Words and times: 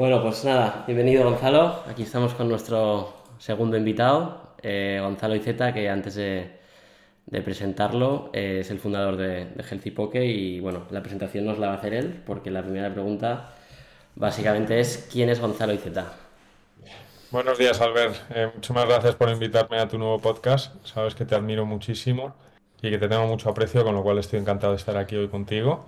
Bueno, 0.00 0.22
pues 0.22 0.46
nada, 0.46 0.84
bienvenido 0.86 1.24
Gonzalo. 1.24 1.82
Aquí 1.86 2.04
estamos 2.04 2.32
con 2.32 2.48
nuestro 2.48 3.12
segundo 3.36 3.76
invitado, 3.76 4.54
eh, 4.62 4.98
Gonzalo 4.98 5.36
Izeta, 5.36 5.74
que 5.74 5.90
antes 5.90 6.14
de, 6.14 6.58
presentarlo 7.44 8.30
eh, 8.32 8.60
es 8.62 8.70
el 8.70 8.78
fundador 8.78 9.18
de, 9.18 9.44
de 9.44 9.62
Healthy 9.62 9.90
Poke 9.90 10.24
y 10.24 10.58
bueno, 10.58 10.84
la 10.90 11.02
presentación 11.02 11.44
nos 11.44 11.58
la 11.58 11.66
va 11.66 11.74
a 11.74 11.76
hacer 11.76 11.92
él 11.92 12.22
porque 12.24 12.50
la 12.50 12.62
primera 12.62 12.90
pregunta 12.90 13.52
básicamente 14.16 14.80
es 14.80 15.06
¿quién 15.12 15.28
es 15.28 15.38
Gonzalo 15.38 15.74
Izeta? 15.74 16.14
Buenos 17.30 17.58
días, 17.58 17.78
Albert. 17.82 18.16
Eh, 18.30 18.50
muchas 18.54 18.86
gracias 18.86 19.14
por 19.16 19.28
invitarme 19.28 19.80
a 19.80 19.86
tu 19.86 19.98
nuevo 19.98 20.18
podcast. 20.18 20.74
Sabes 20.82 21.14
que 21.14 21.26
te 21.26 21.34
admiro 21.34 21.66
muchísimo 21.66 22.34
y 22.80 22.88
que 22.88 22.96
te 22.96 23.06
tengo 23.06 23.26
mucho 23.26 23.50
aprecio, 23.50 23.84
con 23.84 23.94
lo 23.94 24.02
cual 24.02 24.16
estoy 24.16 24.40
encantado 24.40 24.72
de 24.72 24.78
estar 24.78 24.96
aquí 24.96 25.14
hoy 25.16 25.28
contigo. 25.28 25.84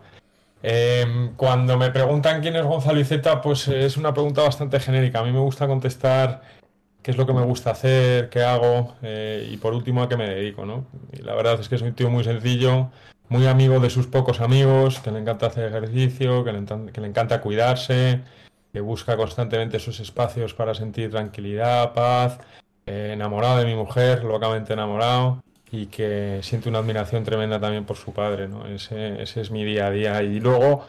Em, 0.63 1.35
cuando 1.35 1.77
me 1.77 1.91
preguntan 1.91 2.41
quién 2.41 2.55
es 2.55 2.65
Gonzalo 2.65 3.01
Iceta, 3.01 3.41
pues 3.41 3.67
es 3.69 3.97
una 3.97 4.15
pregunta 4.15 4.43
bastante 4.43 4.79
genérica. 4.79 5.19
A 5.21 5.25
mí 5.25 5.33
me 5.33 5.41
gusta 5.41 5.67
contestar 5.67 6.43
qué 7.03 7.11
es 7.11 7.17
lo 7.17 7.27
que 7.27 7.33
me 7.33 7.43
gusta 7.43 7.73
hacer, 7.73 8.29
qué 8.31 8.43
hago 8.43 8.95
eh, 9.03 9.49
y 9.51 9.57
por 9.57 9.75
último 9.75 10.03
a 10.03 10.09
qué 10.09 10.17
me 10.17 10.29
dedico, 10.29 10.65
¿no? 10.65 10.87
Y 11.13 11.23
la 11.23 11.35
verdad 11.35 11.59
es 11.61 11.69
que 11.69 11.75
es 11.75 11.83
un 11.83 11.95
tío 11.95 12.11
muy 12.11 12.23
sencillo, 12.25 12.91
muy 13.29 13.47
amigo 13.47 13.81
de 13.81 13.91
sus 13.91 14.07
pocos 14.07 14.41
amigos, 14.41 15.01
que 15.01 15.11
le 15.11 15.19
encanta 15.19 15.47
hacer 15.47 15.67
ejercicio, 15.69 16.45
que 16.45 16.53
le, 16.53 16.59
encanta 17.09 17.41
cuidarse, 17.41 18.21
que 18.73 18.81
busca 18.81 19.17
constantemente 19.17 19.79
esos 19.79 19.99
espacios 20.01 20.55
para 20.55 20.75
sentir 20.75 21.11
tranquilidad, 21.11 21.93
paz, 21.93 22.39
eh, 22.87 23.11
enamorado 23.15 23.59
de 23.59 23.67
mi 23.67 23.75
mujer, 23.75 24.23
locamente 24.25 24.73
enamorado 24.75 25.43
y 25.73 25.87
que 25.87 26.41
siento 26.43 26.69
una 26.69 26.81
admiración 26.81 27.25
tremenda 27.25 27.59
también 27.59 27.87
por 27.87 27.97
su 27.97 28.13
padre, 28.13 28.47
¿no? 28.47 28.67
Ese, 28.67 29.23
ese 29.23 29.41
es 29.41 29.51
mi 29.51 29.65
día 29.65 29.87
a 29.87 29.91
día. 29.91 30.23
Y 30.23 30.39
luego 30.39 30.87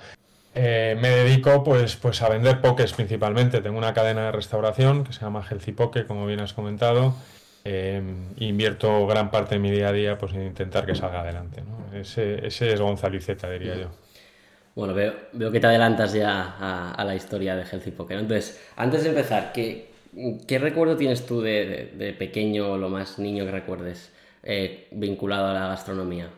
eh, 0.53 0.97
me 1.01 1.09
dedico 1.09 1.63
pues, 1.63 1.95
pues 1.95 2.21
a 2.21 2.27
vender 2.27 2.59
pokés 2.59 2.91
principalmente. 2.91 3.61
Tengo 3.61 3.77
una 3.77 3.93
cadena 3.93 4.25
de 4.25 4.33
restauración 4.33 5.05
que 5.05 5.13
se 5.13 5.21
llama 5.21 5.41
Healthy 5.49 5.71
Poke, 5.71 6.05
como 6.05 6.25
bien 6.25 6.41
has 6.41 6.51
comentado. 6.51 7.15
Eh, 7.63 8.01
invierto 8.39 9.07
gran 9.07 9.31
parte 9.31 9.55
de 9.55 9.59
mi 9.59 9.71
día 9.71 9.87
a 9.87 9.93
día 9.93 10.17
pues, 10.17 10.33
en 10.33 10.43
intentar 10.47 10.85
que 10.85 10.95
salga 10.95 11.21
adelante. 11.21 11.61
¿no? 11.61 11.97
Ese, 11.97 12.45
ese 12.45 12.73
es 12.73 12.81
Gonzaliceta, 12.81 13.49
diría 13.49 13.75
yo. 13.77 13.87
Bueno, 14.75 14.93
veo, 14.93 15.13
veo 15.31 15.49
que 15.49 15.61
te 15.61 15.67
adelantas 15.67 16.11
ya 16.11 16.57
a, 16.91 17.05
la 17.05 17.15
historia 17.15 17.55
de 17.55 17.63
Healthy 17.63 17.91
Poke. 17.91 18.15
Entonces, 18.15 18.61
antes 18.75 19.03
de 19.03 19.09
empezar, 19.09 19.53
¿qué, 19.53 19.91
qué 20.45 20.59
recuerdo 20.59 20.97
tienes 20.97 21.25
tú 21.25 21.41
de, 21.41 21.91
de, 21.95 22.05
de 22.05 22.13
pequeño 22.13 22.73
o 22.73 22.77
lo 22.77 22.89
más 22.89 23.17
niño 23.17 23.45
que 23.45 23.51
recuerdes? 23.51 24.12
Eh, 24.43 24.89
vinculado 24.91 25.47
a 25.47 25.53
la 25.53 25.67
gastronomía? 25.67 26.29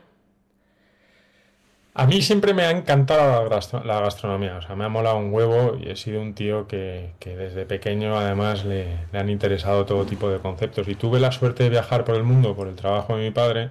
A 1.98 2.06
mí 2.08 2.22
siempre 2.22 2.54
me 2.54 2.64
ha 2.64 2.72
encantado 2.72 3.50
la, 3.86 4.00
gastronomía, 4.02 4.58
o 4.58 4.62
sea, 4.62 4.76
me 4.76 4.84
ha 4.84 4.90
molado 4.90 5.18
un 5.18 5.34
huevo 5.34 5.78
y 5.80 5.90
he 5.90 5.96
sido 5.96 6.22
un 6.22 6.34
tío 6.34 6.68
que, 6.68 7.14
desde 7.24 7.66
pequeño 7.66 8.18
además 8.18 8.66
le, 8.66 8.98
han 9.14 9.30
interesado 9.30 9.86
todo 9.86 10.06
tipo 10.06 10.30
de 10.30 10.40
conceptos. 10.40 10.90
Y 10.90 10.96
tuve 10.96 11.22
la 11.22 11.32
suerte 11.32 11.64
de 11.64 11.70
viajar 11.70 12.04
por 12.04 12.16
el 12.16 12.24
mundo 12.24 12.54
por 12.54 12.68
el 12.68 12.76
trabajo 12.76 13.16
de 13.16 13.24
mi 13.24 13.32
padre 13.32 13.70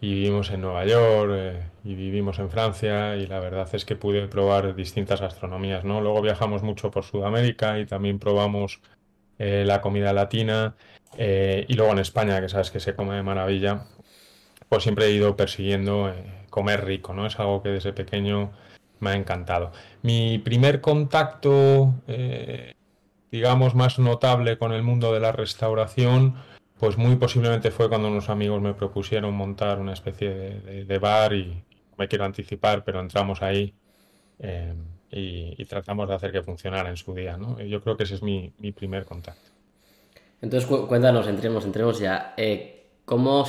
y 0.00 0.14
vivimos 0.14 0.50
en 0.52 0.60
Nueva 0.60 0.86
York 0.86 1.32
eh, 1.34 1.62
y 1.82 1.96
vivimos 1.96 2.38
en 2.38 2.50
Francia 2.50 3.16
y 3.16 3.26
la 3.26 3.40
verdad 3.40 3.68
es 3.72 3.84
que 3.84 3.96
pude 3.96 4.28
probar 4.28 4.76
distintas 4.76 5.20
gastronomías, 5.20 5.84
¿no? 5.84 6.00
Luego 6.00 6.22
viajamos 6.22 6.62
mucho 6.62 6.92
por 6.92 7.02
Sudamérica 7.02 7.80
y 7.80 7.86
también 7.86 8.20
probamos 8.20 8.80
eh, 9.38 9.64
la 9.66 9.80
comida 9.80 10.12
latina 10.12 10.76
eh, 11.18 11.66
y 11.68 11.74
luego 11.74 11.92
en 11.92 11.98
España, 11.98 12.40
que 12.40 12.48
sabes 12.48 12.70
que 12.70 12.80
se 12.80 12.94
come 12.94 13.14
de 13.16 13.22
maravilla, 13.22 13.84
pues 14.68 14.82
siempre 14.82 15.06
he 15.06 15.12
ido 15.12 15.36
persiguiendo 15.36 16.08
eh, 16.08 16.44
comer 16.50 16.84
rico, 16.84 17.12
¿no? 17.12 17.26
Es 17.26 17.38
algo 17.38 17.62
que 17.62 17.68
desde 17.70 17.92
pequeño 17.92 18.52
me 19.00 19.10
ha 19.10 19.14
encantado. 19.14 19.72
Mi 20.02 20.38
primer 20.38 20.80
contacto, 20.80 21.94
digamos, 23.30 23.74
más 23.74 23.98
notable 23.98 24.56
con 24.56 24.72
el 24.72 24.82
mundo 24.82 25.12
de 25.12 25.20
la 25.20 25.32
restauración, 25.32 26.36
pues 26.78 26.96
muy 26.96 27.16
posiblemente 27.16 27.70
fue 27.70 27.90
cuando 27.90 28.08
unos 28.08 28.30
amigos 28.30 28.62
me 28.62 28.72
propusieron 28.72 29.34
montar 29.34 29.78
una 29.80 29.92
especie 29.92 30.30
de, 30.30 30.98
bar 30.98 31.34
y 31.34 31.62
me 31.98 32.08
quiero 32.08 32.24
anticipar, 32.24 32.84
pero 32.84 33.00
entramos 33.00 33.42
ahí 33.42 33.74
y, 35.10 35.64
tratamos 35.66 36.08
de 36.08 36.14
hacer 36.14 36.32
que 36.32 36.42
funcionara 36.42 36.90
en 36.90 36.96
su 36.96 37.14
día, 37.14 37.36
¿no? 37.36 37.60
Yo 37.60 37.80
creo 37.82 37.96
que 37.96 38.04
ese 38.04 38.14
es 38.14 38.22
mi 38.22 38.50
primer 38.74 39.04
contacto. 39.04 39.56
Entonces, 40.42 40.68
cuéntanos, 40.68 41.26
entremos, 41.26 41.64
entremos 41.64 41.98
ya. 41.98 42.34
Eh, 42.36 42.72
¿Cómo, 43.04 43.44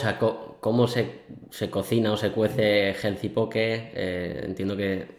cómo 0.59 0.87
se, 0.87 1.21
se, 1.49 1.69
cocina 1.69 2.13
o 2.13 2.17
se 2.17 2.31
cuece 2.31 2.93
Healthy 2.93 3.29
Poke? 3.29 3.91
Eh, 3.93 4.41
entiendo 4.45 4.77
que 4.77 5.17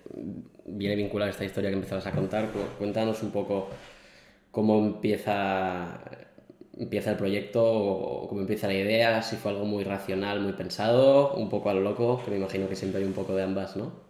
viene 0.65 0.97
vinculada 0.97 1.31
esta 1.31 1.45
historia 1.45 1.71
que 1.71 1.77
empezabas 1.77 2.07
a 2.07 2.13
contar. 2.13 2.51
Cuéntanos 2.79 3.23
un 3.23 3.33
poco 3.33 3.69
cómo 4.51 4.79
empieza, 4.79 6.01
empieza 6.79 7.11
el 7.13 7.17
proyecto 7.17 7.65
o 7.65 8.29
cómo 8.29 8.41
empieza 8.43 8.69
la 8.69 8.75
idea, 8.75 9.23
si 9.23 9.37
fue 9.37 9.53
algo 9.53 9.65
muy 9.65 9.85
racional, 9.85 10.41
muy 10.41 10.53
pensado, 10.53 11.35
un 11.35 11.49
poco 11.49 11.71
a 11.71 11.75
lo 11.75 11.81
loco, 11.81 12.23
que 12.25 12.31
me 12.31 12.39
imagino 12.39 12.69
que 12.69 12.77
siempre 12.77 13.01
hay 13.03 13.07
un 13.07 13.15
poco 13.15 13.35
de 13.35 13.43
ambas, 13.43 13.77
¿no? 13.77 14.08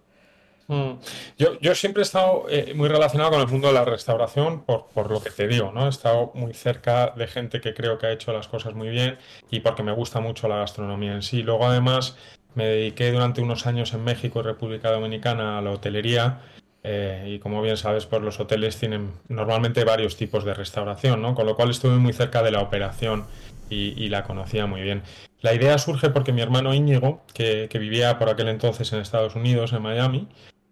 Mm. 0.68 1.00
Yo, 1.38 1.58
yo, 1.60 1.74
siempre 1.74 2.02
he 2.02 2.04
estado 2.04 2.44
eh, 2.50 2.74
muy 2.76 2.88
relacionado 2.88 3.30
con 3.30 3.40
el 3.40 3.48
mundo 3.48 3.68
de 3.68 3.72
la 3.72 3.86
restauración 3.86 4.64
por, 4.64 4.88
por, 4.88 5.10
lo 5.10 5.22
que 5.22 5.30
te 5.30 5.48
digo, 5.48 5.72
¿no? 5.72 5.86
He 5.86 5.88
estado 5.88 6.30
muy 6.34 6.52
cerca 6.52 7.14
de 7.16 7.26
gente 7.26 7.62
que 7.62 7.72
creo 7.72 7.96
que 7.96 8.06
ha 8.06 8.12
hecho 8.12 8.34
las 8.34 8.48
cosas 8.48 8.74
muy 8.74 8.90
bien 8.90 9.16
y 9.50 9.60
porque 9.60 9.82
me 9.82 9.92
gusta 9.92 10.20
mucho 10.20 10.46
la 10.46 10.56
gastronomía 10.56 11.14
en 11.14 11.22
sí. 11.22 11.42
Luego 11.42 11.66
además 11.66 12.16
me 12.54 12.66
dediqué 12.66 13.10
durante 13.12 13.40
unos 13.40 13.66
años 13.66 13.94
en 13.94 14.04
México 14.04 14.40
y 14.40 14.42
República 14.42 14.90
Dominicana 14.90 15.56
a 15.56 15.62
la 15.62 15.70
hotelería 15.70 16.42
eh, 16.84 17.24
y 17.34 17.38
como 17.38 17.62
bien 17.62 17.78
sabes, 17.78 18.04
pues 18.04 18.20
los 18.20 18.38
hoteles 18.38 18.76
tienen 18.76 19.12
normalmente 19.28 19.84
varios 19.84 20.16
tipos 20.16 20.44
de 20.44 20.52
restauración, 20.52 21.22
¿no? 21.22 21.34
Con 21.34 21.46
lo 21.46 21.56
cual 21.56 21.70
estuve 21.70 21.96
muy 21.96 22.12
cerca 22.12 22.42
de 22.42 22.50
la 22.50 22.60
operación 22.60 23.26
y, 23.70 24.08
la 24.08 24.24
conocía 24.24 24.66
muy 24.66 24.82
bien. 24.82 25.02
La 25.40 25.54
idea 25.54 25.76
surge 25.78 26.10
porque 26.10 26.32
mi 26.32 26.40
hermano 26.40 26.74
Íñigo, 26.74 27.22
que 27.34 27.68
vivía 27.78 28.18
por 28.18 28.28
aquel 28.28 28.48
entonces 28.48 28.92
en 28.92 29.00
Estados 29.00 29.34
Unidos, 29.34 29.72
en 29.72 29.82
Miami, 29.82 30.28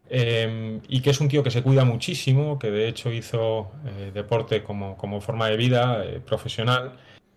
Em, 0.09 0.81
y 0.89 1.01
que 1.01 1.11
es 1.11 1.21
un 1.21 1.29
tío 1.29 1.43
que 1.43 1.51
se 1.51 1.63
cuida 1.63 1.85
muchísimo, 1.85 2.59
que 2.59 2.71
de 2.71 2.89
hecho 2.89 3.11
hizo 3.11 3.73
eh, 3.87 4.13
deporte 4.15 4.63
como, 4.63 4.97
como, 4.97 5.21
forma 5.21 5.49
de 5.49 5.57
vida 5.57 6.05
eh, 6.05 6.21
profesional, 6.21 6.93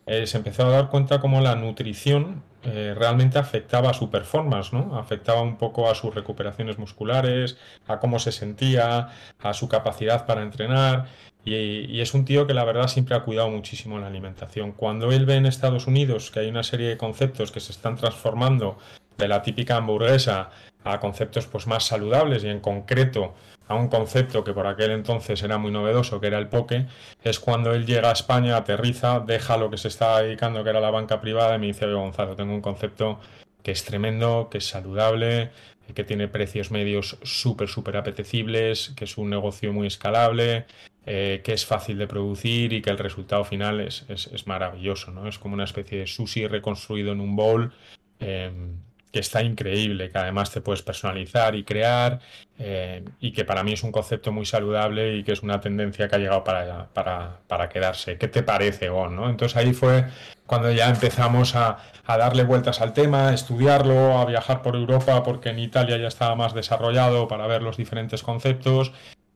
eh, 0.05 0.27
se 0.27 0.37
empezó 0.37 0.65
a 0.65 0.69
dar 0.69 0.89
cuenta 0.89 1.19
cómo 1.19 1.41
la 1.41 1.55
nutrición 1.55 2.43
realmente 2.61 3.39
afectaba 3.39 3.91
a 3.91 3.93
su 3.93 4.09
performance, 4.09 4.73
¿no? 4.73 4.99
Afectaba 4.99 5.41
un 5.41 5.55
poco 5.57 5.89
a 5.89 5.95
sus 5.95 6.13
recuperaciones 6.13 6.77
musculares, 6.77 7.57
a 7.87 7.99
cómo 7.99 8.19
se 8.19 8.33
sentía, 8.33 9.07
a 9.39 9.53
su 9.53 9.69
capacidad 9.69 10.25
para 10.25 10.41
entrenar. 10.41 11.07
Y, 11.45 12.01
es 12.01 12.13
un 12.13 12.25
tío 12.25 12.45
que 12.45 12.53
la 12.53 12.65
verdad 12.65 12.87
siempre 12.87 13.15
ha 13.15 13.23
cuidado 13.23 13.49
muchísimo 13.49 13.97
la 13.99 14.07
alimentación. 14.07 14.71
Cuando 14.73 15.11
él 15.11 15.25
ve 15.25 15.35
en 15.35 15.45
Estados 15.45 15.87
Unidos 15.87 16.31
que 16.31 16.41
hay 16.41 16.49
una 16.49 16.63
serie 16.63 16.89
de 16.89 16.97
conceptos 16.97 17.51
que 17.51 17.59
se 17.59 17.71
están 17.71 17.95
transformando 17.95 18.77
de 19.17 19.27
la 19.27 19.41
típica 19.41 19.77
hamburguesa 19.77 20.49
a 20.83 20.99
conceptos 20.99 21.47
pues 21.47 21.67
más 21.67 21.85
saludables 21.85 22.43
y 22.43 22.47
en 22.47 22.59
concreto 22.59 23.33
a 23.67 23.75
un 23.75 23.87
concepto 23.87 24.43
que 24.43 24.53
por 24.53 24.65
aquel 24.65 24.91
entonces 24.91 25.43
era 25.43 25.57
muy 25.59 25.71
novedoso, 25.71 26.19
que 26.19 26.27
era 26.27 26.39
el 26.39 26.47
poke, 26.47 26.87
es 27.23 27.39
cuando 27.39 27.73
él 27.73 27.85
llega 27.85 28.09
a 28.09 28.13
España, 28.13 28.57
aterriza, 28.57 29.19
deja 29.19 29.57
lo 29.57 29.69
que 29.69 29.77
se 29.77 29.89
estaba 29.89 30.23
dedicando, 30.23 30.63
que 30.63 30.71
era 30.71 30.81
la 30.81 30.89
banca 30.89 31.21
privada, 31.21 31.55
y 31.55 31.59
me 31.59 31.67
dice, 31.67 31.85
Gonzalo, 31.85 32.35
tengo 32.35 32.53
un 32.53 32.61
concepto 32.61 33.19
que 33.61 33.71
es 33.71 33.85
tremendo, 33.85 34.47
que 34.49 34.57
es 34.57 34.65
saludable, 34.65 35.51
que 35.93 36.03
tiene 36.03 36.27
precios 36.27 36.71
medios 36.71 37.19
súper, 37.21 37.67
súper 37.67 37.97
apetecibles, 37.97 38.93
que 38.95 39.05
es 39.05 39.17
un 39.17 39.29
negocio 39.29 39.71
muy 39.71 39.85
escalable, 39.85 40.65
eh, 41.05 41.41
que 41.43 41.53
es 41.53 41.65
fácil 41.65 41.97
de 41.97 42.07
producir 42.07 42.73
y 42.73 42.81
que 42.81 42.89
el 42.89 42.97
resultado 42.97 43.43
final 43.43 43.79
es, 43.79 44.05
es, 44.09 44.47
maravilloso, 44.47 45.11
¿no? 45.11 45.27
Es 45.27 45.39
como 45.39 45.55
una 45.55 45.63
especie 45.63 45.99
de 45.99 46.07
sushi 46.07 46.47
reconstruido 46.47 47.11
en 47.11 47.21
un 47.21 47.35
bowl. 47.35 47.73
Em, 48.19 48.77
que 49.11 49.19
está 49.19 49.41
increíble, 49.41 50.09
que 50.09 50.17
además 50.17 50.51
te 50.51 50.61
puedes 50.61 50.83
personalizar 50.83 51.55
y 51.55 51.63
crear, 51.63 52.19
eh, 52.59 53.03
y 53.19 53.31
que 53.31 53.43
para 53.43 53.63
mí 53.63 53.73
es 53.73 53.83
un 53.83 53.91
concepto 53.91 54.31
muy 54.31 54.45
saludable 54.45 55.15
y 55.17 55.23
que 55.23 55.31
es 55.31 55.41
una 55.41 55.59
tendencia 55.59 56.07
que 56.07 56.15
ha 56.15 56.19
llegado 56.19 56.43
para, 56.43 56.89
para, 56.93 57.39
para 57.47 57.69
quedarse. 57.69 58.17
¿Qué 58.17 58.27
te 58.27 58.43
parece, 58.43 58.89
Gon? 58.89 59.15
¿no? 59.15 59.29
Entonces 59.29 59.57
ahí 59.57 59.73
fue 59.73 60.05
cuando 60.45 60.71
ya 60.71 60.89
empezamos 60.89 61.55
a, 61.55 61.77
a, 62.05 62.17
darle 62.17 62.43
vueltas 62.43 62.81
al 62.81 62.93
tema, 62.93 63.29
a 63.29 63.33
estudiarlo, 63.33 64.19
a 64.19 64.25
viajar 64.25 64.61
por 64.61 64.75
Europa, 64.75 65.23
porque 65.23 65.49
en 65.49 65.59
Italia 65.59 65.97
ya 65.97 66.07
estaba 66.07 66.35
más 66.35 66.53
desarrollado 66.53 67.27
para 67.27 67.47
ver 67.47 67.63
los 67.63 67.77
diferentes 67.77 68.21
conceptos. 68.21 68.91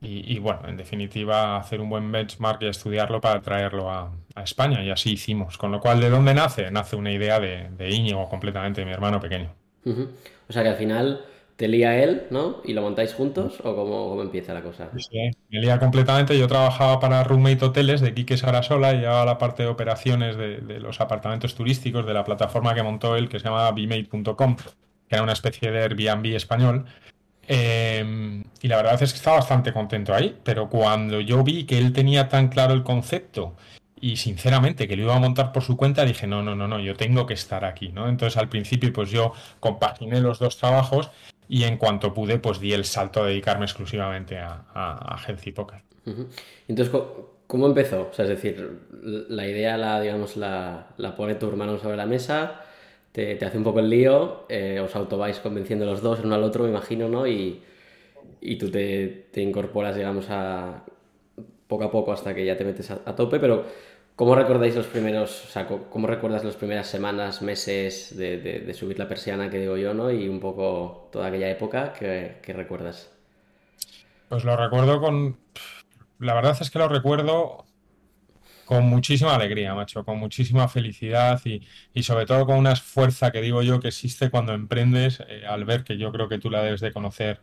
Y, 0.06 0.38
bueno, 0.40 0.68
en 0.68 0.76
definitiva, 0.76 1.58
hacer 1.58 1.80
un 1.80 1.90
buen 1.90 2.12
benchmark 2.12 2.62
y 2.62 2.68
estudiarlo 2.68 3.22
para 3.22 3.42
traerlo 3.42 3.90
a, 3.90 4.12
a, 4.36 4.44
España. 4.44 4.84
Y 4.84 4.90
así 4.90 5.14
hicimos. 5.14 5.58
Con 5.58 5.72
lo 5.72 5.80
cual, 5.80 6.02
¿de 6.02 6.10
dónde 6.10 6.34
nace? 6.34 6.70
Nace 6.72 6.96
una 6.98 7.12
idea 7.12 7.40
de, 7.40 7.70
de 7.70 7.90
Íñigo 7.90 8.28
completamente, 8.28 8.84
mi 8.84 8.92
hermano 8.92 9.20
pequeño. 9.22 9.54
O 9.86 10.54
sea 10.54 10.64
que 10.64 10.70
al 10.70 10.76
final 10.76 11.22
te 11.56 11.68
lía 11.68 12.04
él, 12.04 12.24
¿no? 12.32 12.62
¿Y 12.66 12.74
lo 12.74 12.82
montáis 12.82 13.14
juntos 13.14 13.60
o 13.64 13.76
cómo, 13.76 14.22
empieza 14.22 14.54
la 14.54 14.62
cosa? 14.62 14.90
Sí, 14.98 15.32
me 15.50 15.60
lía 15.60 15.80
completamente. 15.80 16.38
Yo 16.38 16.48
trabajaba 16.48 17.00
para 17.00 17.24
Roommate 17.24 17.66
Hoteles 17.66 18.02
de 18.02 18.14
Quique 18.14 18.38
Sarasola 18.38 18.94
y 18.94 19.00
llevaba 19.00 19.26
la 19.26 19.38
parte 19.38 19.64
de 19.64 19.70
operaciones 19.70 20.36
de, 20.38 20.80
los 20.80 21.00
apartamentos 21.00 21.56
turísticos 21.56 22.06
de 22.06 22.14
la 22.14 22.24
plataforma 22.24 22.74
que 22.74 22.84
montó 22.84 23.16
él, 23.16 23.30
que 23.30 23.40
se 23.40 23.46
llama 23.46 23.70
bmate.com, 23.72 24.56
que 24.56 25.16
era 25.16 25.24
una 25.24 25.34
especie 25.34 25.72
de 25.72 25.84
Airbnb 25.84 26.36
español. 26.36 26.86
Em, 27.48 28.44
y 28.62 28.68
la 28.68 28.78
verdad 28.78 29.02
es 29.02 29.12
que 29.12 29.18
estaba 29.18 29.38
bastante 29.38 29.74
contento 29.74 30.14
ahí, 30.14 30.38
pero 30.44 30.70
cuando 30.70 31.20
yo 31.20 31.44
vi 31.44 31.66
que 31.66 31.78
él 31.78 31.92
tenía 31.92 32.30
tan 32.30 32.48
claro 32.48 32.74
el 32.74 32.84
concepto 32.84 33.56
y 34.00 34.18
sinceramente 34.18 34.88
que 34.88 34.96
lo 34.96 35.04
iba 35.04 35.16
a 35.16 35.20
montar 35.20 35.52
por 35.52 35.64
su 35.64 35.76
cuenta, 35.76 36.06
dije, 36.06 36.28
no, 36.28 36.42
no, 36.42 36.56
no, 36.56 36.68
no, 36.68 36.80
yo 36.80 36.96
tengo 36.96 37.26
que 37.26 37.34
estar 37.34 37.66
aquí. 37.66 37.94
Entonces 37.96 38.38
al 38.38 38.50
principio 38.50 38.92
pues 38.94 39.10
yo 39.10 39.34
compaginé 39.60 40.22
los 40.22 40.40
dos 40.40 40.58
trabajos 40.58 41.12
y 41.50 41.64
en 41.64 41.78
cuanto 41.78 42.14
pude 42.14 42.40
pues 42.40 42.60
di 42.60 42.74
el 42.74 42.86
salto 42.86 43.24
a 43.24 43.28
dedicarme 43.28 43.66
exclusivamente 43.66 44.38
a, 44.38 44.66
a, 44.74 45.18
Healthy 45.26 45.52
Poker. 45.52 45.82
Entonces, 46.68 47.02
¿cómo 47.48 47.68
empezó? 47.68 48.12
Es 48.18 48.28
decir, 48.28 48.80
la 49.02 49.48
idea 49.48 49.78
la, 49.78 50.02
digamos, 50.02 50.38
la 50.38 51.16
pone 51.18 51.36
tu 51.36 51.48
hermano 51.48 51.78
sobre 51.78 51.98
la 51.98 52.06
mesa 52.06 52.64
te, 53.14 53.46
hace 53.46 53.58
un 53.58 53.64
poco 53.64 53.80
el 53.80 53.90
lío, 53.90 54.46
eh, 54.50 54.80
os 54.80 54.94
auto 54.96 55.22
convenciendo 55.42 55.86
los 55.86 56.02
dos 56.02 56.20
uno 56.24 56.36
al 56.36 56.44
otro, 56.44 56.64
me 56.64 56.72
imagino, 56.72 57.08
¿no? 57.08 57.26
Y, 57.28 57.62
tú 58.60 58.70
te, 58.70 59.30
incorporas, 59.36 59.96
digamos, 59.96 60.26
a 60.30 60.84
poco 61.68 61.86
a 61.86 61.92
poco 61.92 62.12
hasta 62.12 62.34
que 62.36 62.44
ya 62.44 62.58
te 62.58 62.66
metes 62.66 62.92
a, 62.92 63.16
tope, 63.16 63.40
pero 63.40 63.66
¿cómo 64.16 64.36
recordáis 64.36 64.76
los 64.76 64.88
primeros, 64.88 65.46
o 65.46 65.48
sea, 65.48 65.68
cómo 65.68 66.08
recuerdas 66.08 66.44
las 66.44 66.56
primeras 66.56 66.88
semanas, 66.88 67.42
meses 67.42 68.18
de, 68.18 68.74
subir 68.74 68.98
la 68.98 69.08
persiana, 69.08 69.50
que 69.50 69.60
digo 69.60 69.78
yo, 69.78 69.94
¿no? 69.94 70.12
Y 70.12 70.28
un 70.28 70.40
poco 70.40 71.10
toda 71.12 71.28
aquella 71.28 71.50
época 71.50 71.94
que, 71.94 72.38
que 72.42 72.52
recuerdas. 72.54 73.12
Pues 74.30 74.44
lo 74.44 74.58
recuerdo 74.58 75.00
con... 75.00 75.38
La 76.20 76.34
verdad 76.34 76.58
es 76.60 76.72
que 76.72 76.80
lo 76.80 76.88
recuerdo 76.88 77.66
con 78.74 78.86
muchísima 78.86 79.36
alegría, 79.36 79.76
macho, 79.76 80.04
con 80.04 80.18
muchísima 80.18 80.68
felicidad 80.68 81.40
y, 81.46 82.02
sobre 82.02 82.26
todo 82.26 82.48
con 82.48 82.58
una 82.58 82.76
fuerza 82.76 83.32
que 83.32 83.40
digo 83.40 83.62
yo 83.62 83.80
que 83.80 83.90
existe 83.90 84.32
cuando 84.32 84.54
emprendes, 84.54 85.22
eh, 85.28 85.44
al 85.48 85.64
ver 85.64 85.84
que 85.84 85.98
yo 85.98 86.12
creo 86.12 86.28
que 86.28 86.40
tú 86.40 86.50
la 86.50 86.64
debes 86.64 86.82
de 86.82 86.92
conocer 86.92 87.40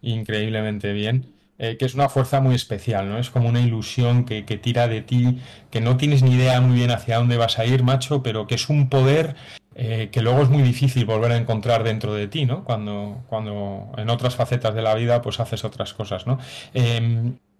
increíblemente 0.00 0.94
bien, 0.94 1.34
eh, 1.58 1.76
que 1.76 1.84
es 1.84 1.94
una 1.94 2.08
fuerza 2.08 2.40
muy 2.40 2.54
especial, 2.54 3.10
¿no? 3.10 3.18
Es 3.18 3.28
como 3.28 3.50
una 3.50 3.60
ilusión 3.60 4.24
que, 4.24 4.42
tira 4.42 4.88
de 4.88 5.02
ti, 5.02 5.38
que 5.70 5.82
no 5.82 5.98
tienes 5.98 6.22
ni 6.22 6.32
idea 6.34 6.62
muy 6.62 6.76
bien 6.76 6.90
hacia 6.90 7.18
dónde 7.18 7.36
vas 7.36 7.58
a 7.58 7.66
ir, 7.66 7.82
macho, 7.82 8.22
pero 8.22 8.46
que 8.46 8.54
es 8.54 8.70
un 8.70 8.88
poder 8.88 9.36
eh, 9.74 10.08
que 10.10 10.22
luego 10.22 10.42
es 10.42 10.48
muy 10.48 10.62
difícil 10.62 11.04
volver 11.04 11.32
a 11.32 11.36
encontrar 11.36 11.84
dentro 11.84 12.14
de 12.14 12.26
ti, 12.26 12.46
¿no? 12.46 12.64
Cuando, 12.64 13.22
cuando 13.28 13.92
en 13.98 14.08
otras 14.08 14.34
facetas 14.34 14.74
de 14.74 14.80
la 14.80 14.94
vida 14.94 15.20
pues 15.20 15.40
haces 15.40 15.62
otras 15.64 15.92
cosas, 15.92 16.26
¿no? 16.26 16.38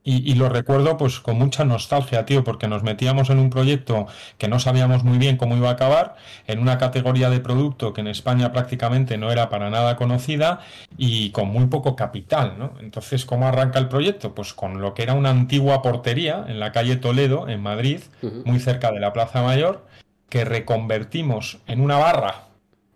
Y, 0.02 0.35
lo 0.35 0.49
recuerdo 0.49 0.97
pues 0.97 1.20
con 1.20 1.37
mucha 1.37 1.64
nostalgia, 1.67 2.25
tío, 2.25 2.43
porque 2.43 2.67
nos 2.67 2.82
metíamos 2.82 3.29
en 3.29 3.38
un 3.38 3.50
proyecto 3.50 4.06
que 4.38 4.49
no 4.49 4.58
sabíamos 4.58 5.05
muy 5.05 5.19
bien 5.19 5.37
cómo 5.37 5.56
iba 5.58 5.69
a 5.69 5.73
acabar, 5.73 6.17
en 6.47 6.58
una 6.58 6.79
categoría 6.79 7.29
de 7.29 7.41
producto 7.41 7.93
que 7.93 8.00
en 8.00 8.06
España 8.06 8.50
prácticamente 8.50 9.19
no 9.19 9.31
era 9.31 9.50
para 9.50 9.69
nada 9.69 9.97
conocida 9.97 10.61
y 10.97 11.31
con 11.31 11.49
muy 11.49 11.67
poco 11.67 11.97
capital, 11.97 12.55
¿no? 12.58 12.73
Entonces, 12.81 13.26
¿cómo 13.26 13.47
arranca 13.47 13.79
el 13.79 13.88
proyecto? 13.88 14.35
Pues 14.35 14.55
con 14.55 14.81
lo 14.81 14.94
que 14.94 15.02
era 15.02 15.12
una 15.12 15.31
antigua 15.31 15.82
portería 15.82 16.46
en 16.49 16.61
la 16.61 16.73
calle 16.73 16.96
Toledo, 16.96 17.46
en 17.49 17.61
Madrid, 17.61 18.00
muy 18.46 18.58
cerca 18.58 18.93
de 18.93 19.00
la 19.00 19.12
Plaza 19.12 19.43
Mayor, 19.43 19.87
que 20.31 20.46
reconvertimos 20.46 21.58
en 21.67 21.82
una 21.82 21.99
barra 21.99 22.46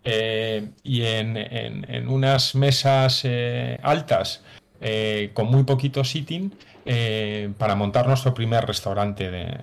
eh, 0.03 0.69
y 0.83 1.03
en, 1.03 2.07
unas 2.07 2.55
mesas 2.55 3.21
eh, 3.25 3.77
altas 3.83 4.43
eh, 4.81 5.31
con 5.33 5.47
muy 5.47 5.63
poquito 5.63 6.03
sitting 6.03 6.51
eh, 6.87 7.51
para 7.57 7.73
montar 7.73 8.07
nuestro 8.07 8.35
primer 8.35 8.63
restaurante 8.65 9.31
de, 9.31 9.57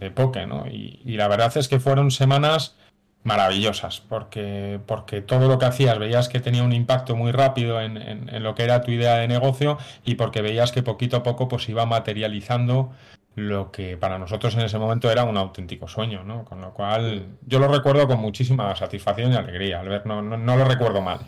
de, 0.00 0.10
poke, 0.10 0.46
¿no? 0.46 0.66
Y, 0.66 1.16
la 1.16 1.28
verdad 1.28 1.54
es 1.56 1.68
que 1.68 1.78
fueron 1.80 2.10
semanas 2.10 2.76
maravillosas, 3.24 4.00
porque, 4.00 4.80
porque 4.86 5.20
todo 5.20 5.48
lo 5.48 5.58
que 5.58 5.66
hacías 5.66 5.98
veías 5.98 6.30
que 6.30 6.40
tenía 6.40 6.62
un 6.62 6.72
impacto 6.72 7.14
muy 7.14 7.30
rápido 7.30 7.80
en, 7.82 8.42
lo 8.42 8.54
que 8.54 8.62
era 8.62 8.80
tu 8.80 8.90
idea 8.90 9.16
de 9.16 9.28
negocio 9.28 9.76
y 10.04 10.14
porque 10.14 10.40
veías 10.40 10.72
que 10.72 10.82
poquito 10.82 11.18
a 11.18 11.22
poco 11.22 11.46
pues 11.46 11.68
iba 11.68 11.84
materializando 11.84 12.92
lo 13.34 13.70
que 13.70 13.98
para 13.98 14.18
nosotros 14.18 14.54
en 14.54 14.62
ese 14.62 14.78
momento 14.78 15.10
era 15.10 15.24
un 15.24 15.36
auténtico 15.36 15.88
sueño, 15.88 16.24
¿no? 16.24 16.46
Con 16.46 16.62
lo 16.62 16.72
cual 16.72 17.26
yo 17.46 17.58
lo 17.58 17.68
recuerdo 17.68 18.06
con 18.06 18.18
muchísima 18.18 18.74
satisfacción 18.76 19.32
y 19.32 19.36
alegría, 19.36 19.80
al 19.80 19.90
ver, 19.90 20.06
no, 20.06 20.22
no, 20.22 20.56
lo 20.56 20.64
recuerdo 20.64 21.02
mal. 21.02 21.20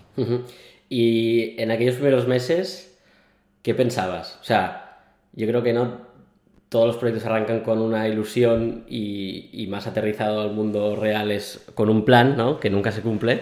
Y 0.89 1.61
en 1.61 1.71
aquellos 1.71 1.97
primeros 1.97 2.27
meses, 2.27 2.99
¿qué 3.63 3.75
pensabas? 3.75 4.39
O 4.41 4.45
sea, 4.45 4.88
yo 5.33 5.47
creo 5.47 5.63
que 5.63 5.73
no 5.73 6.09
todos 6.69 6.87
los 6.87 6.97
proyectos 6.97 7.27
arrancan 7.27 7.61
con 7.61 7.81
una 7.81 8.09
ilusión 8.09 8.85
y, 8.89 9.67
más 9.71 9.87
aterrizado 9.87 10.43
al 10.43 10.53
mundo 10.53 10.97
real 10.97 11.31
es 11.31 11.65
con 11.75 11.89
un 11.89 12.05
plan, 12.05 12.37
¿no? 12.37 12.61
Que 12.61 12.71
nunca 12.71 12.93
se 12.93 13.01
cumple. 13.01 13.41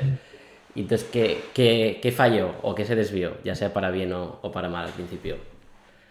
Entonces, 0.75 1.09
¿qué, 1.11 1.99
qué, 2.01 2.13
falló 2.13 2.53
o 2.63 2.75
qué 2.75 2.85
se 2.85 2.95
desvió? 2.95 3.39
Ya 3.45 3.55
sea 3.55 3.73
para 3.73 3.91
bien 3.91 4.13
o, 4.13 4.41
para 4.53 4.69
mal 4.69 4.87
al 4.87 4.93
principio. 4.93 5.37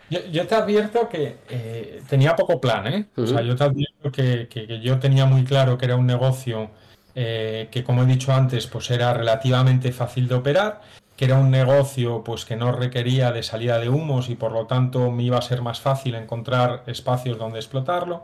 Yo, 0.10 0.46
te 0.46 0.56
advierto 0.56 1.10
que 1.10 1.38
eh, 1.50 2.02
tenía 2.08 2.36
poco 2.36 2.62
plan, 2.62 2.88
¿eh? 2.88 3.06
O 3.16 3.26
sea, 3.26 3.42
yo 3.42 3.56
te 3.56 3.64
advierto 3.64 4.12
que, 4.12 4.48
que, 4.48 4.80
yo 4.80 5.00
tenía 5.00 5.26
muy 5.26 5.44
claro 5.44 5.78
que 5.78 5.86
era 5.86 5.96
un 5.96 6.06
negocio 6.06 6.70
eh, 7.16 7.70
que, 7.72 7.84
como 7.84 8.04
he 8.04 8.06
dicho 8.06 8.32
antes, 8.32 8.68
pues 8.68 8.92
era 8.92 9.14
relativamente 9.14 9.92
fácil 9.92 10.28
de 10.28 10.36
operar 10.36 10.82
que 11.16 11.26
era 11.26 11.38
un 11.38 11.52
negocio 11.52 12.24
pues 12.24 12.46
que 12.46 12.56
no 12.56 12.72
requería 12.72 13.32
de 13.32 13.44
salida 13.44 13.80
de 13.80 13.90
humos 13.90 14.30
y 14.30 14.36
por 14.36 14.52
lo 14.52 14.66
tanto 14.66 15.12
me 15.12 15.24
iba 15.24 15.38
a 15.38 15.42
ser 15.42 15.62
más 15.62 15.80
fácil 15.80 16.16
encontrar 16.16 16.84
espacios 16.88 17.38
donde 17.38 17.60
explotarlo 17.60 18.24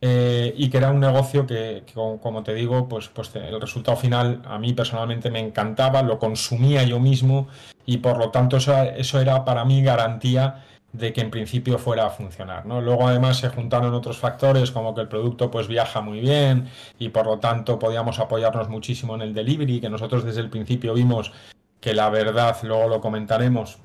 eh, 0.00 0.52
y 0.56 0.68
que 0.68 0.78
era 0.78 0.90
un 0.90 0.98
negocio 0.98 1.46
que, 1.46 1.84
como 1.94 2.42
te 2.42 2.54
digo 2.54 2.88
pues, 2.88 3.08
pues 3.08 3.34
el 3.36 3.60
resultado 3.60 3.96
final 3.96 4.42
a 4.44 4.58
mí 4.58 4.72
personalmente 4.72 5.30
me 5.30 5.38
encantaba 5.38 6.02
lo 6.02 6.18
consumía 6.18 6.82
yo 6.82 6.98
mismo 6.98 7.46
y 7.86 7.98
por 7.98 8.18
lo 8.18 8.30
tanto 8.30 8.56
eso, 8.56 8.80
eso 8.82 9.20
era 9.20 9.44
para 9.44 9.64
mí 9.64 9.82
garantía 9.82 10.64
de 10.92 11.12
que 11.12 11.22
en 11.22 11.30
principio 11.30 11.78
fuera 11.78 12.06
a 12.06 12.10
funcionar. 12.10 12.66
¿no? 12.66 12.80
Luego 12.80 13.08
además 13.08 13.38
se 13.38 13.48
juntaron 13.48 13.94
otros 13.94 14.18
factores 14.18 14.70
como 14.70 14.94
que 14.94 15.00
el 15.00 15.08
producto 15.08 15.50
pues 15.50 15.66
viaja 15.66 16.00
muy 16.00 16.20
bien 16.20 16.68
y 16.98 17.08
por 17.08 17.26
lo 17.26 17.38
tanto 17.38 17.78
podíamos 17.78 18.18
apoyarnos 18.18 18.68
muchísimo 18.68 19.14
en 19.14 19.22
el 19.22 19.34
delivery, 19.34 19.80
que 19.80 19.88
nosotros 19.88 20.24
desde 20.24 20.40
el 20.40 20.50
principio 20.50 20.94
vimos 20.94 21.32
que 21.82 21.94
la 21.94 22.08
verdad, 22.10 22.56
luego 22.62 22.88
lo 22.88 23.00
comentaremos, 23.00 23.78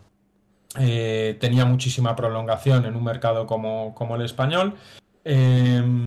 eh, 0.77 1.35
tenía 1.41 1.65
muchísima 1.65 2.15
prolongación 2.15 2.85
en 2.85 2.95
un 2.95 3.03
mercado 3.03 3.47
como, 3.47 4.15
el 4.15 4.21
español. 4.21 4.75
Eh, 5.25 6.05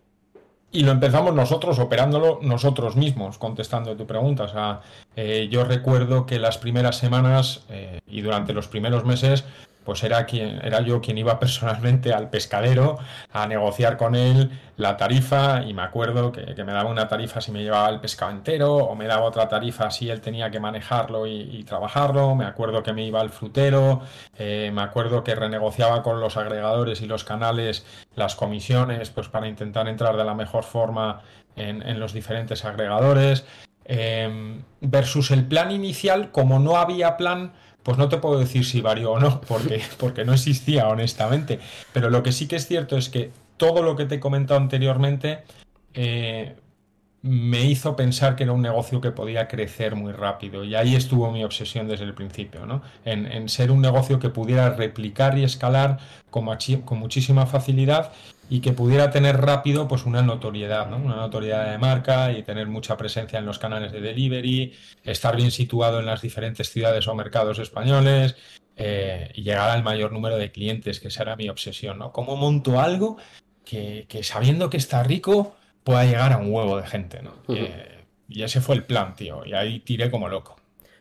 y 0.71 0.83
lo 0.83 0.91
empezamos 0.93 1.35
nosotros, 1.35 1.79
operándolo 1.79 2.39
nosotros 2.41 2.95
mismos, 2.95 3.37
contestando 3.37 3.97
tu 3.97 4.07
pregunta. 4.07 4.45
O 4.45 4.79
eh, 5.17 5.49
yo 5.51 5.65
recuerdo 5.65 6.25
que 6.25 6.39
las 6.39 6.57
primeras 6.57 6.95
semanas 6.95 7.65
y 8.07 8.21
durante 8.21 8.53
los 8.53 8.69
primeros 8.69 9.03
meses 9.03 9.43
pues 9.83 10.03
era 10.03 10.25
quien 10.25 10.59
era 10.63 10.81
yo 10.81 11.01
quien 11.01 11.17
iba 11.17 11.39
personalmente 11.39 12.13
al 12.13 12.29
pescadero 12.29 12.99
a 13.31 13.47
negociar 13.47 13.97
con 13.97 14.15
él 14.15 14.51
la 14.77 14.97
tarifa 14.97 15.63
y 15.63 15.73
me 15.73 15.81
acuerdo 15.83 16.31
que, 16.31 16.55
me 16.63 16.73
daba 16.73 16.89
una 16.89 17.07
tarifa 17.07 17.41
si 17.41 17.51
me 17.51 17.63
llevaba 17.63 17.89
el 17.89 17.99
pescado 17.99 18.31
entero 18.31 18.75
o 18.75 18.95
me 18.95 19.07
daba 19.07 19.23
otra 19.23 19.47
tarifa 19.47 19.91
si 19.91 20.09
él 20.09 20.21
tenía 20.21 20.49
que 20.49 20.59
manejarlo 20.59 21.27
y, 21.27 21.63
trabajarlo. 21.63 22.35
Me 22.35 22.45
acuerdo 22.45 22.81
que 22.81 22.91
me 22.91 23.05
iba 23.05 23.21
al 23.21 23.29
frutero 23.29 24.01
eh, 24.37 24.71
me 24.73 24.81
acuerdo 24.81 25.23
que 25.23 25.35
renegociaba 25.35 26.01
con 26.01 26.19
los 26.19 26.37
agregadores 26.37 27.01
y 27.01 27.05
los 27.05 27.23
canales 27.23 27.85
las 28.15 28.35
comisiones 28.35 29.09
pues 29.11 29.29
para 29.29 29.47
intentar 29.47 29.87
entrar 29.87 30.17
de 30.17 30.23
la 30.23 30.33
mejor 30.33 30.63
forma 30.63 31.21
en, 31.55 31.99
los 31.99 32.13
diferentes 32.13 32.65
agregadores. 32.65 33.45
Eh, 33.85 34.61
versus 34.79 35.31
el 35.31 35.45
plan 35.45 35.71
inicial 35.71 36.31
como 36.31 36.59
no 36.59 36.77
había 36.77 37.17
plan 37.17 37.53
pues 37.83 37.97
no 37.97 38.09
te 38.09 38.17
puedo 38.17 38.39
decir 38.39 38.65
si 38.65 38.81
varió 38.81 39.13
o 39.13 39.19
no, 39.19 39.41
porque, 39.41 39.81
porque 39.97 40.25
no 40.25 40.33
existía, 40.33 40.87
honestamente. 40.87 41.59
Pero 41.93 42.09
lo 42.09 42.23
que 42.23 42.31
sí 42.31 42.47
que 42.47 42.57
es 42.57 42.67
cierto 42.67 42.97
es 42.97 43.09
que 43.09 43.31
todo 43.57 43.81
lo 43.81 43.95
que 43.95 44.05
te 44.05 44.15
he 44.15 44.19
comentado 44.19 44.59
anteriormente 44.59 45.43
eh, 45.93 46.55
me 47.21 47.65
hizo 47.65 47.95
pensar 47.95 48.35
que 48.35 48.43
era 48.43 48.51
un 48.51 48.61
negocio 48.61 48.99
que 48.99 49.11
podía 49.11 49.47
crecer 49.47 49.95
muy 49.95 50.11
rápido. 50.11 50.63
Y 50.63 50.75
ahí 50.75 50.95
estuvo 50.95 51.31
mi 51.31 51.43
obsesión 51.43 51.87
desde 51.87 52.05
el 52.05 52.13
principio, 52.13 52.65
¿no? 52.65 52.81
En, 53.05 53.47
ser 53.49 53.71
un 53.71 53.81
negocio 53.81 54.19
que 54.19 54.29
pudiera 54.29 54.71
replicar 54.71 55.37
y 55.37 55.43
escalar 55.43 55.99
con, 56.31 56.47
con 56.85 56.99
muchísima 56.99 57.45
facilidad 57.45 58.11
y 58.51 58.59
que 58.59 58.73
pudiera 58.73 59.11
tener 59.11 59.37
rápido 59.37 59.87
pues 59.87 60.05
una 60.05 60.21
notoriedad, 60.21 60.89
¿no? 60.89 60.97
una 60.97 61.15
notoriedad 61.15 61.71
de 61.71 61.77
marca 61.77 62.33
y 62.33 62.43
tener 62.43 62.67
mucha 62.67 62.97
presencia 62.97 63.39
en 63.39 63.45
los 63.45 63.57
canales 63.57 63.93
de 63.93 64.01
delivery, 64.01 64.73
estar 65.05 65.37
bien 65.37 65.51
situado 65.51 66.01
en 66.01 66.05
las 66.05 66.21
diferentes 66.21 66.69
ciudades 66.69 67.07
o 67.07 67.15
mercados 67.15 67.59
españoles 67.59 68.35
eh, 68.75 69.31
y 69.35 69.43
llegar 69.43 69.69
al 69.69 69.83
mayor 69.83 70.11
número 70.11 70.35
de 70.35 70.51
clientes, 70.51 70.99
que 70.99 71.07
esa 71.07 71.23
era 71.23 71.37
mi 71.37 71.47
obsesión, 71.47 71.97
¿no? 71.97 72.11
¿Cómo 72.11 72.35
monto 72.35 72.81
algo 72.81 73.15
que, 73.63 74.05
sabiendo 74.21 74.69
que 74.69 74.75
está 74.75 75.01
rico 75.01 75.55
pueda 75.85 76.03
llegar 76.03 76.33
a 76.33 76.37
un 76.37 76.53
huevo 76.53 76.75
de 76.75 76.85
gente, 76.85 77.21
¿no? 77.21 77.31
Eh, 77.55 78.03
y 78.27 78.43
ese 78.43 78.59
fue 78.59 78.75
el 78.75 78.83
plan, 78.83 79.15
tío, 79.15 79.45
y 79.45 79.53
ahí 79.53 79.79
tiré 79.79 80.11
como 80.11 80.27
loco. 80.27 80.57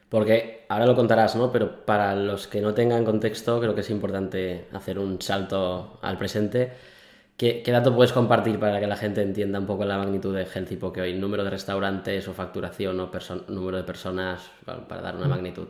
Porque 0.08 0.66
ahora 0.68 0.86
lo 0.86 0.94
contarás, 0.94 1.34
¿no? 1.34 1.50
Pero 1.50 1.84
para 1.84 2.14
los 2.14 2.46
que 2.46 2.60
no 2.60 2.74
tengan 2.74 3.04
contexto, 3.04 3.58
creo 3.58 3.74
que 3.74 3.80
es 3.80 3.90
importante 3.90 4.68
hacer 4.72 5.00
un 5.00 5.20
salto 5.20 5.98
al 6.00 6.16
presente 6.16 6.99
¿Qué, 7.40 7.62
dato 7.72 7.96
puedes 7.96 8.12
compartir 8.12 8.60
para 8.60 8.80
que 8.80 8.86
la 8.86 8.96
gente 8.96 9.22
entienda 9.22 9.58
un 9.58 9.64
poco 9.64 9.86
la 9.86 9.96
magnitud 9.96 10.36
de 10.36 10.44
Healthy 10.44 10.76
Poke 10.76 11.00
hoy? 11.00 11.14
¿Número 11.14 11.42
de 11.42 11.48
restaurantes 11.48 12.28
o 12.28 12.34
facturación 12.34 13.00
o 13.00 13.08
número 13.48 13.78
de 13.78 13.82
personas 13.82 14.50
para 14.66 15.00
dar 15.00 15.16
una 15.16 15.24
mm. 15.24 15.30
magnitud? 15.30 15.68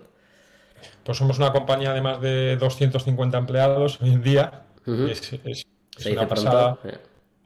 pues 1.04 1.16
somos 1.16 1.38
una 1.38 1.52
compañía 1.52 1.92
de 1.92 2.00
más 2.00 2.20
de 2.20 2.56
250 2.56 3.38
empleados 3.38 4.00
hoy 4.02 4.14
en 4.14 4.20
día. 4.20 4.62
Es, 4.84 5.64
una 6.04 6.26
pasada. 6.26 6.76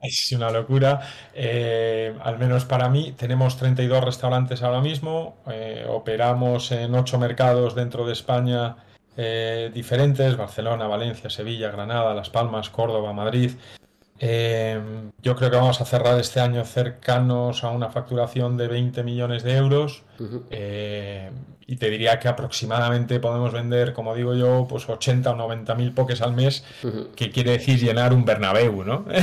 Es 0.00 0.33
una 0.33 0.50
locura. 0.50 1.02
Eh, 1.35 2.16
al 2.23 2.38
menos 2.38 2.64
para 2.64 2.88
mí, 2.88 3.12
tenemos 3.12 3.59
32 3.59 4.02
restaurantes 4.02 4.62
ahora 4.62 4.81
mismo. 4.81 5.37
Eh, 5.50 5.85
operamos 5.87 6.73
en 6.73 6.95
8 6.95 7.19
mercados 7.19 7.75
dentro 7.75 8.07
de 8.07 8.14
España 8.14 8.76
eh, 9.19 9.71
diferentes: 9.75 10.35
Barcelona, 10.38 10.87
Valencia, 10.87 11.28
Sevilla, 11.28 11.71
Granada, 11.71 12.14
Las 12.14 12.31
Palmas, 12.31 12.71
Córdoba, 12.71 13.12
Madrid. 13.12 13.50
Yo 14.21 15.37
creo 15.37 15.50
que 15.50 15.56
vamos 15.56 15.80
a 15.80 15.85
cerrar 15.85 16.18
este 16.21 16.40
año 16.40 16.64
cercanos 16.64 17.64
a 17.64 17.71
una 17.71 17.90
facturación 17.90 18.56
de 18.56 18.68
20 18.68 19.02
millones 19.02 19.42
de 19.42 19.56
euros 19.56 20.02
y 21.66 21.76
te 21.76 21.90
diría 21.90 22.18
que 22.18 22.28
aproximadamente 22.28 23.21
podemos 23.21 23.52
vender, 23.52 23.92
como 23.92 24.14
digo 24.14 24.35
yo, 24.35 24.66
pues 24.68 24.88
80 24.88 25.30
o 25.30 25.35
90 25.35 25.75
mil 25.75 25.92
pokés 25.92 26.21
al 26.21 26.35
mes, 26.35 26.64
que 27.16 27.30
quiere 27.30 27.52
decir 27.52 27.80
llenar 27.80 28.12
un 28.12 28.25
Bernabéu, 28.25 28.85
¿no? 28.85 29.04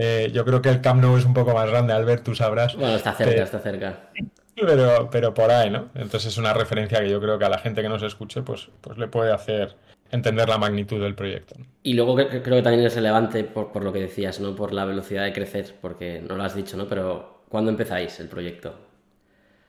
Eh, 0.00 0.30
yo 0.32 0.44
creo 0.44 0.62
que 0.62 0.68
el 0.68 0.80
Camp 0.80 1.02
Nou 1.02 1.16
es 1.18 1.24
un 1.24 1.34
poco 1.34 1.54
más 1.54 1.68
grande, 1.68 1.92
Albert, 1.92 2.22
tú 2.22 2.32
sabrás. 2.32 2.76
Bueno, 2.76 2.94
está 2.94 3.14
cerca, 3.14 3.42
está 3.42 3.58
cerca. 3.58 4.10
Pero, 4.54 5.08
pero 5.10 5.34
por 5.34 5.50
ahí, 5.50 5.70
¿no? 5.70 5.88
Entonces 5.94 6.26
es 6.26 6.38
una 6.38 6.52
referencia 6.52 7.00
que 7.00 7.10
yo 7.10 7.20
creo 7.20 7.36
que 7.36 7.44
a 7.44 7.48
la 7.48 7.58
gente 7.58 7.82
que 7.82 7.88
nos 7.88 8.04
escuche, 8.04 8.42
pues, 8.42 8.68
pues 8.80 8.96
le 8.96 9.08
puede 9.08 9.32
hacer 9.32 9.76
entender 10.10 10.48
la 10.48 10.58
magnitud 10.58 11.00
del 11.00 11.14
proyecto. 11.14 11.56
Y 11.82 11.94
luego 11.94 12.16
creo 12.16 12.42
que 12.42 12.62
también 12.62 12.84
es 12.84 12.94
relevante 12.94 13.44
por, 13.44 13.72
por 13.72 13.84
lo 13.84 13.92
que 13.92 14.00
decías, 14.00 14.40
¿no? 14.40 14.54
Por 14.54 14.72
la 14.72 14.84
velocidad 14.84 15.24
de 15.24 15.32
crecer, 15.32 15.74
porque 15.80 16.22
no 16.26 16.36
lo 16.36 16.42
has 16.42 16.54
dicho, 16.54 16.76
¿no? 16.76 16.86
Pero 16.88 17.44
¿cuándo 17.48 17.70
empezáis 17.70 18.18
el 18.20 18.28
proyecto? 18.28 18.88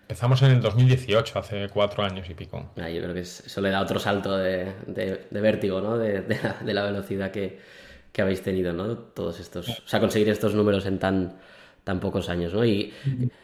Empezamos 0.10 0.42
en 0.42 0.50
el 0.50 0.62
2018, 0.62 1.38
hace 1.38 1.70
cuatro 1.70 2.04
años 2.04 2.28
y 2.28 2.34
pico. 2.34 2.72
Ah, 2.82 2.90
yo 2.90 3.00
creo 3.00 3.14
que 3.14 3.20
eso 3.20 3.62
le 3.62 3.70
da 3.70 3.80
otro 3.80 4.00
salto 4.00 4.36
de, 4.38 4.74
vértigo, 5.30 5.82
¿no? 5.82 6.00
De, 6.00 6.26
la, 6.66 6.84
velocidad 6.84 7.30
que, 7.30 7.60
habéis 8.18 8.42
tenido, 8.42 8.74
¿no? 8.74 8.98
Todos 8.98 9.40
estos. 9.40 9.70
O 9.70 9.88
sea, 9.88 10.00
conseguir 10.00 10.28
estos 10.30 10.56
números 10.56 10.88
en 10.88 10.98
tan, 10.98 11.38
tan 11.84 12.00
pocos 12.00 12.28
años, 12.28 12.56
¿no? 12.56 12.66
Y 12.66 12.92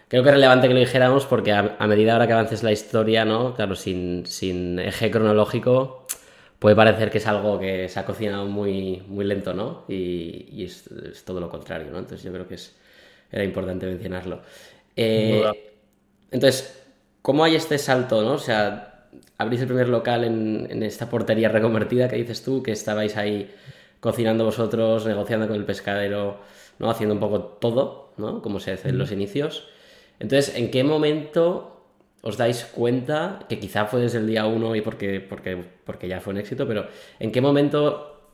creo 0.08 0.24
que 0.24 0.30
es 0.30 0.36
relevante 0.36 0.68
que 0.68 0.74
lo 0.74 0.80
dijéramos 0.80 1.28
porque 1.28 1.52
a, 1.52 1.86
medida 1.86 2.14
ahora 2.14 2.26
que 2.26 2.34
avances 2.34 2.64
la 2.64 2.72
historia, 2.72 3.26
¿no? 3.26 3.54
Claro, 3.54 3.76
sin, 3.76 4.26
sin 4.26 4.80
eje 4.80 5.12
cronológico, 5.12 6.05
puede 6.60 6.76
parecer 6.76 7.12
que 7.12 7.18
es 7.18 7.28
algo 7.28 7.60
que 7.60 7.90
se 7.90 8.00
ha 8.00 8.06
cocinado 8.06 8.46
muy, 8.46 9.04
muy 9.08 9.26
lento, 9.26 9.54
¿no? 9.54 9.86
Y, 9.88 10.64
es, 10.64 10.90
todo 11.26 11.40
lo 11.40 11.50
contrario, 11.50 11.92
¿no? 11.92 12.00
Entonces 12.00 12.24
yo 12.24 12.32
creo 12.32 12.48
que 12.48 12.56
es, 12.56 12.76
era 13.32 13.44
importante 13.44 13.86
mencionarlo. 13.86 14.42
Eh, 14.96 15.44
entonces, 16.32 16.82
¿cómo 17.22 17.44
hay 17.44 17.56
este 17.56 17.78
salto, 17.78 18.22
no? 18.22 18.34
O 18.34 18.40
sea, 18.40 19.08
abrís 19.38 19.62
el 19.62 19.68
primer 19.68 19.90
local 19.90 20.24
en, 20.24 20.84
esta 20.84 21.10
portería 21.10 21.50
reconvertida 21.50 22.08
que 22.08 22.16
dices 22.16 22.44
tú, 22.44 22.64
que 22.64 22.72
estabais 22.72 23.18
ahí 23.18 23.54
cocinando 24.00 24.46
vosotros, 24.46 25.06
negociando 25.06 25.48
con 25.48 25.58
el 25.58 25.66
pescadero, 25.66 26.40
¿no? 26.80 26.90
Haciendo 26.90 27.16
un 27.16 27.20
poco 27.20 27.42
todo, 27.42 28.14
¿no? 28.18 28.42
Como 28.42 28.60
se 28.60 28.72
hace 28.72 28.90
en 28.90 28.98
los 28.98 29.12
inicios. 29.12 29.68
Entonces, 30.20 30.56
¿en 30.56 30.72
qué 30.72 30.84
momento 30.84 31.75
os 32.26 32.36
dais 32.42 32.66
cuenta, 32.66 33.46
que 33.48 33.60
quizá 33.62 33.86
fue 33.86 34.02
desde 34.02 34.18
el 34.18 34.28
día 34.28 34.46
uno 34.50 34.76
y 34.76 34.82
porque, 34.82 35.22
porque, 35.22 35.62
porque 35.86 36.10
ya 36.10 36.20
fue 36.20 36.34
un 36.34 36.40
éxito, 36.40 36.68
pero 36.68 36.88
¿en 37.20 37.32
qué 37.32 37.40
momento 37.40 38.34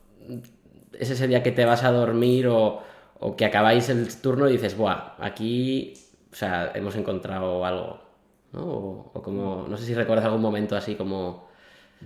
es 0.98 1.10
ese 1.10 1.28
día 1.28 1.42
que 1.42 1.52
te 1.52 1.64
vas 1.64 1.84
a 1.84 1.92
dormir 1.92 2.48
o, 2.48 2.80
o 3.20 3.36
que 3.36 3.44
acabáis 3.44 3.88
el 3.90 4.08
turno 4.20 4.48
y 4.48 4.52
dices, 4.52 4.76
buah, 4.76 5.16
aquí 5.20 5.94
o 6.32 6.34
sea, 6.34 6.72
hemos 6.74 6.96
encontrado 6.96 7.64
algo, 7.64 8.00
¿no? 8.52 8.64
O, 8.64 9.22
como, 9.22 9.66
no 9.68 9.76
sé 9.76 9.84
si 9.84 9.94
recuerdas 9.94 10.24
algún 10.24 10.40
momento 10.40 10.76
así 10.76 10.94
como... 10.96 11.51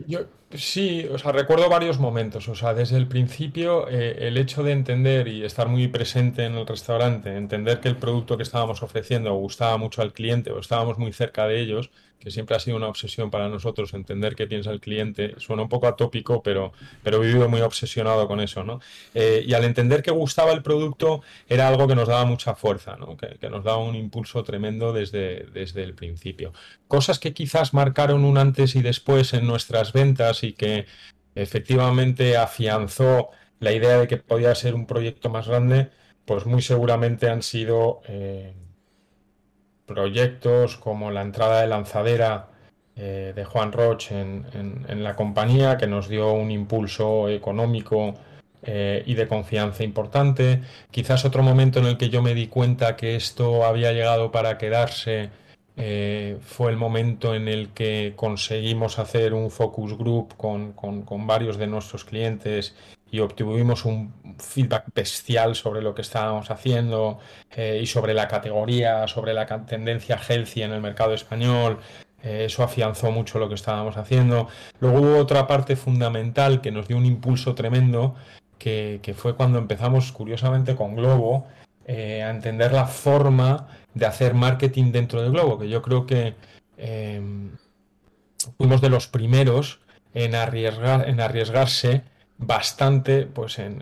Yo 0.04 0.20
sí, 0.50 1.06
o 1.10 1.18
sea, 1.18 1.32
recuerdo 1.32 1.68
varios 1.70 1.98
momentos, 1.98 2.48
o 2.48 2.54
sea, 2.54 2.74
desde 2.74 2.96
el 2.98 3.08
principio 3.08 3.88
eh, 3.88 4.28
el 4.28 4.36
hecho 4.36 4.62
de 4.62 4.72
entender 4.72 5.26
y 5.28 5.42
estar 5.44 5.68
muy 5.68 5.88
presente 5.88 6.44
en 6.44 6.54
el 6.54 6.66
restaurante, 6.66 7.34
entender 7.36 7.80
que 7.80 7.88
el 7.88 7.98
producto 7.98 8.36
que 8.36 8.42
estábamos 8.42 8.82
ofreciendo 8.82 9.32
gustaba 9.34 9.78
mucho 9.78 10.02
al 10.02 10.12
cliente 10.12 10.50
o 10.52 10.60
estábamos 10.60 10.98
muy 10.98 11.12
cerca 11.12 11.46
de 11.46 11.60
ellos, 11.60 11.90
que 12.18 12.30
siempre 12.30 12.56
ha 12.56 12.60
sido 12.60 12.76
una 12.76 12.88
obsesión 12.88 13.30
para 13.30 13.48
nosotros 13.48 13.94
entender 13.94 14.34
qué 14.34 14.46
piensa 14.46 14.70
el 14.70 14.80
cliente. 14.80 15.34
Suena 15.38 15.62
un 15.62 15.68
poco 15.68 15.86
atópico, 15.86 16.42
pero, 16.42 16.72
pero 17.02 17.22
he 17.22 17.26
vivido 17.26 17.48
muy 17.48 17.60
obsesionado 17.60 18.26
con 18.26 18.40
eso, 18.40 18.64
¿no? 18.64 18.80
Eh, 19.14 19.44
y 19.46 19.52
al 19.54 19.64
entender 19.64 20.02
que 20.02 20.10
gustaba 20.10 20.52
el 20.52 20.62
producto 20.62 21.22
era 21.48 21.68
algo 21.68 21.86
que 21.86 21.94
nos 21.94 22.08
daba 22.08 22.24
mucha 22.24 22.54
fuerza, 22.54 22.96
¿no? 22.96 23.16
Que, 23.16 23.36
nos 23.48 23.62
daba 23.62 23.78
un 23.78 23.94
impulso 23.94 24.42
tremendo 24.42 24.92
desde, 24.92 25.46
desde 25.52 25.84
el 25.84 25.94
principio. 25.94 26.52
Cosas 26.88 27.18
que 27.18 27.32
quizás 27.32 27.72
marcaron 27.74 28.24
un 28.24 28.38
antes 28.38 28.74
y 28.74 28.82
después 28.82 29.32
en 29.32 29.46
nuestras 29.46 29.92
ventas 29.92 30.42
y 30.42 30.52
que 30.52 30.86
efectivamente 31.36 32.36
afianzó 32.36 33.30
la 33.60 33.72
idea 33.72 33.98
de 33.98 34.08
que 34.08 34.16
podía 34.16 34.54
ser 34.54 34.74
un 34.74 34.86
proyecto 34.86 35.30
más 35.30 35.46
grande, 35.46 35.90
pues 36.24 36.46
muy 36.46 36.62
seguramente 36.62 37.28
han 37.28 37.42
sido... 37.42 38.00
Eh, 38.08 38.54
proyectos 39.86 40.76
como 40.76 41.10
la 41.10 41.22
entrada 41.22 41.60
de 41.60 41.68
lanzadera 41.68 42.48
eh, 42.96 43.32
de 43.36 43.44
Juan 43.44 43.72
Roche 43.72 44.18
en, 44.18 45.04
la 45.04 45.14
compañía, 45.14 45.76
que 45.76 45.86
nos 45.86 46.08
dio 46.08 46.32
un 46.32 46.50
impulso 46.50 47.28
económico 47.28 48.14
eh, 48.62 49.02
y 49.06 49.14
de 49.14 49.28
confianza 49.28 49.84
importante. 49.84 50.62
Quizás 50.90 51.24
otro 51.24 51.42
momento 51.42 51.78
en 51.78 51.86
el 51.86 51.98
que 51.98 52.08
yo 52.08 52.22
me 52.22 52.34
di 52.34 52.46
cuenta 52.46 52.96
que 52.96 53.14
esto 53.14 53.64
había 53.64 53.92
llegado 53.92 54.32
para 54.32 54.58
quedarse 54.58 55.30
eh, 55.76 56.38
fue 56.40 56.70
el 56.70 56.78
momento 56.78 57.34
en 57.34 57.48
el 57.48 57.68
que 57.68 58.14
conseguimos 58.16 58.98
hacer 58.98 59.34
un 59.34 59.50
focus 59.50 59.96
group 59.96 60.34
con, 60.36 60.72
con 60.72 61.26
varios 61.26 61.58
de 61.58 61.66
nuestros 61.66 62.04
clientes 62.04 62.74
y 63.10 63.20
obtuvimos 63.20 63.84
un 63.84 64.12
feedback 64.38 64.86
bestial 64.94 65.54
sobre 65.54 65.80
lo 65.80 65.94
que 65.94 66.02
estábamos 66.02 66.50
haciendo 66.50 67.18
eh, 67.54 67.80
y 67.82 67.86
sobre 67.86 68.14
la 68.14 68.26
categoría, 68.26 69.06
sobre 69.06 69.32
la 69.32 69.46
tendencia 69.64 70.18
healthy 70.28 70.62
en 70.62 70.72
el 70.72 70.80
mercado 70.80 71.14
español. 71.14 71.78
Eh, 72.22 72.46
eso 72.46 72.64
afianzó 72.64 73.12
mucho 73.12 73.38
lo 73.38 73.48
que 73.48 73.54
estábamos 73.54 73.96
haciendo. 73.96 74.48
Luego 74.80 75.00
hubo 75.00 75.18
otra 75.18 75.46
parte 75.46 75.76
fundamental 75.76 76.60
que 76.60 76.72
nos 76.72 76.88
dio 76.88 76.96
un 76.96 77.06
impulso 77.06 77.54
tremendo, 77.54 78.16
que, 78.58 79.14
fue 79.16 79.36
cuando 79.36 79.58
empezamos, 79.58 80.10
curiosamente, 80.10 80.74
con 80.74 80.96
Globo, 80.96 81.46
eh, 81.86 82.22
a 82.24 82.30
entender 82.30 82.72
la 82.72 82.86
forma 82.86 83.68
de 83.94 84.06
hacer 84.06 84.34
marketing 84.34 84.90
dentro 84.90 85.22
de 85.22 85.30
Globo, 85.30 85.58
que 85.58 85.68
yo 85.68 85.82
creo 85.82 86.04
que 86.06 86.34
fuimos 88.58 88.80
de 88.80 88.90
los 88.90 89.06
primeros 89.06 89.80
en, 90.12 90.34
arriesgar, 90.34 91.08
en 91.08 91.20
arriesgarse 91.20 92.02
bastante 92.38 93.26
pues 93.26 93.58
en, 93.58 93.74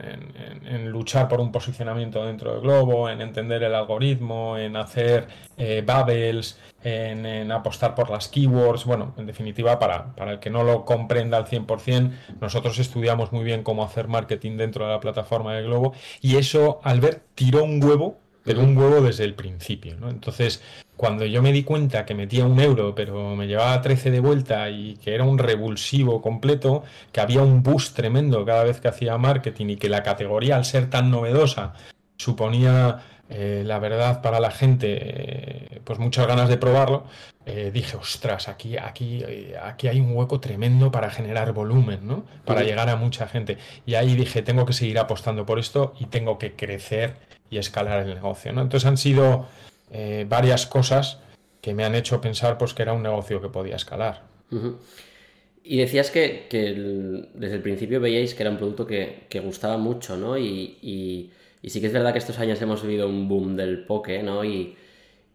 luchar 0.89 1.29
por 1.29 1.41
un 1.41 1.51
posicionamiento 1.51 2.25
dentro 2.25 2.53
del 2.53 2.61
globo, 2.61 3.11
en 3.11 3.21
entender 3.21 3.63
el 3.63 3.75
algoritmo, 3.75 4.57
en 4.57 4.77
hacer 4.77 5.27
eh, 5.57 5.83
bubbles, 5.85 6.59
en, 6.83 7.51
apostar 7.51 7.95
por 7.95 8.11
las 8.11 8.29
keywords. 8.29 8.85
Bueno, 8.85 9.15
en 9.17 9.27
definitiva, 9.27 9.79
para, 9.79 10.15
para 10.15 10.33
el 10.33 10.39
que 10.39 10.51
no 10.51 10.63
lo 10.63 10.85
comprenda 10.85 11.37
al 11.37 11.47
100%, 11.47 12.13
nosotros 12.41 12.79
estudiamos 12.79 13.33
muy 13.33 13.45
bien 13.45 13.63
cómo 13.63 13.85
hacer 13.85 14.09
marketing 14.09 14.57
dentro 14.57 14.87
de 14.87 14.93
la 14.93 15.01
plataforma 15.01 15.55
de 15.55 15.63
Globo 15.63 15.93
y 16.21 16.37
eso, 16.37 16.81
al 16.85 17.01
ver, 17.01 17.23
tiró 17.35 17.65
un 17.65 17.83
huevo 17.83 18.24
pero 18.45 18.61
un 18.61 18.77
huevo 18.77 19.01
desde 19.01 19.25
el 19.25 19.35
principio, 19.35 19.97
¿no? 19.99 20.11
Entonces, 20.11 20.63
cuando 20.97 21.25
yo 21.25 21.43
me 21.43 21.53
di 21.53 21.65
cuenta 21.65 22.05
que 22.05 22.15
metía 22.15 22.45
un 22.45 22.61
euro, 22.61 22.95
pero 22.95 23.35
me 23.35 23.47
llevaba 23.47 23.81
13 23.81 24.11
de 24.11 24.21
vuelta 24.21 24.71
y 24.71 24.97
que 24.97 25.15
era 25.15 25.25
un 25.25 25.39
revulsivo 25.39 26.23
completo, 26.23 26.85
que 27.11 27.21
había 27.21 27.43
un 27.43 27.63
boost 27.63 27.97
tremendo 27.97 28.45
cada 28.45 28.65
vez 28.65 28.81
que 28.81 28.89
hacía 28.89 29.19
marketing 29.19 29.71
y 29.71 29.77
que 29.77 29.89
la 29.89 30.03
categoría, 30.03 30.57
al 30.57 30.65
ser 30.65 30.91
tan 30.91 31.11
novedosa, 31.11 31.75
suponía, 32.17 33.01
eh, 33.29 33.63
la 33.65 33.79
verdad, 33.79 34.23
para 34.23 34.39
la 34.39 34.51
gente, 34.51 34.99
eh, 35.01 35.81
pues 35.83 35.99
muchas 35.99 36.27
ganas 36.27 36.49
de 36.49 36.59
probarlo, 36.59 37.05
eh, 37.47 37.71
dije, 37.73 37.97
ostras, 37.97 38.49
aquí, 38.49 38.77
aquí, 38.77 39.23
aquí 39.63 39.89
hay 39.89 40.01
un 40.01 40.17
hueco 40.17 40.39
tremendo 40.41 40.91
para 40.91 41.11
generar 41.11 41.53
volumen, 41.53 42.07
¿no? 42.07 42.25
Para 42.45 42.63
llegar 42.63 42.89
a 42.89 42.97
mucha 42.97 43.27
gente. 43.27 43.59
Y 43.85 43.95
ahí 43.95 44.15
dije, 44.15 44.43
tengo 44.43 44.65
que 44.65 44.73
seguir 44.73 44.99
apostando 44.99 45.45
por 45.45 45.59
esto 45.59 45.95
y 45.99 46.07
tengo 46.07 46.39
que 46.39 46.55
crecer 46.55 47.17
y 47.55 47.59
escalar 47.59 48.07
el 48.07 48.15
negocio. 48.15 48.53
¿no? 48.53 48.63
Entonces 48.63 48.87
han 48.87 48.97
sido 48.97 49.47
eh, 49.93 50.27
varias 50.29 50.67
cosas 50.67 51.21
que 51.61 51.73
me 51.73 51.85
han 51.85 51.95
hecho 51.95 52.21
pensar 52.21 52.59
pues, 52.59 52.75
que 52.75 52.83
era 52.83 52.93
un 52.93 53.03
negocio 53.03 53.41
que 53.41 53.49
podía 53.49 53.77
escalar. 53.77 54.23
Y 55.63 55.79
decías 55.79 56.11
que, 56.11 56.47
desde 57.35 57.55
el 57.57 57.63
principio 57.63 58.01
veíais 58.01 58.35
que 58.35 58.43
era 58.43 58.51
un 58.51 58.59
producto 58.59 58.87
que, 58.87 59.41
gustaba 59.43 59.79
mucho, 59.79 60.17
¿no? 60.17 60.37
Y, 60.37 61.31
sí 61.65 61.81
que 61.81 61.87
es 61.87 61.93
verdad 61.93 62.13
que 62.13 62.19
estos 62.19 62.39
años 62.39 62.61
hemos 62.61 62.83
vivido 62.83 63.09
un 63.09 63.29
boom 63.29 63.57
del 63.57 63.85
poke, 63.87 64.23
¿no? 64.23 64.45
Y, 64.45 64.77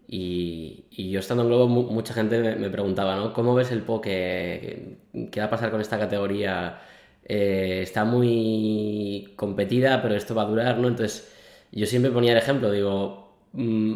yo 0.07 1.19
estando 1.19 1.43
en 1.43 1.49
Globo, 1.49 1.67
mucha 1.67 2.13
gente 2.13 2.55
me, 2.55 2.69
preguntaba, 2.69 3.15
¿no? 3.15 3.33
¿Cómo 3.33 3.55
ves 3.55 3.71
el 3.71 3.81
poke? 3.81 4.97
¿Qué 5.31 5.39
va 5.39 5.45
a 5.45 5.49
pasar 5.49 5.71
con 5.71 5.81
esta 5.81 5.97
categoría? 5.97 6.79
Eh, 7.25 7.81
está 7.83 8.05
muy 8.05 9.33
competida, 9.35 10.01
pero 10.01 10.15
esto 10.15 10.35
va 10.35 10.43
a 10.43 10.45
durar, 10.45 10.77
¿no? 10.79 10.87
Entonces, 10.87 11.38
yo 11.71 11.85
siempre 11.85 12.11
ponía 12.11 12.31
el 12.31 12.37
ejemplo, 12.37 12.71
digo, 12.71 13.35
mm, 13.53 13.93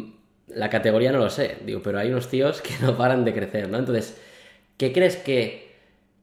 la 0.48 0.70
categoría 0.70 1.12
no 1.12 1.18
lo 1.18 1.30
sé, 1.30 1.58
digo, 1.64 1.82
pero 1.82 1.98
hay 1.98 2.10
unos 2.10 2.28
tíos 2.28 2.60
que 2.62 2.74
no 2.82 2.96
paran 2.96 3.24
de 3.24 3.34
crecer, 3.34 3.68
¿no? 3.68 3.78
Entonces, 3.78 4.20
¿qué 4.76 4.92
crees 4.92 5.16
que, 5.16 5.74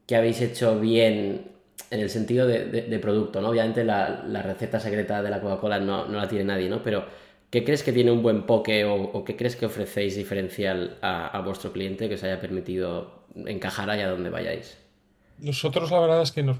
que 0.07 0.15
habéis 0.15 0.41
hecho 0.41 0.79
bien 0.79 1.51
en 1.89 1.99
el 1.99 2.09
sentido 2.09 2.47
de, 2.47 2.99
producto, 2.99 3.41
¿no? 3.41 3.49
Obviamente 3.49 3.83
la, 3.83 4.23
receta 4.43 4.79
secreta 4.79 5.21
de 5.21 5.29
la 5.29 5.41
Coca-Cola 5.41 5.79
no, 5.79 6.07
la 6.07 6.27
tiene 6.27 6.45
nadie, 6.45 6.69
¿no? 6.69 6.81
Pero 6.83 7.05
¿qué 7.49 7.65
crees 7.65 7.83
que 7.83 7.91
tiene 7.91 8.11
un 8.11 8.23
buen 8.23 8.43
poke 8.45 8.85
o, 8.85 9.23
qué 9.25 9.35
crees 9.35 9.57
que 9.57 9.65
ofrecéis 9.65 10.15
diferencial 10.15 10.97
a, 11.01 11.41
vuestro 11.41 11.73
cliente 11.73 12.07
que 12.07 12.15
os 12.15 12.23
haya 12.23 12.39
permitido 12.39 13.25
encajar 13.35 13.89
allá 13.89 14.09
donde 14.09 14.29
vayáis? 14.29 14.77
Nosotros 15.41 15.89
la 15.89 15.99
verdad 15.99 16.21
es 16.21 16.31
que 16.31 16.55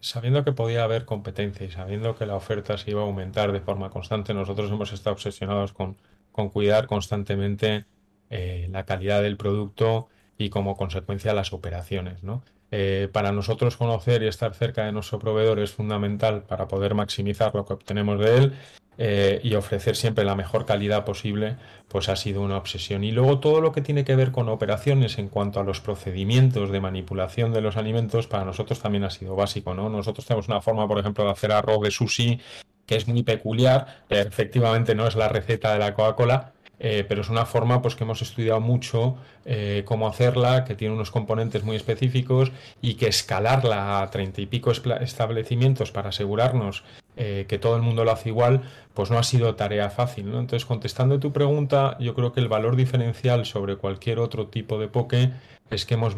sabiendo 0.00 0.44
que 0.44 0.52
podía 0.52 0.82
haber 0.82 1.04
competencia 1.04 1.64
y 1.64 1.70
sabiendo 1.70 2.16
que 2.16 2.26
la 2.26 2.34
oferta 2.34 2.76
se 2.76 2.90
iba 2.90 3.00
a 3.00 3.04
aumentar 3.04 3.52
de 3.52 3.60
forma 3.60 3.90
constante, 3.90 4.34
nosotros 4.34 4.70
hemos 4.70 4.92
estado 4.92 5.14
obsesionados 5.14 5.72
con, 5.72 5.96
cuidar 6.32 6.86
constantemente 6.86 7.86
eh, 8.28 8.68
la 8.70 8.84
calidad 8.84 9.22
del 9.22 9.36
producto 9.36 10.08
y 10.36 10.50
como 10.50 10.76
consecuencia 10.76 11.32
las 11.34 11.52
operaciones, 11.52 12.22
¿no? 12.22 12.42
Eh, 12.72 13.08
para 13.12 13.30
nosotros 13.30 13.76
conocer 13.76 14.24
y 14.24 14.26
estar 14.26 14.52
cerca 14.52 14.84
de 14.84 14.92
nuestro 14.92 15.20
proveedor 15.20 15.60
es 15.60 15.70
fundamental 15.70 16.42
para 16.42 16.66
poder 16.66 16.94
maximizar 16.94 17.54
lo 17.54 17.64
que 17.64 17.74
obtenemos 17.74 18.18
de 18.18 18.36
él 18.36 18.52
eh, 18.98 19.40
y 19.42 19.54
ofrecer 19.54 19.96
siempre 19.96 20.24
la 20.24 20.34
mejor 20.34 20.66
calidad 20.66 21.04
posible, 21.04 21.56
pues 21.88 22.08
ha 22.08 22.16
sido 22.16 22.42
una 22.42 22.56
obsesión. 22.56 23.04
Y 23.04 23.12
luego 23.12 23.40
todo 23.40 23.60
lo 23.60 23.72
que 23.72 23.80
tiene 23.80 24.04
que 24.04 24.16
ver 24.16 24.32
con 24.32 24.48
operaciones 24.48 25.18
en 25.18 25.28
cuanto 25.28 25.60
a 25.60 25.64
los 25.64 25.80
procedimientos 25.80 26.70
de 26.70 26.80
manipulación 26.80 27.52
de 27.52 27.60
los 27.60 27.76
alimentos, 27.76 28.26
para 28.26 28.44
nosotros 28.44 28.80
también 28.80 29.04
ha 29.04 29.10
sido 29.10 29.36
básico, 29.36 29.74
¿no? 29.74 29.88
Nosotros 29.88 30.26
tenemos 30.26 30.48
una 30.48 30.60
forma, 30.60 30.88
por 30.88 30.98
ejemplo, 30.98 31.24
de 31.24 31.30
hacer 31.30 31.52
arroz 31.52 31.82
de 31.82 31.90
sushi 31.90 32.40
que 32.86 32.96
es 32.96 33.08
muy 33.08 33.22
peculiar, 33.24 34.04
efectivamente 34.08 34.94
no 34.94 35.06
es 35.08 35.16
la 35.16 35.28
receta 35.28 35.72
de 35.72 35.80
la 35.80 35.92
Coca-Cola, 35.92 36.52
eh, 36.78 37.04
pero 37.08 37.22
es 37.22 37.30
una 37.30 37.46
forma 37.46 37.80
pues, 37.80 37.96
que 37.96 38.04
hemos 38.04 38.22
estudiado 38.22 38.60
mucho 38.60 39.16
eh, 39.44 39.82
cómo 39.86 40.08
hacerla, 40.08 40.64
que 40.64 40.74
tiene 40.74 40.94
unos 40.94 41.10
componentes 41.10 41.64
muy 41.64 41.76
específicos 41.76 42.52
y 42.82 42.94
que 42.94 43.08
escalarla 43.08 44.02
a 44.02 44.10
treinta 44.10 44.40
y 44.40 44.46
pico 44.46 44.70
establecimientos 44.70 45.90
para 45.90 46.10
asegurarnos 46.10 46.84
eh, 47.16 47.46
que 47.48 47.58
todo 47.58 47.76
el 47.76 47.82
mundo 47.82 48.04
lo 48.04 48.12
hace 48.12 48.28
igual, 48.28 48.62
pues 48.94 49.10
no 49.10 49.18
ha 49.18 49.22
sido 49.22 49.54
tarea 49.54 49.90
fácil. 49.90 50.30
¿no? 50.30 50.38
Entonces, 50.38 50.66
contestando 50.66 51.18
tu 51.18 51.32
pregunta, 51.32 51.96
yo 51.98 52.14
creo 52.14 52.32
que 52.32 52.40
el 52.40 52.48
valor 52.48 52.76
diferencial 52.76 53.46
sobre 53.46 53.76
cualquier 53.76 54.18
otro 54.18 54.48
tipo 54.48 54.78
de 54.78 54.88
poke 54.88 55.32
es 55.70 55.84
que 55.86 55.94
hemos 55.94 56.14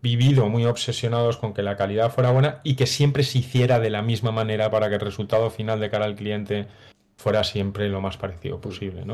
vivido 0.00 0.48
muy 0.48 0.64
obsesionados 0.64 1.36
con 1.36 1.54
que 1.54 1.62
la 1.62 1.76
calidad 1.76 2.12
fuera 2.12 2.30
buena 2.30 2.60
y 2.64 2.74
que 2.76 2.86
siempre 2.86 3.22
se 3.22 3.38
hiciera 3.38 3.78
de 3.78 3.90
la 3.90 4.02
misma 4.02 4.32
manera 4.32 4.70
para 4.70 4.88
que 4.88 4.96
el 4.96 5.00
resultado 5.00 5.50
final 5.50 5.80
de 5.80 5.90
cara 5.90 6.06
al 6.06 6.16
cliente 6.16 6.66
fuera 7.16 7.44
siempre 7.44 7.88
lo 7.88 8.00
más 8.00 8.16
parecido 8.16 8.60
posible. 8.60 9.04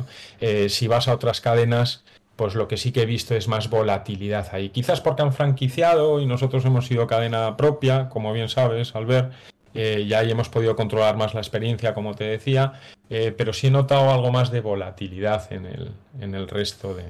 Eh, 0.40 0.68
si 0.68 0.88
vas 0.88 1.08
a 1.08 1.14
otras 1.14 1.40
cadenas, 1.40 2.04
pues 2.36 2.54
lo 2.54 2.68
que 2.68 2.76
sí 2.76 2.92
que 2.92 3.02
he 3.02 3.06
visto 3.06 3.34
es 3.34 3.48
más 3.48 3.68
volatilidad 3.68 4.48
ahí. 4.52 4.70
Quizás 4.70 5.00
porque 5.00 5.22
han 5.22 5.32
franquiciado 5.32 6.20
y 6.20 6.26
nosotros 6.26 6.64
hemos 6.64 6.86
sido 6.86 7.06
cadena 7.06 7.56
propia, 7.56 8.08
como 8.08 8.32
bien 8.32 8.48
sabes, 8.48 8.94
al 8.94 9.06
ver. 9.06 9.30
Eh, 9.74 10.04
y 10.06 10.14
ahí 10.14 10.30
hemos 10.30 10.48
podido 10.48 10.74
controlar 10.74 11.16
más 11.16 11.34
la 11.34 11.40
experiencia, 11.40 11.94
como 11.94 12.14
te 12.14 12.24
decía, 12.24 12.80
eh, 13.10 13.34
pero 13.36 13.52
sí 13.52 13.68
he 13.68 13.70
notado 13.70 14.10
algo 14.10 14.32
más 14.32 14.50
de 14.50 14.60
volatilidad 14.60 15.52
en 15.52 15.66
el, 15.66 15.92
en 16.20 16.34
el 16.34 16.48
resto 16.48 16.94
de, 16.94 17.04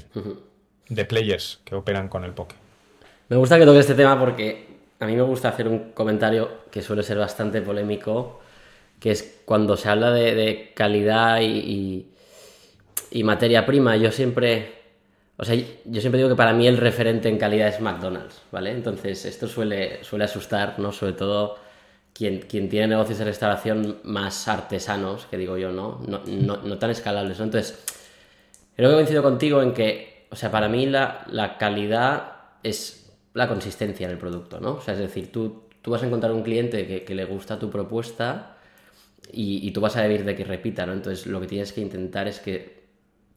de 0.89 1.05
players 1.05 1.61
que 1.65 1.75
operan 1.75 2.09
con 2.09 2.25
el 2.25 2.33
poke. 2.33 2.55
Me 3.29 3.37
gusta 3.37 3.59
que 3.59 3.65
toque 3.65 3.79
este 3.79 3.95
tema 3.95 4.19
porque 4.19 4.67
a 5.01 5.07
mí 5.07 5.15
me 5.15 5.23
gusta 5.23 5.51
hacer 5.51 5.69
un 5.69 5.93
comentario 5.93 6.63
que 6.71 6.83
suele 6.83 7.03
ser 7.03 7.19
bastante 7.19 7.63
polémico 7.63 8.41
que 9.01 9.13
es 9.13 9.43
cuando 9.45 9.77
se 9.77 9.89
habla 9.89 10.11
de, 10.11 10.73
calidad 10.75 11.41
y, 11.41 12.07
materia 13.23 13.65
prima, 13.65 13.97
yo 13.97 14.11
siempre, 14.11 14.73
o 15.37 15.45
sea, 15.45 15.55
yo 15.57 16.01
siempre 16.01 16.19
digo 16.19 16.29
que 16.29 16.37
para 16.37 16.53
mí 16.53 16.67
el 16.67 16.77
referente 16.77 17.29
en 17.29 17.39
calidad 17.39 17.69
es 17.69 17.81
McDonald's, 17.81 18.43
¿vale? 18.51 18.73
Entonces 18.73 19.25
esto 19.25 19.47
suele, 19.47 20.03
suele 20.03 20.25
asustar, 20.25 20.79
¿no? 20.79 20.93
Sobre 20.93 21.13
todo 21.13 21.57
quien, 22.19 22.41
quien 22.41 22.69
tiene 22.69 22.89
negocios 22.89 23.19
de 23.19 23.25
restauración 23.25 23.99
más 24.03 24.49
artesanos, 24.49 25.27
que 25.27 25.39
digo 25.39 25.57
yo, 25.57 25.71
¿no? 25.71 26.03
No, 26.27 26.79
tan 26.79 26.91
escalables, 26.91 27.39
¿no? 27.39 27.45
Entonces, 27.45 27.81
creo 28.75 28.91
que 28.91 28.97
coincido 28.97 29.23
contigo 29.23 29.63
en 29.63 29.73
que, 29.73 30.27
o 30.31 30.35
sea, 30.35 30.51
para 30.51 30.69
mí 30.69 30.87
la, 30.87 31.57
calidad 31.59 32.33
es 32.65 33.13
la 33.35 33.47
consistencia 33.47 34.07
en 34.07 34.13
el 34.13 34.19
producto, 34.19 34.59
¿no? 34.59 34.73
O 34.75 34.81
sea, 34.81 34.95
es 34.95 35.01
decir, 35.01 35.31
tú, 35.31 35.69
tú 35.81 35.93
vas 35.93 36.03
a 36.03 36.07
encontrar 36.07 36.33
un 36.33 36.43
cliente 36.43 36.89
que, 36.89 37.05
que 37.05 37.15
le 37.15 37.25
gusta 37.25 37.57
tu 37.57 37.71
propuesta 37.71 38.57
y, 39.33 39.71
tú 39.71 39.81
vas 39.81 39.97
a 39.97 40.03
vivir 40.03 40.25
de 40.25 40.35
que 40.35 40.45
repita, 40.45 40.87
¿no? 40.87 40.93
Entonces 40.93 41.27
lo 41.27 41.41
que 41.41 41.47
tienes 41.47 41.73
que 41.73 41.81
intentar 41.81 42.29
es 42.29 42.41
que 42.41 42.79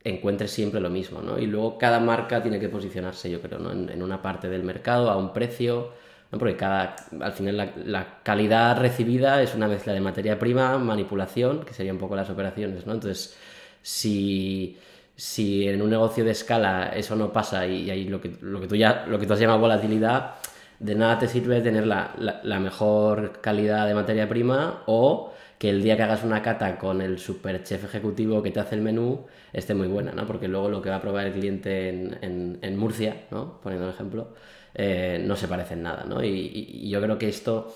encuentres 0.04 0.52
siempre 0.52 0.80
lo 0.80 0.90
mismo, 0.90 1.22
¿no? 1.22 1.38
Y 1.38 1.46
luego 1.46 1.78
cada 1.78 2.00
marca 2.00 2.42
tiene 2.42 2.60
que 2.60 2.70
posicionarse, 2.70 3.30
yo 3.30 3.42
creo, 3.42 3.60
¿no? 3.60 3.72
En, 3.72 4.02
una 4.02 4.22
parte 4.22 4.50
del 4.50 4.64
mercado, 4.64 5.12
a 5.12 5.18
un 5.18 5.34
precio, 5.34 5.92
¿no? 6.32 6.40
Porque 6.40 6.56
cada, 6.56 6.96
al 7.20 7.34
final 7.34 7.74
la, 7.86 8.22
calidad 8.24 8.78
recibida 8.80 9.42
es 9.42 9.56
una 9.56 9.68
mezcla 9.68 9.94
de 9.94 10.02
materia 10.02 10.40
prima, 10.40 10.78
manipulación, 10.78 11.64
que 11.66 11.74
serían 11.74 11.96
un 11.96 12.02
poco 12.02 12.16
las 12.16 12.30
operaciones, 12.30 12.86
¿no? 12.86 12.94
Entonces, 12.94 13.36
si, 13.82 14.78
si 15.16 15.68
en 15.68 15.82
un 15.82 15.90
negocio 15.90 16.24
de 16.24 16.32
escala 16.32 16.92
eso 16.96 17.16
no 17.16 17.34
pasa 17.34 17.66
y, 17.68 17.90
ahí 17.90 18.06
lo 18.06 18.22
que, 18.22 18.38
lo, 18.42 18.62
que 18.62 18.68
tú 18.68 18.76
ya, 18.76 19.06
lo 19.08 19.20
que 19.20 19.26
tú 19.26 19.34
has 19.34 19.40
llamado 19.40 19.60
volatilidad, 19.60 20.36
de 20.80 20.96
nada 20.96 21.20
te 21.20 21.28
sirve 21.28 21.62
tener 21.62 21.86
la, 21.86 22.16
la 22.44 22.60
mejor 22.60 23.40
calidad 23.42 23.88
de 23.88 23.94
materia 23.94 24.28
prima 24.28 24.84
o 24.88 25.32
que 25.62 25.70
el 25.70 25.84
día 25.84 25.96
que 25.96 26.02
hagas 26.02 26.24
una 26.24 26.42
cata 26.42 26.80
con 26.80 27.02
el 27.02 27.20
super 27.20 27.64
chef 27.64 27.84
ejecutivo 27.84 28.42
que 28.42 28.50
te 28.50 28.60
hace 28.60 28.74
el 28.74 28.82
menú 28.82 29.28
esté 29.54 29.76
muy 29.76 29.88
buena, 29.88 30.12
¿no? 30.12 30.26
Porque 30.26 30.48
luego 30.48 30.70
lo 30.70 30.82
que 30.82 30.90
va 30.90 30.96
a 30.96 31.02
probar 31.02 31.28
el 31.28 31.34
cliente 31.34 31.88
en, 31.90 32.78
Murcia, 32.78 33.26
¿no? 33.30 33.62
Poniendo 33.62 33.86
un 33.88 33.94
ejemplo, 33.94 34.34
eh, 34.76 35.22
no 35.26 35.36
se 35.36 35.48
parece 35.48 35.74
en 35.74 35.84
nada, 35.84 36.06
¿no? 36.06 36.24
Y, 36.24 36.90
yo 36.90 37.02
creo 37.02 37.18
que 37.18 37.30
esto 37.30 37.76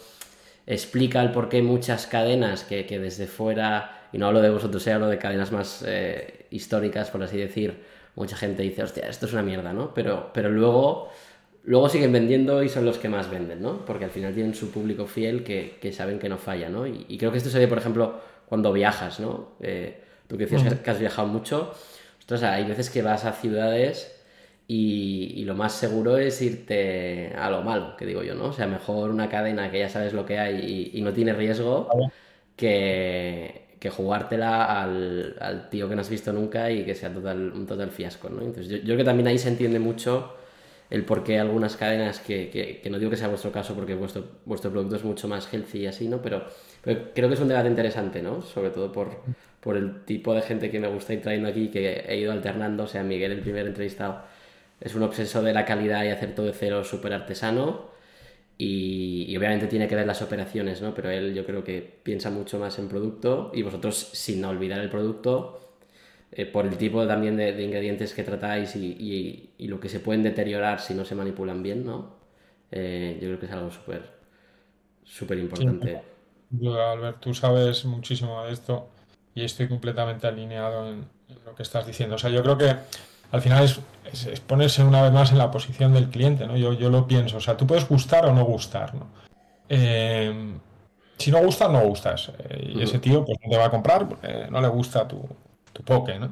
explica 0.68 1.22
el 1.22 1.32
por 1.32 1.50
qué 1.50 1.62
muchas 1.62 2.08
cadenas 2.08 2.64
que, 2.64 2.84
desde 2.84 3.28
fuera, 3.28 4.08
y 4.12 4.18
no 4.18 4.28
hablo 4.28 4.42
de 4.42 4.50
vosotros, 4.50 4.86
eh, 4.88 4.94
hablo 4.94 5.08
de 5.08 5.18
cadenas 5.18 5.52
más 5.52 5.84
eh, 5.88 6.48
históricas, 6.52 7.12
por 7.12 7.24
así 7.24 7.38
decir, 7.38 7.84
mucha 8.16 8.36
gente 8.36 8.64
dice, 8.64 8.84
hostia, 8.84 9.08
esto 9.08 9.26
es 9.26 9.34
una 9.34 9.44
mierda, 9.44 9.74
¿no? 9.74 9.94
Pero, 9.94 10.32
pero 10.34 10.50
luego 10.50 11.12
Luego 11.66 11.90
siguen 11.90 12.12
vendiendo 12.12 12.62
y 12.62 12.70
son 12.70 12.86
los 12.86 13.00
que 13.00 13.10
más 13.10 13.30
venden, 13.30 13.60
¿no? 13.62 13.84
Porque 13.86 14.06
al 14.06 14.12
final 14.12 14.36
tienen 14.36 14.54
su 14.54 14.70
público 14.70 15.08
fiel 15.08 15.44
que, 15.44 15.92
saben 15.92 16.20
que 16.20 16.30
no 16.30 16.38
falla, 16.38 16.70
¿no? 16.70 16.86
Y, 16.86 17.18
creo 17.18 17.32
que 17.32 17.40
esto 17.40 17.50
se 17.50 17.58
ve, 17.58 17.68
por 17.68 17.80
ejemplo, 17.80 18.20
cuando 18.46 18.72
viajas, 18.72 19.20
¿no? 19.20 19.54
Eh, 19.62 20.00
tú 20.28 20.38
que 20.38 20.46
decías 20.46 20.76
que 20.76 20.92
has 20.92 21.00
viajado 21.00 21.28
mucho, 21.28 21.74
ostras, 22.20 22.44
hay 22.44 22.66
veces 22.66 22.92
que 22.92 23.02
vas 23.02 23.26
a 23.26 23.32
ciudades 23.32 24.15
y, 24.68 25.44
lo 25.46 25.56
más 25.56 25.74
seguro 25.74 26.18
es 26.18 26.42
irte 26.42 27.34
a 27.38 27.50
lo 27.50 27.62
malo, 27.62 27.96
que 27.98 28.06
digo 28.06 28.24
yo, 28.24 28.36
¿no? 28.36 28.46
O 28.46 28.54
sea, 28.54 28.68
mejor 28.68 29.12
una 29.12 29.30
cadena 29.30 29.70
que 29.70 29.80
ya 29.80 29.90
sabes 29.90 30.14
lo 30.14 30.26
que 30.26 30.40
hay 30.40 30.92
y, 30.94 31.02
no 31.02 31.14
tiene 31.14 31.34
riesgo 31.34 31.90
que, 32.56 33.76
que 33.80 33.90
jugártela 33.90 34.82
al, 34.82 35.70
tío 35.70 35.88
que 35.88 35.96
no 35.96 36.02
has 36.02 36.10
visto 36.10 36.34
nunca 36.34 36.72
y 36.72 36.84
que 36.84 36.96
sea 36.96 37.14
total, 37.14 37.52
un 37.54 37.68
total 37.68 37.92
fiasco, 37.92 38.30
¿no? 38.30 38.42
Entonces 38.42 38.68
yo, 38.68 38.78
yo 38.78 38.86
creo 38.86 38.98
que 38.98 39.04
también 39.04 39.28
ahí 39.28 39.38
se 39.38 39.50
entiende 39.50 39.80
mucho 39.80 40.36
el 40.90 41.04
por 41.04 41.24
qué 41.24 41.40
algunas 41.40 41.76
cadenas, 41.78 42.20
que, 42.20 42.82
no 42.90 43.00
digo 43.00 43.10
que 43.10 43.18
sea 43.18 43.28
vuestro 43.28 43.52
caso 43.52 43.74
porque 43.74 43.96
vuestro, 43.96 44.24
vuestro 44.46 44.72
producto 44.72 44.96
es 44.96 45.04
mucho 45.04 45.28
más 45.28 45.52
healthy 45.52 45.80
y 45.80 45.88
así, 45.88 46.08
¿no? 46.08 46.22
Pero, 46.22 46.46
creo 46.84 47.28
que 47.28 47.34
es 47.34 47.40
un 47.40 47.48
debate 47.48 47.68
interesante, 47.68 48.22
¿no? 48.22 48.42
Sobre 48.42 48.70
todo 48.70 48.92
por, 48.92 49.24
por 49.60 49.78
el 49.78 50.06
tipo 50.06 50.34
de 50.34 50.42
gente 50.42 50.70
que 50.70 50.80
me 50.80 50.88
gusta 50.88 51.14
ir 51.14 51.22
trayendo 51.22 51.50
aquí, 51.50 51.70
que 51.70 52.06
he 52.08 52.18
ido 52.18 52.32
alternando, 52.32 52.84
o 52.84 52.88
sea, 52.88 53.04
Miguel, 53.04 53.32
el 53.32 53.42
primer 53.42 53.66
entrevistado, 53.66 54.22
es 54.82 54.96
un 54.96 55.04
obseso 55.04 55.42
de 55.42 55.54
la 55.54 55.66
calidad 55.66 56.04
y 56.04 56.10
hacer 56.10 56.36
todo 56.36 56.48
de 56.48 56.54
cero 56.54 56.84
súper 56.84 57.14
artesano. 57.14 57.94
Y, 58.58 59.26
y, 59.28 59.36
obviamente 59.38 59.68
tiene 59.68 59.88
que 59.88 59.96
ver 59.96 60.08
las 60.08 60.22
operaciones, 60.22 60.82
¿no? 60.82 60.94
Pero 60.94 61.10
él 61.10 61.34
yo 61.34 61.46
creo 61.46 61.64
que 61.64 61.82
piensa 62.04 62.30
mucho 62.30 62.58
más 62.58 62.80
en 62.80 62.88
producto 62.88 63.52
y 63.54 63.64
vosotros, 63.64 63.96
sin 64.14 64.46
olvidar 64.46 64.80
el 64.80 64.90
producto, 64.90 65.66
eh, 66.38 66.46
por 66.46 66.66
el 66.66 66.78
tipo 66.78 67.08
también 67.08 67.38
de, 67.38 67.62
ingredientes 67.64 68.14
que 68.14 68.24
tratáis 68.24 68.76
y, 68.76 69.52
lo 69.60 69.80
que 69.80 69.88
se 69.88 70.02
pueden 70.02 70.22
deteriorar 70.22 70.82
si 70.82 70.94
no 70.94 71.06
se 71.06 71.16
manipulan 71.16 71.64
bien, 71.64 71.86
¿no? 71.86 72.16
Eh, 72.72 73.18
yo 73.22 73.28
creo 73.30 73.40
que 73.40 73.46
es 73.46 73.52
algo 73.54 73.72
súper 73.72 74.02
súper 75.06 75.38
importante. 75.38 76.02
Albert, 76.62 77.22
tú 77.22 77.34
sabes 77.34 77.86
muchísimo 77.86 78.44
de 78.44 78.52
esto 78.52 78.90
y 79.34 79.46
estoy 79.46 79.70
completamente 79.70 80.28
alineado 80.28 80.90
en, 80.90 81.06
lo 81.46 81.56
que 81.56 81.64
estás 81.64 81.88
diciendo. 81.88 82.16
O 82.16 82.18
sea, 82.18 82.30
yo 82.30 82.44
creo 82.44 82.58
que 82.58 82.76
al 83.32 83.42
final 83.42 83.64
es, 83.64 83.80
ponerse 84.42 84.84
una 84.84 85.02
vez 85.02 85.12
más 85.12 85.32
en 85.32 85.38
la 85.38 85.52
posición 85.52 85.94
del 85.94 86.10
cliente, 86.10 86.48
¿no? 86.48 86.56
Yo, 86.58 86.74
yo 86.74 86.90
lo 86.90 87.08
pienso. 87.08 87.38
O 87.38 87.42
sea, 87.42 87.58
tú 87.58 87.68
puedes 87.68 87.88
gustar 87.88 88.26
o 88.26 88.34
no 88.34 88.46
gustar, 88.46 88.96
¿no? 88.96 89.08
Eh, 89.68 90.54
si 91.18 91.32
no 91.32 91.40
gustas, 91.40 91.72
no 91.72 91.82
gustas. 91.82 92.32
y 92.60 92.82
ese 92.82 93.00
tío 93.00 93.26
pues 93.26 93.38
no 93.44 93.50
te 93.50 93.58
va 93.58 93.66
a 93.66 93.72
comprar 93.72 94.08
porque 94.08 94.48
no 94.50 94.62
le 94.62 94.68
gusta 94.68 95.08
tu, 95.08 95.28
tu 95.74 95.84
poke, 95.84 96.20
¿no? 96.20 96.32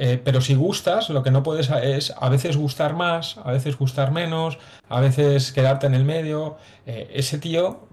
Eh, 0.00 0.20
pero 0.22 0.40
si 0.40 0.54
gustas, 0.54 1.10
lo 1.10 1.24
que 1.24 1.32
no 1.32 1.42
puedes 1.42 1.70
es 1.70 2.14
a 2.16 2.28
veces 2.28 2.56
gustar 2.56 2.94
más, 2.94 3.36
a 3.38 3.50
veces 3.50 3.76
gustar 3.76 4.12
menos, 4.12 4.56
a 4.88 5.00
veces 5.00 5.50
quedarte 5.50 5.88
en 5.88 5.94
el 5.94 6.04
medio. 6.04 6.56
Eh, 6.86 7.10
ese 7.14 7.38
tío 7.38 7.87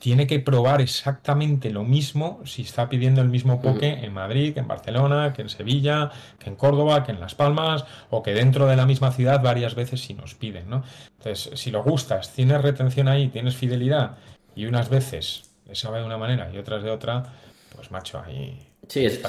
tiene 0.00 0.26
que 0.26 0.40
probar 0.40 0.80
exactamente 0.80 1.68
lo 1.70 1.84
mismo 1.84 2.40
si 2.46 2.62
está 2.62 2.88
pidiendo 2.88 3.20
el 3.20 3.28
mismo 3.28 3.60
poke 3.60 4.02
en 4.02 4.14
Madrid, 4.14 4.54
que 4.54 4.60
en 4.60 4.66
Barcelona, 4.66 5.34
que 5.34 5.42
en 5.42 5.50
Sevilla, 5.50 6.10
que 6.38 6.48
en 6.48 6.56
Córdoba, 6.56 7.04
que 7.04 7.12
en 7.12 7.20
Las 7.20 7.34
Palmas, 7.34 7.84
o 8.08 8.22
que 8.22 8.32
dentro 8.32 8.66
de 8.66 8.76
la 8.76 8.86
misma 8.86 9.12
ciudad 9.12 9.42
varias 9.42 9.74
veces 9.74 10.00
si 10.00 10.14
nos 10.14 10.34
piden, 10.34 10.70
¿no? 10.70 10.82
Entonces, 11.18 11.60
si 11.60 11.70
lo 11.70 11.84
gustas, 11.84 12.32
tienes 12.32 12.62
retención 12.62 13.08
ahí, 13.08 13.28
tienes 13.28 13.54
fidelidad, 13.56 14.16
y 14.56 14.64
unas 14.64 14.88
veces 14.88 15.50
le 15.66 15.74
sabe 15.74 15.98
de 15.98 16.06
una 16.06 16.16
manera 16.16 16.50
y 16.50 16.56
otras 16.56 16.82
de 16.82 16.90
otra, 16.90 17.34
pues 17.76 17.90
macho, 17.90 18.22
ahí... 18.24 18.58
Sí, 18.88 19.04
es, 19.04 19.20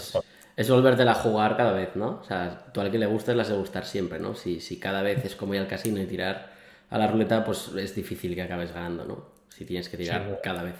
es 0.55 0.69
volvértela 0.69 1.11
a 1.11 1.15
jugar 1.15 1.57
cada 1.57 1.73
vez, 1.73 1.97
¿no? 1.97 2.21
O 2.21 2.23
sea, 2.23 2.71
tú 2.73 2.79
al 2.79 2.91
que 2.91 2.97
le 2.97 3.07
gustes 3.07 3.35
las 3.35 3.49
de 3.49 3.57
gustar 3.57 3.85
siempre, 3.85 4.19
¿no? 4.19 4.35
Si, 4.35 4.61
si 4.61 4.79
cada 4.79 5.01
vez 5.01 5.25
es 5.25 5.35
como 5.35 5.53
ir 5.53 5.59
al 5.59 5.67
casino 5.67 6.01
y 6.01 6.05
tirar 6.05 6.49
a 6.89 6.97
la 6.97 7.07
ruleta, 7.07 7.43
pues 7.43 7.71
es 7.77 7.93
difícil 7.93 8.35
que 8.35 8.41
acabes 8.41 8.73
ganando, 8.73 9.03
¿no? 9.03 9.40
Si 9.55 9.65
tienes 9.65 9.89
que 9.89 9.97
tirar 9.97 10.39
cada 10.41 10.63
vez. 10.63 10.75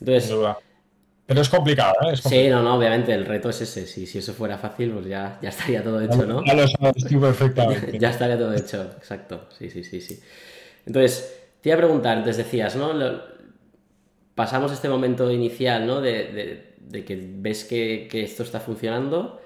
Entonces, 0.00 0.32
Pero 1.26 1.40
es 1.40 1.48
complicado, 1.48 1.94
¿eh? 2.10 2.16
Sí, 2.16 2.48
no, 2.48 2.62
no, 2.62 2.76
obviamente 2.76 3.12
el 3.12 3.26
reto 3.26 3.50
es 3.50 3.60
ese. 3.60 3.86
Si, 3.86 4.06
si 4.06 4.18
eso 4.18 4.32
fuera 4.32 4.58
fácil, 4.58 4.92
pues 4.92 5.06
ya, 5.06 5.38
ya 5.42 5.48
estaría 5.48 5.82
todo 5.82 6.00
hecho, 6.00 6.24
¿no? 6.26 6.44
Ya 6.44 6.54
lo 6.54 6.66
sabes 6.68 7.04
perfectamente. 7.04 7.98
ya 7.98 8.10
estaría 8.10 8.38
todo 8.38 8.54
hecho, 8.54 8.82
exacto. 8.96 9.48
Sí, 9.58 9.70
sí, 9.70 9.82
sí, 9.82 10.00
sí. 10.00 10.20
Entonces, 10.86 11.36
te 11.60 11.70
iba 11.70 11.76
a 11.76 11.78
preguntar, 11.78 12.18
antes 12.18 12.36
decías, 12.36 12.76
¿no? 12.76 12.92
pasamos 14.36 14.70
este 14.70 14.88
momento 14.88 15.30
inicial, 15.32 15.86
¿no? 15.86 16.00
De, 16.00 16.76
que 17.04 17.28
ves 17.38 17.64
que, 17.64 18.08
esto 18.12 18.44
está 18.44 18.60
funcionando. 18.60 19.40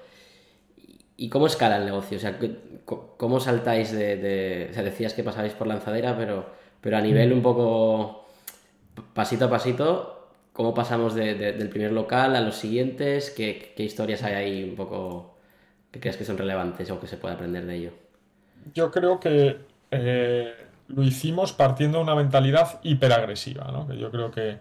¿Y 1.17 1.29
cómo 1.29 1.47
escala 1.47 1.77
el 1.77 1.85
negocio? 1.85 2.17
O 2.17 2.19
sea, 2.19 2.37
¿cómo 2.85 3.39
saltáis 3.39 3.91
de, 3.91 4.67
O 4.69 4.73
sea, 4.73 4.83
decías 4.83 5.13
que 5.13 5.23
pasabais 5.23 5.53
por 5.53 5.65
lanzadera, 5.65 6.15
pero, 6.17 6.60
pero 6.81 6.97
a 6.97 7.01
nivel 7.01 7.29
mm. 7.29 7.33
un 7.33 7.41
poco 7.41 8.25
pasito 9.13 9.45
a 9.45 9.49
pasito, 9.49 10.29
¿cómo 10.53 10.73
pasamos 10.73 11.15
del 11.15 11.69
primer 11.69 11.91
local 11.91 12.35
a 12.35 12.41
los 12.41 12.55
siguientes? 12.55 13.29
¿Qué, 13.29 13.73
historias 13.77 14.23
hay 14.23 14.33
ahí 14.33 14.63
un 14.63 14.75
poco 14.75 15.37
que 15.91 15.99
crees 15.99 16.17
que 16.17 16.25
son 16.25 16.37
relevantes 16.37 16.89
o 16.91 16.99
que 16.99 17.07
se 17.07 17.17
puede 17.17 17.35
aprender 17.35 17.65
de 17.65 17.75
ello? 17.75 17.91
Yo 18.73 18.91
creo 18.91 19.19
que 19.19 19.57
eh, 19.91 20.53
lo 20.87 21.03
hicimos 21.03 21.53
partiendo 21.53 21.99
de 21.99 22.03
una 22.03 22.15
mentalidad 22.15 22.79
hiperagresiva, 22.83 23.71
¿no? 23.71 23.87
Que 23.87 23.97
yo 23.97 24.11
creo 24.11 24.31
que 24.31 24.57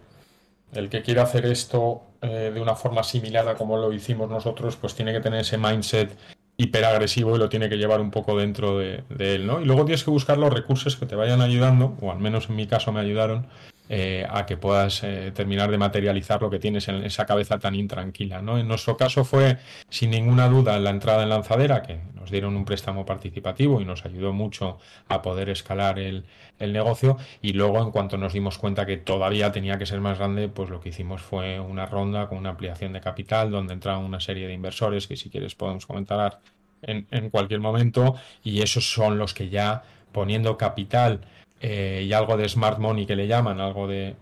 el 0.73 0.89
que 0.89 1.03
quiera 1.03 1.23
hacer 1.23 1.47
esto 1.47 2.03
eh, 2.23 2.51
de 2.53 2.61
una 2.61 2.75
forma 2.75 3.03
similar 3.03 3.49
a 3.49 3.55
como 3.55 3.77
lo 3.77 3.93
hicimos 3.93 4.31
nosotros, 4.31 4.77
pues 4.77 4.95
tiene 4.95 5.13
que 5.13 5.21
tener 5.21 5.41
ese 5.41 5.59
mindset 5.59 6.17
hiperagresivo 6.61 7.37
y 7.37 7.39
lo 7.39 7.49
tiene 7.49 7.69
que 7.69 7.77
llevar 7.77 8.01
un 8.01 8.11
poco 8.11 8.37
dentro 8.37 8.79
de, 8.79 9.03
de, 9.09 9.35
él, 9.35 9.47
¿no? 9.47 9.61
Y 9.61 9.65
luego 9.65 9.85
tienes 9.85 10.05
que 10.05 10.11
buscar 10.11 10.39
los 10.39 10.53
recursos 10.53 10.97
que 10.97 11.07
te 11.07 11.17
vayan 11.17 11.41
ayudando, 11.41 11.97
o 12.01 12.13
al 12.13 12.19
menos 12.19 12.51
en 12.51 12.57
mi 12.57 12.67
caso 12.67 12.93
me 12.93 13.01
ayudaron, 13.01 13.47
eh, 13.93 14.25
a 14.31 14.47
que 14.47 14.57
puedas 14.57 15.03
eh, 15.03 15.33
terminar 15.35 15.69
de 15.69 15.77
materializar 15.77 16.41
lo 16.41 16.49
que 16.49 16.61
tienes 16.61 16.87
en 16.87 17.03
esa 17.03 17.27
cabeza 17.27 17.59
tan 17.59 17.75
intranquila. 17.75 18.41
¿no? 18.41 18.57
En 18.57 18.69
nuestro 18.69 18.97
caso 18.97 19.25
fue, 19.25 19.57
sin 19.89 20.13
ninguna 20.13 20.49
duda, 20.49 20.79
la 20.79 20.91
entrada 20.91 21.25
en 21.25 21.29
lanzadera, 21.31 21.83
que 21.83 21.99
nos 22.15 22.31
dieron 22.31 22.55
un 22.55 22.65
préstamo 22.65 23.05
participativo 23.05 23.81
y 23.81 23.85
nos 23.85 24.05
ayudó 24.07 24.33
mucho 24.33 24.79
a 25.09 25.23
poder 25.23 25.49
escalar 25.49 25.99
el, 25.99 26.25
negocio. 26.61 27.17
Y 27.43 27.55
luego, 27.55 27.83
en 27.83 27.91
cuanto 27.91 28.17
nos 28.17 28.33
dimos 28.33 28.59
cuenta 28.59 28.87
que 28.87 28.97
todavía 28.97 29.51
tenía 29.51 29.77
que 29.77 29.87
ser 29.87 30.01
más 30.01 30.19
grande, 30.19 30.49
pues 30.49 30.71
lo 30.71 30.79
que 30.79 30.91
hicimos 30.91 31.21
fue 31.21 31.59
una 31.59 31.85
ronda 31.87 32.29
con 32.29 32.39
una 32.39 32.51
ampliación 32.51 32.93
de 32.93 33.01
capital, 33.01 33.51
donde 33.51 33.73
entraron 33.73 34.05
una 34.05 34.21
serie 34.21 34.47
de 34.47 34.53
inversores 34.53 35.09
que 35.09 35.17
si 35.17 35.31
quieres 35.31 35.57
podemos 35.57 35.85
comentar 35.85 36.39
en, 36.83 37.09
en 37.11 37.29
cualquier 37.29 37.59
momento. 37.59 38.15
Y 38.45 38.63
esos 38.63 38.89
son 38.89 39.19
los 39.19 39.35
que 39.35 39.49
ya 39.49 39.83
poniendo 40.13 40.57
capital 40.57 41.23
eh, 41.63 42.07
y 42.09 42.13
algo 42.15 42.39
de 42.39 42.49
smart 42.49 42.79
money 42.79 43.05
que 43.05 43.15
le 43.15 43.27
llaman, 43.27 43.61
algo 43.61 43.87
de, 43.87 44.17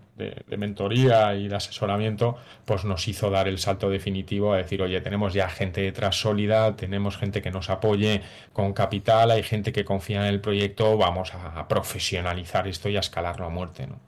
mentoría 0.57 1.33
y 1.35 1.47
de 1.47 1.55
asesoramiento, 1.55 2.35
pues 2.65 2.83
nos 2.83 3.07
hizo 3.07 3.29
dar 3.29 3.47
el 3.47 3.57
salto 3.57 3.89
definitivo 3.89 4.51
a 4.51 4.57
decir, 4.57 4.81
oye, 4.81 4.99
tenemos 4.99 5.33
ya 5.33 5.47
gente 5.47 5.79
detrás 5.79 6.19
sólida, 6.19 6.75
tenemos 6.75 7.15
gente 7.15 7.41
que 7.41 7.49
nos 7.49 7.69
apoye 7.69 8.21
con 8.51 8.73
capital, 8.73 9.31
hay 9.31 9.43
gente 9.43 9.71
que 9.71 9.85
confía 9.85 10.19
en 10.19 10.25
el 10.25 10.41
proyecto, 10.41 10.97
vamos 10.97 11.31
a, 11.33 11.65
profesionalizar 11.69 12.67
esto 12.67 12.89
y 12.89 12.97
a 12.97 12.99
escalarlo 12.99 13.45
a 13.45 13.49
muerte. 13.49 13.87
¿no? 13.87 14.01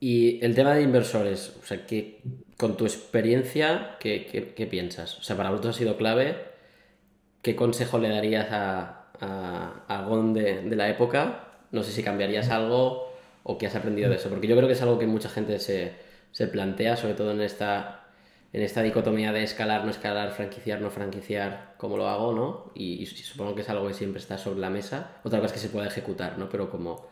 Y 0.00 0.44
el 0.44 0.56
tema 0.56 0.74
de 0.74 0.82
inversores, 0.82 1.56
o 1.62 1.64
sea, 1.64 1.86
que 1.86 2.20
con 2.56 2.76
tu 2.76 2.86
experiencia, 2.86 3.96
¿qué, 4.00 4.68
piensas? 4.68 5.16
O 5.20 5.22
sea, 5.22 5.36
para 5.36 5.50
vosotros 5.50 5.76
ha 5.76 5.78
sido 5.78 5.96
clave. 5.96 6.36
¿Qué 7.42 7.54
consejo 7.54 7.98
le 7.98 8.08
darías 8.08 8.48
a, 8.50 9.06
a, 9.20 10.08
de 10.34 10.74
la 10.76 10.88
época 10.88 11.43
no 11.74 11.82
sé 11.82 11.90
si 11.90 12.02
cambiarías 12.02 12.48
algo 12.50 13.12
o 13.42 13.58
qué 13.58 13.66
has 13.66 13.76
aprendido 13.76 14.08
de 14.08 14.16
eso, 14.16 14.30
porque 14.30 14.46
yo 14.46 14.56
creo 14.56 14.68
que 14.68 14.74
es 14.74 14.82
algo 14.82 14.98
que 14.98 15.06
mucha 15.06 15.28
gente 15.28 15.58
se, 15.58 15.92
plantea, 16.46 16.96
sobre 16.96 17.14
todo 17.14 17.32
en 17.32 17.42
esta, 17.42 18.06
en 18.52 18.62
esta 18.62 18.82
dicotomía 18.82 19.32
de 19.32 19.42
escalar, 19.42 19.84
no 19.84 19.90
escalar, 19.90 20.32
franquiciar, 20.32 20.80
no 20.80 20.90
franquiciar, 20.90 21.74
cómo 21.76 21.96
lo 21.96 22.08
hago, 22.08 22.32
¿no? 22.32 22.72
Y, 22.74 23.04
supongo 23.06 23.54
que 23.54 23.62
es 23.62 23.68
algo 23.68 23.86
que 23.86 23.94
siempre 23.94 24.20
está 24.20 24.38
sobre 24.38 24.60
la 24.60 24.70
mesa. 24.70 25.18
Otra 25.24 25.40
cosa 25.40 25.54
es 25.54 25.60
que 25.60 25.66
se 25.66 25.72
puede 25.72 25.88
ejecutar, 25.88 26.38
¿no? 26.38 26.48
Pero 26.48 26.70
como, 26.70 27.08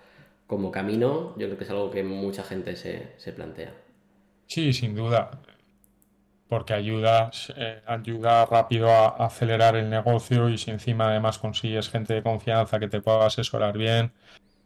como 0.47 0.71
camino, 0.71 1.35
yo 1.37 1.47
creo 1.47 1.59
que 1.59 1.65
es 1.65 1.71
algo 1.71 1.91
que 1.91 2.03
mucha 2.03 2.45
gente 2.45 2.77
se, 2.77 3.33
plantea. 3.33 3.75
Sí, 4.47 4.73
sin 4.73 4.95
duda. 4.95 5.31
Porque 6.49 6.73
ayuda, 6.73 7.31
eh, 7.57 7.83
ayuda 7.87 8.47
rápido 8.47 8.91
a 8.91 9.09
acelerar 9.27 9.77
el 9.77 9.91
negocio 9.91 10.49
y 10.49 10.57
si 10.57 10.71
encima 10.71 11.09
además 11.09 11.39
consigues 11.39 11.89
gente 11.91 12.15
de 12.15 12.23
confianza 12.23 12.79
que 12.79 12.89
te 12.89 13.01
pueda 13.01 13.27
asesorar 13.27 13.77
bien, 13.77 14.13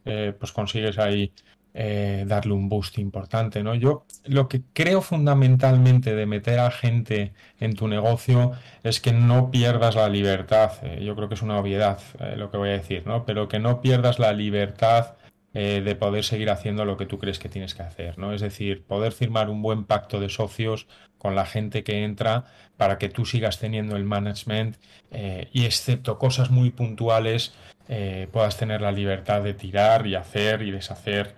eh, 0.06 0.32
pues 0.38 0.52
consigues 0.52 0.98
ahí 0.98 1.32
eh, 1.74 2.24
darle 2.28 2.52
un 2.52 2.68
boost 2.68 2.96
importante, 2.98 3.62
¿no? 3.64 3.74
Yo 3.74 4.06
lo 4.24 4.48
que 4.48 4.62
creo 4.72 5.02
fundamentalmente 5.02 6.14
de 6.14 6.26
meter 6.26 6.60
a 6.60 6.70
gente 6.70 7.34
en 7.58 7.74
tu 7.74 7.88
negocio 7.88 8.52
es 8.84 9.00
que 9.00 9.12
no 9.12 9.50
pierdas 9.50 9.96
la 9.96 10.08
libertad. 10.08 10.72
Eh, 10.82 11.04
yo 11.04 11.16
creo 11.16 11.28
que 11.28 11.34
es 11.34 11.42
una 11.42 11.58
obviedad 11.58 11.98
lo 12.36 12.52
que 12.52 12.56
voy 12.56 12.68
a 12.68 12.78
decir, 12.78 13.04
¿no? 13.04 13.26
Pero 13.26 13.48
que 13.48 13.58
no 13.58 13.80
pierdas 13.82 14.18
la 14.18 14.32
libertad 14.32 15.16
de 15.52 15.94
poder 15.94 16.22
seguir 16.22 16.50
haciendo 16.50 16.84
lo 16.84 16.98
que 16.98 17.06
tú 17.06 17.18
crees 17.18 17.38
que 17.38 17.48
tienes 17.48 17.74
que 17.74 17.82
hacer, 17.82 18.18
¿no? 18.18 18.34
Es 18.34 18.42
decir, 18.42 18.84
poder 18.84 19.12
firmar 19.12 19.48
un 19.48 19.62
buen 19.62 19.86
pacto 19.86 20.20
de 20.20 20.28
socios 20.28 20.86
con 21.16 21.34
la 21.34 21.46
gente 21.46 21.82
que 21.82 22.04
entra 22.04 22.44
para 22.76 22.98
que 22.98 23.08
tú 23.08 23.24
sigas 23.24 23.58
teniendo 23.58 23.96
el 23.96 24.04
management 24.04 24.76
y 25.10 25.64
excepto 25.64 26.18
cosas 26.18 26.50
muy 26.50 26.72
puntuales 26.72 27.54
eh, 27.88 28.28
puedas 28.32 28.56
tener 28.56 28.80
la 28.80 28.92
libertad 28.92 29.42
de 29.42 29.54
tirar 29.54 30.06
y 30.06 30.14
hacer 30.14 30.62
y 30.62 30.70
deshacer 30.70 31.34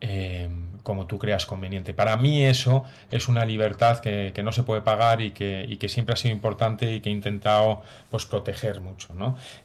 eh, 0.00 0.48
como 0.82 1.06
tú 1.06 1.18
creas 1.18 1.46
conveniente. 1.46 1.94
Para 1.94 2.16
mí 2.16 2.44
eso 2.44 2.84
es 3.10 3.28
una 3.28 3.44
libertad 3.44 4.00
que, 4.00 4.32
no 4.42 4.50
se 4.50 4.64
puede 4.64 4.80
pagar 4.80 5.20
y 5.20 5.30
que, 5.30 5.88
siempre 5.88 6.14
ha 6.14 6.16
sido 6.16 6.34
importante 6.34 6.92
y 6.92 7.00
que 7.00 7.08
he 7.08 7.12
intentado 7.12 7.82
pues, 8.10 8.26
proteger 8.26 8.80
mucho. 8.80 9.14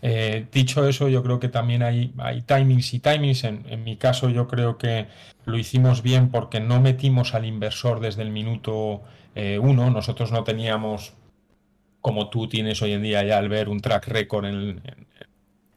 Eh, 0.04 0.46
dicho 0.52 0.88
eso, 0.88 1.10
yo 1.10 1.24
creo 1.24 1.40
que 1.40 1.50
también 1.50 1.82
hay, 1.82 2.14
hay 2.20 2.42
timings 2.42 2.94
y 2.94 3.00
timings. 3.00 3.44
En, 3.46 3.66
en, 3.68 3.84
mi 3.84 3.98
caso 3.98 4.30
yo 4.30 4.48
creo 4.48 4.78
que 4.78 5.08
lo 5.46 5.58
hicimos 5.58 6.04
bien 6.04 6.30
porque 6.30 6.60
no 6.60 6.80
metimos 6.82 7.34
al 7.34 7.46
inversor 7.46 8.00
desde 8.00 8.22
el 8.22 8.30
minuto 8.30 9.02
uno. 9.60 9.90
Nosotros 9.92 10.32
no 10.32 10.44
teníamos 10.44 11.14
como 12.08 12.30
tú 12.30 12.48
tienes 12.48 12.82
hoy 12.82 12.94
en 12.94 13.04
día 13.04 13.24
ya 13.24 13.38
al 13.38 13.50
ver 13.50 13.70
un 13.70 13.82
track 13.82 14.08
record 14.08 14.46
en, 14.46 14.82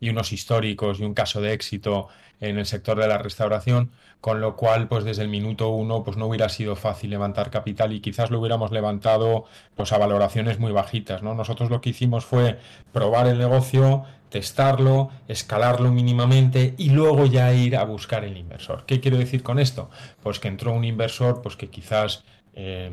y 0.00 0.08
unos 0.08 0.32
históricos 0.32 0.98
y 0.98 1.04
un 1.04 1.14
caso 1.14 1.40
de 1.40 1.52
éxito 1.52 2.08
en 2.40 2.58
el 2.58 2.66
sector 2.66 2.98
de 2.98 3.06
la 3.06 3.18
restauración, 3.18 3.92
con 4.20 4.40
lo 4.40 4.56
cual, 4.56 4.88
pues 4.88 5.04
desde 5.04 5.22
el 5.22 5.28
minuto 5.28 5.68
uno, 5.68 6.02
pues 6.02 6.16
no 6.16 6.26
hubiera 6.26 6.48
sido 6.48 6.74
fácil 6.74 7.10
levantar 7.10 7.50
capital 7.50 7.92
y 7.92 8.00
quizás 8.00 8.30
lo 8.30 8.40
hubiéramos 8.40 8.70
levantado 8.70 9.44
pues 9.74 9.92
a 9.92 9.98
valoraciones 9.98 10.58
muy 10.58 10.72
bajitas, 10.72 11.22
¿no? 11.22 11.34
Nosotros 11.34 11.70
lo 11.70 11.80
que 11.80 11.90
hicimos 11.90 12.24
fue 12.24 12.58
probar 12.92 13.28
el 13.28 13.38
negocio, 13.38 14.04
testarlo, 14.30 15.10
escalarlo 15.28 15.92
mínimamente 15.92 16.74
y 16.78 16.90
luego 16.90 17.26
ya 17.26 17.52
ir 17.52 17.76
a 17.76 17.84
buscar 17.84 18.24
el 18.24 18.36
inversor. 18.38 18.84
¿Qué 18.86 19.00
quiero 19.00 19.18
decir 19.18 19.42
con 19.42 19.58
esto? 19.58 19.90
Pues 20.22 20.38
que 20.40 20.48
entró 20.48 20.72
un 20.72 20.84
inversor, 20.84 21.42
pues 21.42 21.56
que 21.56 21.68
quizás 21.68 22.24
eh, 22.54 22.90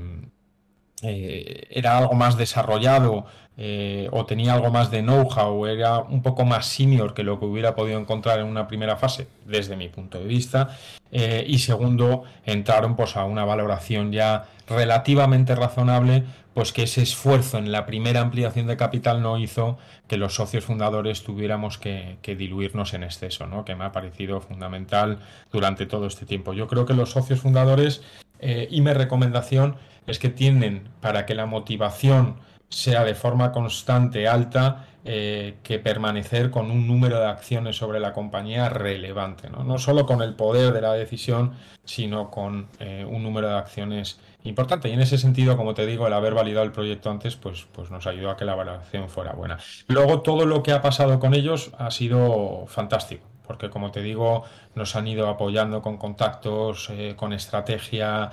eh, 1.02 1.68
era 1.70 1.98
algo 1.98 2.16
más 2.16 2.38
desarrollado 2.38 3.26
eh, 3.60 4.08
o 4.12 4.26
tenía 4.26 4.54
algo 4.54 4.70
más 4.70 4.92
de 4.92 5.02
know-how, 5.02 5.66
era 5.66 6.00
un 6.00 6.22
poco 6.22 6.46
más 6.46 6.68
senior 6.68 7.16
que 7.16 7.24
lo 7.24 7.40
que 7.40 7.46
hubiera 7.46 7.76
podido 7.76 8.00
encontrar 8.00 8.40
en 8.40 8.46
una 8.46 8.68
primera 8.68 8.98
fase, 8.98 9.28
desde 9.46 9.76
mi 9.76 9.90
punto 9.90 10.20
de 10.20 10.26
vista. 10.26 10.78
Eh, 11.12 11.44
y 11.48 11.58
segundo, 11.60 12.24
entraron 12.46 12.96
pues, 12.96 13.16
a 13.16 13.26
una 13.26 13.46
valoración 13.46 14.12
ya 14.12 14.46
relativamente 14.68 15.56
razonable, 15.56 16.24
pues 16.54 16.74
que 16.74 16.84
ese 16.84 17.04
esfuerzo 17.04 17.58
en 17.58 17.72
la 17.72 17.86
primera 17.86 18.22
ampliación 18.22 18.68
de 18.68 18.78
capital 18.78 19.22
no 19.22 19.38
hizo 19.38 19.78
que 20.08 20.18
los 20.18 20.34
socios 20.36 20.66
fundadores 20.66 21.24
tuviéramos 21.24 21.78
que, 21.78 22.18
diluirnos 22.24 22.94
en 22.96 23.04
exceso, 23.04 23.46
¿no? 23.46 23.64
que 23.64 23.76
me 23.76 23.86
ha 23.86 23.92
parecido 23.92 24.42
fundamental 24.42 25.20
durante 25.52 25.86
todo 25.86 26.08
este 26.08 26.26
tiempo. 26.26 26.54
Yo 26.54 26.68
creo 26.68 26.86
que 26.86 26.94
los 26.94 27.12
socios 27.12 27.42
fundadores, 27.42 28.02
eh, 28.40 28.68
y 28.70 28.82
mi 28.82 28.94
recomendación 28.94 29.76
es 30.06 30.20
que 30.20 30.30
tienen 30.30 30.90
para 31.02 31.26
que 31.26 31.36
la 31.36 31.46
motivación 31.46 32.38
sea 32.70 33.04
de 33.04 33.16
forma 33.16 33.52
constante 33.52 34.28
alta 34.28 34.88
eh, 35.06 35.56
que 35.64 35.80
permanecer 35.80 36.52
con 36.52 36.70
un 36.70 36.86
número 36.86 37.20
de 37.20 37.28
acciones 37.28 37.78
sobre 37.78 38.00
la 38.00 38.12
compañía 38.12 38.68
relevante, 38.68 39.50
no, 39.50 39.64
no 39.64 39.78
solo 39.78 40.06
con 40.06 40.22
el 40.22 40.36
poder 40.36 40.74
de 40.74 40.82
la 40.82 40.94
decisión, 40.94 41.54
sino 41.86 42.30
con 42.30 42.68
eh, 42.80 43.06
un 43.10 43.24
número 43.24 43.48
de 43.48 43.56
acciones 43.56 44.20
importante. 44.44 44.90
Y 44.90 44.92
en 44.92 45.00
ese 45.00 45.18
sentido, 45.18 45.56
como 45.56 45.74
te 45.74 45.86
digo, 45.86 46.08
el 46.08 46.14
haber 46.14 46.34
validado 46.34 46.66
el 46.66 46.74
proyecto 46.74 47.10
antes, 47.10 47.38
pues, 47.38 47.68
pues 47.72 47.90
nos 47.90 48.06
ayudó 48.06 48.32
a 48.32 48.38
que 48.38 48.44
la 48.44 48.56
valoración 48.56 49.08
fuera 49.08 49.32
buena. 49.32 49.60
Luego, 49.88 50.22
todo 50.22 50.46
lo 50.46 50.62
que 50.62 50.74
ha 50.74 50.82
pasado 50.82 51.20
con 51.20 51.34
ellos 51.34 51.72
ha 51.78 51.90
sido 51.90 52.66
fantástico 52.68 53.26
porque 53.48 53.70
como 53.70 53.92
te 53.92 54.02
digo, 54.02 54.44
nos 54.76 54.96
han 54.96 55.08
ido 55.08 55.30
apoyando 55.30 55.82
con 55.82 55.98
contactos, 55.98 56.90
eh, 56.92 57.14
con 57.16 57.34
estrategia. 57.34 58.32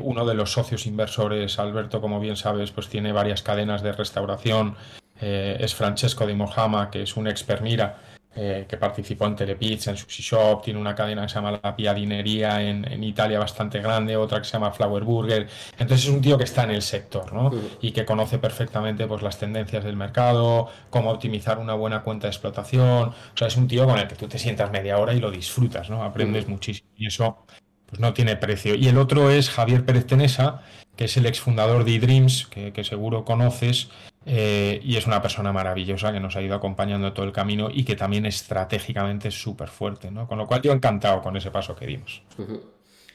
uno 0.00 0.24
de 0.24 0.34
los 0.34 0.52
socios 0.52 0.86
inversores, 0.86 1.58
Alberto, 1.58 2.00
como 2.00 2.20
bien 2.20 2.36
sabes, 2.36 2.70
pues 2.70 2.88
tiene 2.88 3.12
varias 3.12 3.42
cadenas 3.42 3.82
de 3.82 3.92
restauración 3.92 4.76
eh, 5.20 5.56
es 5.60 5.74
Francesco 5.74 6.26
de 6.26 6.34
Mojama, 6.34 6.90
que 6.90 7.02
es 7.02 7.16
un 7.16 7.26
expermira 7.26 7.98
eh, 8.36 8.66
que 8.68 8.76
participó 8.76 9.26
en 9.26 9.34
Telepizza, 9.34 9.90
en 9.90 9.96
Sushi 9.96 10.22
Shop, 10.22 10.62
tiene 10.62 10.78
una 10.78 10.94
cadena 10.94 11.22
que 11.22 11.28
se 11.28 11.36
llama 11.36 11.58
La 11.62 11.74
Piadinería 11.74 12.62
en, 12.62 12.84
en, 12.90 13.02
Italia 13.02 13.38
bastante 13.38 13.80
grande, 13.80 14.16
otra 14.16 14.38
que 14.38 14.44
se 14.44 14.52
llama 14.52 14.70
Flower 14.72 15.04
Burger. 15.04 15.48
Entonces 15.78 16.06
es 16.06 16.12
un 16.12 16.20
tío 16.20 16.36
que 16.36 16.44
está 16.44 16.64
en 16.64 16.72
el 16.72 16.82
sector 16.82 17.32
¿no? 17.32 17.50
y 17.80 17.92
que 17.92 18.04
conoce 18.04 18.38
perfectamente 18.38 19.06
pues, 19.06 19.22
las 19.22 19.38
tendencias 19.38 19.84
del 19.84 19.96
mercado, 19.96 20.68
cómo 20.90 21.10
optimizar 21.10 21.58
una 21.58 21.74
buena 21.74 22.02
cuenta 22.02 22.26
de 22.26 22.32
explotación. 22.32 23.08
O 23.08 23.36
sea, 23.36 23.48
es 23.48 23.56
un 23.56 23.66
tío 23.68 23.86
con 23.86 23.98
el 23.98 24.06
que 24.06 24.16
tú 24.16 24.28
te 24.28 24.38
sientas 24.38 24.70
media 24.70 24.98
hora 24.98 25.14
y 25.14 25.20
lo 25.20 25.30
disfrutas, 25.30 25.88
¿no? 25.88 26.02
aprendes 26.04 26.46
muchísimo 26.46 26.90
y 26.96 27.06
eso 27.06 27.46
pues 27.86 28.00
no 28.00 28.12
tiene 28.12 28.36
precio. 28.36 28.74
Y 28.74 28.88
el 28.88 28.98
otro 28.98 29.30
es 29.30 29.50
Javier 29.50 29.84
Pérez 29.84 30.06
Tenesa, 30.06 30.62
que 30.96 31.04
es 31.04 31.16
el 31.16 31.26
exfundador 31.26 31.84
de 31.84 31.94
eDreams, 31.96 32.46
que, 32.46 32.84
seguro 32.84 33.24
conoces, 33.24 33.88
eh, 34.24 34.80
y 34.82 34.96
es 34.96 35.06
una 35.06 35.22
persona 35.22 35.52
maravillosa 35.52 36.12
que 36.12 36.20
nos 36.20 36.34
ha 36.36 36.42
ido 36.42 36.56
acompañando 36.56 37.12
todo 37.12 37.26
el 37.26 37.32
camino 37.32 37.68
y 37.72 37.84
que 37.84 37.94
también 37.94 38.26
estratégicamente 38.26 39.28
es 39.28 39.40
súper 39.40 39.68
fuerte, 39.68 40.10
¿no? 40.10 40.26
Con 40.26 40.38
lo 40.38 40.46
cual 40.46 40.62
yo 40.62 40.72
encantado 40.72 41.22
con 41.22 41.36
ese 41.36 41.50
paso 41.50 41.76
que 41.76 41.86
dimos. 41.86 42.22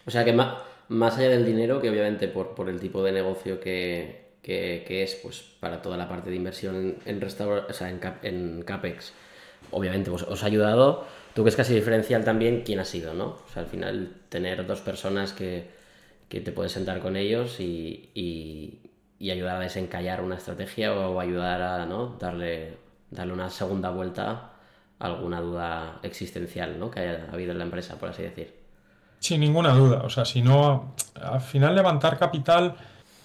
O 0.06 0.12
sea 0.12 0.24
que 0.24 0.32
más, 0.32 0.58
más, 0.88 1.18
allá 1.18 1.30
del 1.30 1.46
dinero, 1.46 1.82
que 1.82 1.90
obviamente 1.90 2.28
por, 2.28 2.56
por 2.56 2.70
el 2.70 2.80
tipo 2.80 3.04
de 3.04 3.12
negocio 3.12 3.60
que, 3.60 4.22
que, 4.42 5.04
es, 5.04 5.16
pues 5.16 5.42
para 5.60 5.82
toda 5.82 5.98
la 5.98 6.08
parte 6.08 6.30
de 6.30 6.36
inversión 6.36 6.98
en, 7.06 7.18
en 7.18 7.24
o 7.24 7.74
sea, 7.74 7.90
en, 7.90 8.00
en, 8.24 8.64
CAPEX, 8.64 9.14
obviamente 9.72 10.10
pues, 10.12 10.24
os 10.24 10.44
ha 10.44 10.46
ayudado. 10.46 11.06
Tú 11.34 11.44
que 11.44 11.50
es 11.50 11.56
casi 11.56 11.74
diferencial 11.74 12.24
también 12.24 12.64
quién 12.66 12.80
ha 12.80 12.86
sido, 12.86 13.14
¿no? 13.14 13.26
O 13.26 13.54
sea, 13.54 13.64
al 13.64 13.70
final 13.70 14.12
tener 14.30 14.66
dos 14.66 14.82
personas 14.82 15.34
que, 15.34 15.70
que 16.28 16.42
te 16.42 16.52
puedes 16.52 16.72
sentar 16.72 17.00
con 17.00 17.16
ellos 17.16 17.60
y 17.60 18.10
y 19.22 19.30
ayudar 19.30 19.58
a 19.58 19.60
desencallar 19.60 20.20
una 20.22 20.36
estrategia 20.36 20.92
o 20.94 21.20
ayudar 21.20 21.62
a 21.62 21.86
¿no? 21.86 22.18
darle, 22.20 22.76
darle 23.12 23.34
una 23.34 23.52
segunda 23.52 23.92
vuelta 23.92 24.54
a 24.98 25.06
alguna 25.06 25.40
duda 25.40 26.00
existencial 26.02 26.80
¿no? 26.80 26.90
que 26.90 27.02
haya 27.02 27.28
habido 27.32 27.52
en 27.52 27.60
la 27.60 27.66
empresa, 27.66 27.98
por 28.00 28.10
así 28.10 28.24
decir. 28.24 28.52
Sin 29.20 29.42
ninguna 29.42 29.76
duda. 29.76 30.02
O 30.04 30.10
sea, 30.10 30.26
si 30.26 30.42
no, 30.42 30.96
al 31.22 31.42
final 31.42 31.76
levantar 31.76 32.18
capital, 32.18 32.74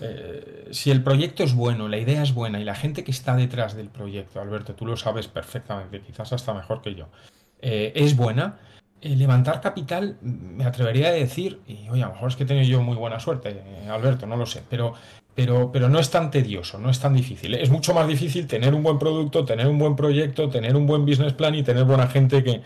eh, 0.00 0.68
si 0.70 0.90
el 0.90 1.02
proyecto 1.02 1.44
es 1.44 1.54
bueno, 1.54 1.88
la 1.88 1.96
idea 1.96 2.22
es 2.22 2.34
buena 2.34 2.60
y 2.60 2.64
la 2.64 2.74
gente 2.74 3.02
que 3.02 3.10
está 3.10 3.34
detrás 3.34 3.74
del 3.74 3.88
proyecto, 3.88 4.38
Alberto, 4.38 4.74
tú 4.74 4.84
lo 4.84 4.98
sabes 4.98 5.28
perfectamente, 5.28 6.02
quizás 6.02 6.30
hasta 6.34 6.52
mejor 6.52 6.82
que 6.82 6.94
yo, 6.94 7.08
eh, 7.60 7.92
es 7.94 8.16
buena, 8.16 8.58
eh, 9.00 9.16
levantar 9.16 9.60
capital, 9.60 10.18
me 10.22 10.64
atrevería 10.64 11.08
a 11.08 11.12
decir, 11.12 11.60
y 11.66 11.88
oye, 11.88 12.02
a 12.02 12.06
lo 12.06 12.14
mejor 12.14 12.30
es 12.30 12.36
que 12.36 12.44
he 12.44 12.46
tenido 12.46 12.66
yo 12.66 12.82
muy 12.82 12.96
buena 12.96 13.20
suerte, 13.20 13.62
Alberto, 13.88 14.26
no 14.26 14.36
lo 14.36 14.46
sé, 14.46 14.62
pero 14.68 14.94
pero, 15.36 15.70
pero 15.70 15.90
no 15.90 15.98
es 16.00 16.10
tan 16.10 16.30
tedioso, 16.30 16.78
no 16.78 16.88
es 16.88 16.98
tan 16.98 17.12
difícil. 17.12 17.54
Es 17.54 17.68
mucho 17.68 17.92
más 17.92 18.08
difícil 18.08 18.46
tener 18.46 18.74
un 18.74 18.82
buen 18.82 18.98
producto, 18.98 19.44
tener 19.44 19.66
un 19.66 19.78
buen 19.78 19.94
proyecto, 19.94 20.48
tener 20.48 20.74
un 20.74 20.86
buen 20.86 21.04
business 21.04 21.34
plan 21.34 21.54
y 21.54 21.62
tener 21.62 21.84
buena 21.84 22.06
gente 22.06 22.42
que, 22.42 22.62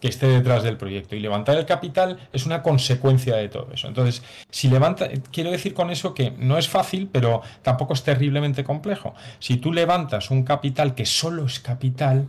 que, 0.00 0.08
esté 0.08 0.28
detrás 0.28 0.62
del 0.62 0.76
proyecto. 0.76 1.16
Y 1.16 1.20
levantar 1.20 1.58
el 1.58 1.66
capital 1.66 2.16
es 2.32 2.46
una 2.46 2.62
consecuencia 2.62 3.34
de 3.34 3.48
todo 3.48 3.66
eso. 3.74 3.88
Entonces, 3.88 4.22
si 4.50 4.68
levanta, 4.68 5.08
quiero 5.32 5.50
decir 5.50 5.74
con 5.74 5.90
eso 5.90 6.14
que 6.14 6.30
no 6.30 6.58
es 6.58 6.68
fácil, 6.68 7.08
pero 7.10 7.42
tampoco 7.62 7.94
es 7.94 8.04
terriblemente 8.04 8.62
complejo. 8.62 9.14
Si 9.40 9.56
tú 9.56 9.72
levantas 9.72 10.30
un 10.30 10.44
capital 10.44 10.94
que 10.94 11.06
solo 11.06 11.46
es 11.46 11.58
capital, 11.58 12.28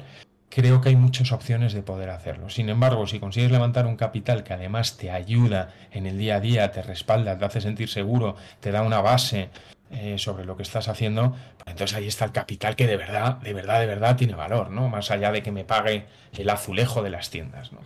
creo 0.52 0.82
que 0.82 0.90
hay 0.90 0.96
muchas 0.96 1.32
opciones 1.32 1.74
de 1.74 1.82
poder 1.82 2.10
hacerlo. 2.10 2.50
Sin 2.50 2.70
embargo, 2.70 3.08
si 3.08 3.20
consigues 3.20 3.52
levantar 3.52 3.88
un 3.88 3.96
capital 3.96 4.44
que 4.44 4.54
además 4.54 4.98
te 4.98 5.10
ayuda 5.10 5.74
en 5.92 6.06
el 6.06 6.18
día 6.18 6.36
a 6.36 6.40
día, 6.42 6.72
te 6.72 6.84
respalda, 6.84 7.38
te 7.38 7.46
hace 7.46 7.62
sentir 7.62 7.90
seguro, 7.90 8.36
te 8.60 8.72
da 8.72 8.84
una 8.84 9.02
base 9.02 9.50
eh, 9.90 10.18
sobre 10.18 10.46
lo 10.46 10.58
que 10.58 10.64
estás 10.64 10.90
haciendo, 10.90 11.32
pues 11.32 11.68
entonces 11.68 11.98
ahí 11.98 12.08
está 12.08 12.26
el 12.26 12.34
capital 12.34 12.76
que 12.76 12.86
de 12.86 12.98
verdad, 12.98 13.38
de 13.38 13.54
verdad, 13.54 13.80
de 13.80 13.88
verdad 13.88 14.18
tiene 14.18 14.36
valor, 14.36 14.70
¿no? 14.70 14.90
Más 14.90 15.10
allá 15.10 15.32
de 15.32 15.42
que 15.42 15.52
me 15.52 15.64
pague 15.64 16.06
el 16.38 16.50
azulejo 16.50 17.02
de 17.02 17.10
las 17.10 17.30
tiendas, 17.30 17.72
¿no? 17.72 17.80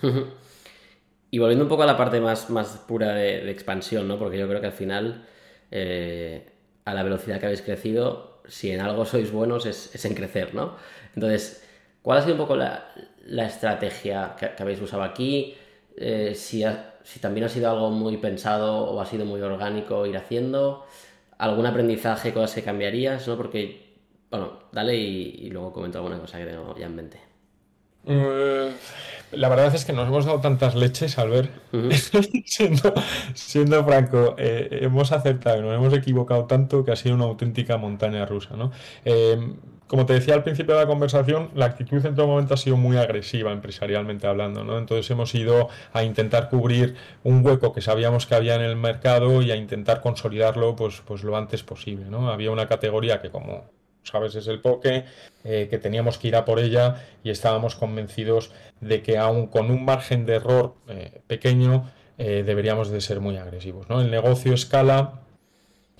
Y 1.30 1.38
volviendo 1.38 1.66
un 1.66 1.70
poco 1.70 1.84
a 1.84 1.86
la 1.86 1.98
parte 1.98 2.20
más, 2.20 2.50
más 2.50 2.68
pura 2.88 3.14
de, 3.14 3.50
expansión, 3.52 4.08
¿no? 4.08 4.18
Porque 4.18 4.40
yo 4.40 4.48
creo 4.48 4.60
que 4.60 4.68
al 4.68 4.74
final, 4.74 5.28
eh, 5.70 6.52
a 6.86 6.94
la 6.96 7.04
velocidad 7.04 7.40
que 7.40 7.46
habéis 7.46 7.62
crecido, 7.62 8.42
si 8.48 8.72
en 8.72 8.82
algo 8.82 9.06
sois 9.06 9.32
buenos 9.32 9.66
es, 9.66 9.94
es 9.94 10.06
en 10.06 10.16
crecer, 10.16 10.56
¿no? 10.56 10.76
Entonces, 11.14 11.65
¿Cuál 12.06 12.20
ha 12.20 12.22
sido 12.22 12.36
un 12.36 12.42
poco 12.42 12.56
la, 12.56 12.86
estrategia 13.48 14.36
que, 14.38 14.62
habéis 14.62 14.80
usado 14.80 15.02
aquí? 15.02 15.56
Eh, 15.98 16.36
si, 16.36 16.64
también 17.20 17.48
ha 17.48 17.50
sido 17.50 17.68
algo 17.72 17.90
muy 17.90 18.18
pensado 18.18 18.84
o 18.84 19.02
ha 19.02 19.08
sido 19.08 19.26
muy 19.26 19.42
orgánico 19.42 20.06
ir 20.06 20.16
haciendo. 20.16 20.86
¿Algún 21.40 21.66
aprendizaje, 21.66 22.32
cosas 22.32 22.54
que 22.54 22.62
cambiarías? 22.62 23.28
¿no? 23.28 23.36
Porque, 23.36 23.96
bueno, 24.30 24.60
dale 24.72 24.96
y, 24.96 25.50
luego 25.50 25.74
comento 25.74 25.98
alguna 25.98 26.20
cosa 26.20 26.38
que 26.38 26.46
tengo 26.46 26.76
ya 26.78 26.86
en 26.86 26.96
mente. 26.96 27.20
Eh, 28.06 28.72
la 29.32 29.50
verdad 29.50 29.74
es 29.74 29.84
que 29.84 29.92
nos 29.92 30.08
hemos 30.08 30.26
dado 30.26 30.42
tantas 30.42 30.76
leches 30.76 31.18
al 31.18 31.32
ver, 31.32 31.50
siendo, 33.34 33.84
franco, 33.84 34.36
eh, 34.38 34.82
hemos 34.84 35.12
aceptado 35.12 35.58
y 35.58 35.62
nos 35.62 35.74
hemos 35.74 35.92
equivocado 35.92 36.46
tanto 36.46 36.86
que 36.86 36.92
ha 36.92 36.96
sido 36.96 37.16
una 37.16 37.26
auténtica 37.26 37.78
montaña 37.78 38.28
rusa. 38.28 38.56
¿no? 38.56 38.72
Como 39.88 40.06
te 40.06 40.14
decía 40.14 40.34
al 40.34 40.44
principio 40.44 40.74
de 40.74 40.82
la 40.82 40.88
conversación, 40.88 41.52
la 41.54 41.66
actitud 41.66 42.04
en 42.06 42.16
todo 42.16 42.28
momento 42.28 42.56
ha 42.56 42.58
sido 42.58 42.76
muy 42.76 42.98
agresiva 42.98 43.52
empresarialmente 43.52 44.26
hablando, 44.26 44.64
¿no? 44.64 44.78
Entonces 44.78 45.10
hemos 45.12 45.34
ido 45.36 45.70
a 45.94 46.04
intentar 46.04 46.50
cubrir 46.50 46.96
un 47.24 47.46
hueco 47.46 47.72
que 47.72 47.82
sabíamos 47.82 48.26
que 48.26 48.36
había 48.36 48.56
en 48.56 48.62
el 48.62 48.76
mercado 48.76 49.42
y 49.42 49.52
a 49.52 49.56
intentar 49.56 50.02
consolidarlo 50.02 50.76
pues, 50.76 51.02
pues 51.06 51.24
lo 51.24 51.38
antes 51.38 51.64
posible, 51.64 52.06
¿no? 52.06 52.32
Había 52.32 52.52
una 52.52 52.68
categoría 52.68 53.22
que 53.22 53.30
como 53.30 53.66
sabes 54.04 54.36
es 54.36 54.48
el 54.48 54.62
poke, 54.62 55.06
eh, 55.44 55.68
que 55.70 55.78
teníamos 55.78 56.18
que 56.18 56.30
ir 56.30 56.36
a 56.36 56.46
por 56.46 56.60
ella 56.60 57.04
y 57.24 57.30
estábamos 57.30 57.76
convencidos 57.76 58.52
de 58.82 59.02
que 59.02 59.18
aún 59.18 59.48
con 59.48 59.72
un 59.72 59.84
margen 59.84 60.26
de 60.26 60.36
error 60.36 60.76
eh, 60.88 61.22
pequeño 61.28 61.92
eh, 62.18 62.44
deberíamos 62.46 62.90
de 62.90 63.02
ser 63.02 63.20
muy 63.20 63.38
agresivos, 63.38 63.90
¿no? 63.90 64.02
El 64.02 64.10
negocio 64.10 64.54
escala 64.54 65.25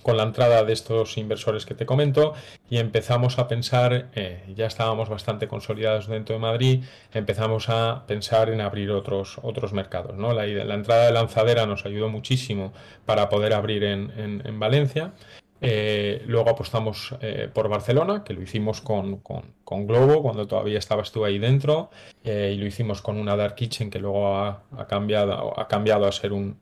con 0.06 0.16
la 0.16 0.22
entrada 0.22 0.62
de 0.62 0.72
estos 0.72 1.18
inversores 1.18 1.66
que 1.66 1.74
te 1.74 1.84
comento 1.84 2.32
y 2.70 2.78
empezamos 2.78 3.40
a 3.40 3.48
pensar, 3.48 4.08
eh, 4.14 4.44
ya 4.54 4.66
estábamos 4.66 5.08
bastante 5.08 5.48
consolidados 5.48 6.06
dentro 6.06 6.36
de 6.36 6.38
Madrid, 6.38 6.84
empezamos 7.12 7.68
a 7.70 8.04
pensar 8.06 8.50
en 8.50 8.60
abrir 8.60 8.92
otros, 8.92 9.40
otros 9.42 9.72
mercados. 9.72 10.16
¿no? 10.16 10.32
La, 10.32 10.46
la 10.46 10.74
entrada 10.74 11.06
de 11.06 11.12
lanzadera 11.12 11.66
nos 11.66 11.86
ayudó 11.86 12.08
muchísimo 12.08 12.72
para 13.04 13.28
poder 13.28 13.52
abrir 13.52 13.82
en, 13.82 14.12
en, 14.44 14.60
Valencia. 14.60 15.12
Eh, 15.60 16.22
luego 16.24 16.50
apostamos 16.50 17.16
eh, 17.20 17.50
por 17.52 17.68
Barcelona, 17.68 18.22
que 18.22 18.32
lo 18.32 18.42
hicimos 18.42 18.80
con, 18.82 19.16
con, 19.16 19.86
Globo 19.88 20.22
cuando 20.22 20.46
todavía 20.46 20.78
estabas 20.78 21.10
tú 21.10 21.24
ahí 21.24 21.40
dentro, 21.40 21.90
y 22.22 22.54
lo 22.54 22.64
hicimos 22.64 23.02
con 23.02 23.18
una 23.18 23.34
Dark 23.34 23.56
Kitchen 23.56 23.90
que 23.90 23.98
luego 23.98 24.36
ha, 24.36 24.62
ha 24.78 24.86
cambiado, 24.86 25.58
ha 25.58 25.66
cambiado 25.66 26.06
a 26.06 26.12
ser 26.12 26.32
un 26.32 26.60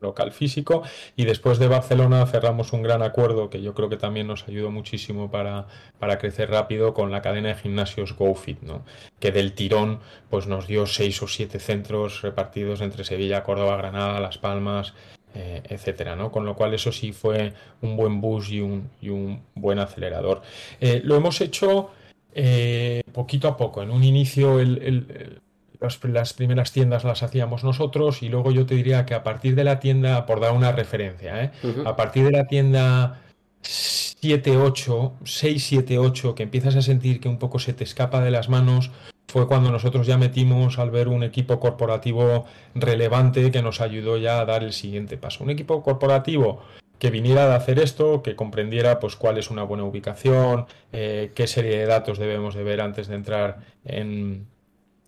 local 0.00 0.32
físico 0.32 0.82
y 1.16 1.24
después 1.24 1.58
de 1.58 1.68
Barcelona 1.68 2.26
cerramos 2.26 2.72
un 2.72 2.82
gran 2.82 3.02
acuerdo 3.02 3.50
que 3.50 3.62
yo 3.62 3.74
creo 3.74 3.88
que 3.88 3.96
también 3.96 4.26
nos 4.26 4.46
ayudó 4.48 4.70
muchísimo 4.70 5.30
para, 5.30 5.66
para 5.98 6.18
crecer 6.18 6.50
rápido 6.50 6.94
con 6.94 7.10
la 7.10 7.22
cadena 7.22 7.48
de 7.48 7.54
gimnasios 7.54 8.16
GoFit, 8.16 8.62
¿no? 8.62 8.84
que 9.18 9.32
del 9.32 9.52
tirón 9.52 10.00
pues 10.28 10.46
nos 10.46 10.66
dio 10.66 10.86
seis 10.86 11.22
o 11.22 11.28
siete 11.28 11.58
centros 11.58 12.22
repartidos 12.22 12.80
entre 12.80 13.04
Sevilla, 13.04 13.42
Córdoba, 13.42 13.76
Granada, 13.76 14.20
Las 14.20 14.38
Palmas, 14.38 14.94
eh, 15.34 15.62
etcétera, 15.68 16.16
¿no? 16.16 16.32
Con 16.32 16.44
lo 16.44 16.56
cual 16.56 16.74
eso 16.74 16.90
sí 16.90 17.12
fue 17.12 17.52
un 17.82 17.96
buen 17.96 18.20
bus 18.20 18.50
y 18.50 18.60
un, 18.60 18.90
y 19.00 19.10
un 19.10 19.44
buen 19.54 19.78
acelerador. 19.78 20.42
Eh, 20.80 21.02
lo 21.04 21.14
hemos 21.14 21.40
hecho 21.40 21.90
eh, 22.34 23.02
poquito 23.12 23.46
a 23.46 23.56
poco. 23.56 23.80
En 23.80 23.90
un 23.90 24.02
inicio 24.02 24.58
el 24.58 25.40
las, 25.80 26.32
primeras 26.34 26.72
tiendas 26.72 27.04
las 27.04 27.22
hacíamos 27.22 27.64
nosotros 27.64 28.22
y 28.22 28.28
luego 28.28 28.50
yo 28.52 28.66
te 28.66 28.74
diría 28.74 29.06
que 29.06 29.14
a 29.14 29.22
partir 29.22 29.54
de 29.54 29.64
la 29.64 29.80
tienda, 29.80 30.26
por 30.26 30.40
dar 30.40 30.52
una 30.52 30.72
referencia, 30.72 31.44
¿eh? 31.44 31.50
a 31.84 31.96
partir 31.96 32.24
de 32.24 32.32
la 32.32 32.46
tienda 32.46 33.22
7, 33.62 34.56
8, 34.56 35.12
6, 35.24 35.64
7, 35.64 35.98
8, 35.98 36.34
que 36.34 36.42
empiezas 36.42 36.76
a 36.76 36.82
sentir 36.82 37.20
que 37.20 37.28
un 37.28 37.38
poco 37.38 37.58
se 37.58 37.72
te 37.72 37.84
escapa 37.84 38.20
de 38.20 38.30
las 38.30 38.48
manos, 38.48 38.90
fue 39.28 39.46
cuando 39.46 39.70
nosotros 39.70 40.06
ya 40.06 40.18
metimos 40.18 40.78
al 40.78 40.90
ver 40.90 41.08
un 41.08 41.22
equipo 41.22 41.60
corporativo 41.60 42.46
relevante 42.74 43.50
que 43.50 43.62
nos 43.62 43.80
ayudó 43.80 44.18
ya 44.18 44.40
a 44.40 44.44
dar 44.44 44.64
el 44.64 44.72
siguiente 44.72 45.16
paso. 45.16 45.44
Un 45.44 45.50
equipo 45.50 45.82
corporativo 45.82 46.60
que 46.98 47.10
viniera 47.10 47.48
de 47.48 47.54
hacer 47.54 47.78
esto, 47.78 48.22
que 48.22 48.36
comprendiera 48.36 49.00
pues 49.00 49.16
cuál 49.16 49.38
es 49.38 49.50
una 49.50 49.62
buena 49.62 49.84
ubicación, 49.84 50.66
eh, 50.92 51.32
qué 51.34 51.46
serie 51.46 51.78
de 51.78 51.86
datos 51.86 52.18
debemos 52.18 52.54
de 52.54 52.64
ver 52.64 52.80
antes 52.80 53.08
de 53.08 53.14
entrar 53.14 53.60
en, 53.84 54.46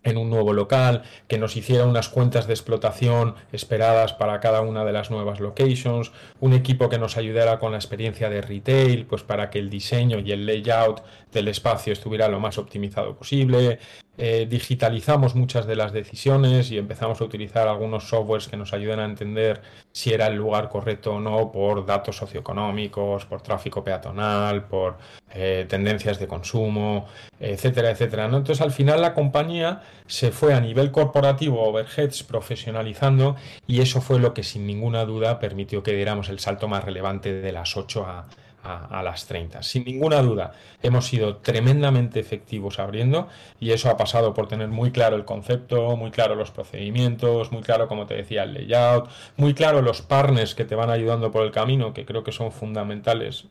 en 0.03 0.17
un 0.17 0.29
nuevo 0.29 0.53
local, 0.53 1.03
que 1.27 1.37
nos 1.37 1.55
hiciera 1.55 1.85
unas 1.85 2.09
cuentas 2.09 2.47
de 2.47 2.53
explotación 2.53 3.35
esperadas 3.51 4.13
para 4.13 4.39
cada 4.39 4.61
una 4.61 4.85
de 4.85 4.91
las 4.91 5.11
nuevas 5.11 5.39
locations, 5.39 6.11
un 6.39 6.53
equipo 6.53 6.89
que 6.89 6.99
nos 6.99 7.17
ayudara 7.17 7.59
con 7.59 7.71
la 7.71 7.77
experiencia 7.77 8.29
de 8.29 8.41
retail, 8.41 9.05
pues 9.05 9.23
para 9.23 9.49
que 9.49 9.59
el 9.59 9.69
diseño 9.69 10.19
y 10.19 10.31
el 10.31 10.45
layout 10.45 11.03
del 11.33 11.47
espacio 11.47 11.93
estuviera 11.93 12.27
lo 12.27 12.39
más 12.39 12.57
optimizado 12.57 13.15
posible, 13.15 13.79
eh, 14.15 14.45
digitalizamos 14.47 15.33
muchas 15.33 15.65
de 15.65 15.75
las 15.75 15.91
decisiones 15.91 16.69
y 16.69 16.77
empezamos 16.77 17.19
a 17.19 17.23
utilizar 17.23 17.67
algunos 17.67 18.07
softwares 18.07 18.47
que 18.47 18.55
nos 18.55 18.71
ayuden 18.71 18.99
a 18.99 19.05
entender 19.05 19.61
si 19.91 20.13
era 20.13 20.27
el 20.27 20.35
lugar 20.35 20.69
correcto 20.69 21.15
o 21.15 21.19
no 21.19 21.51
por 21.51 21.83
datos 21.83 22.17
socioeconómicos, 22.17 23.25
por 23.25 23.41
tráfico 23.41 23.83
peatonal, 23.83 24.65
por 24.65 24.97
eh, 25.33 25.65
tendencias 25.67 26.19
de 26.19 26.27
consumo, 26.27 27.07
etcétera, 27.39 27.89
etcétera. 27.89 28.27
¿no? 28.27 28.37
Entonces 28.37 28.61
al 28.61 28.71
final 28.71 29.01
la 29.01 29.15
compañía 29.15 29.81
se 30.05 30.31
fue 30.31 30.53
a 30.53 30.59
nivel 30.59 30.91
corporativo, 30.91 31.63
overheads, 31.63 32.21
profesionalizando 32.21 33.35
y 33.65 33.81
eso 33.81 33.99
fue 33.99 34.19
lo 34.19 34.35
que 34.35 34.43
sin 34.43 34.67
ninguna 34.67 35.05
duda 35.05 35.39
permitió 35.39 35.81
que 35.81 35.93
diéramos 35.93 36.29
el 36.29 36.37
salto 36.37 36.67
más 36.67 36.83
relevante 36.83 37.33
de 37.33 37.51
las 37.51 37.75
8 37.75 38.05
a, 38.05 38.27
a, 38.63 39.03
las 39.03 39.25
30. 39.25 39.61
Sin 39.61 39.83
ninguna 39.83 40.21
duda, 40.21 40.53
hemos 40.81 41.07
sido 41.07 41.37
tremendamente 41.37 42.19
efectivos 42.19 42.79
abriendo 42.79 43.27
y 43.59 43.71
eso 43.71 43.89
ha 43.89 43.97
pasado 43.97 44.33
por 44.33 44.47
tener 44.47 44.69
muy 44.69 44.91
claro 44.91 45.15
el 45.15 45.25
concepto, 45.25 45.97
muy 45.97 46.11
claro 46.11 46.35
los 46.35 46.51
procedimientos, 46.51 47.51
muy 47.51 47.61
claro, 47.61 47.87
como 47.87 48.05
te 48.05 48.15
decía, 48.15 48.43
el 48.43 48.53
layout, 48.53 49.09
muy 49.35 49.53
claro 49.53 49.81
los 49.81 50.01
partners 50.01 50.55
que 50.55 50.65
te 50.65 50.75
van 50.75 50.89
ayudando 50.89 51.31
por 51.31 51.43
el 51.43 51.51
camino, 51.51 51.93
que 51.93 52.05
creo 52.05 52.23
que 52.23 52.31
son 52.31 52.51
fundamentales 52.51 53.45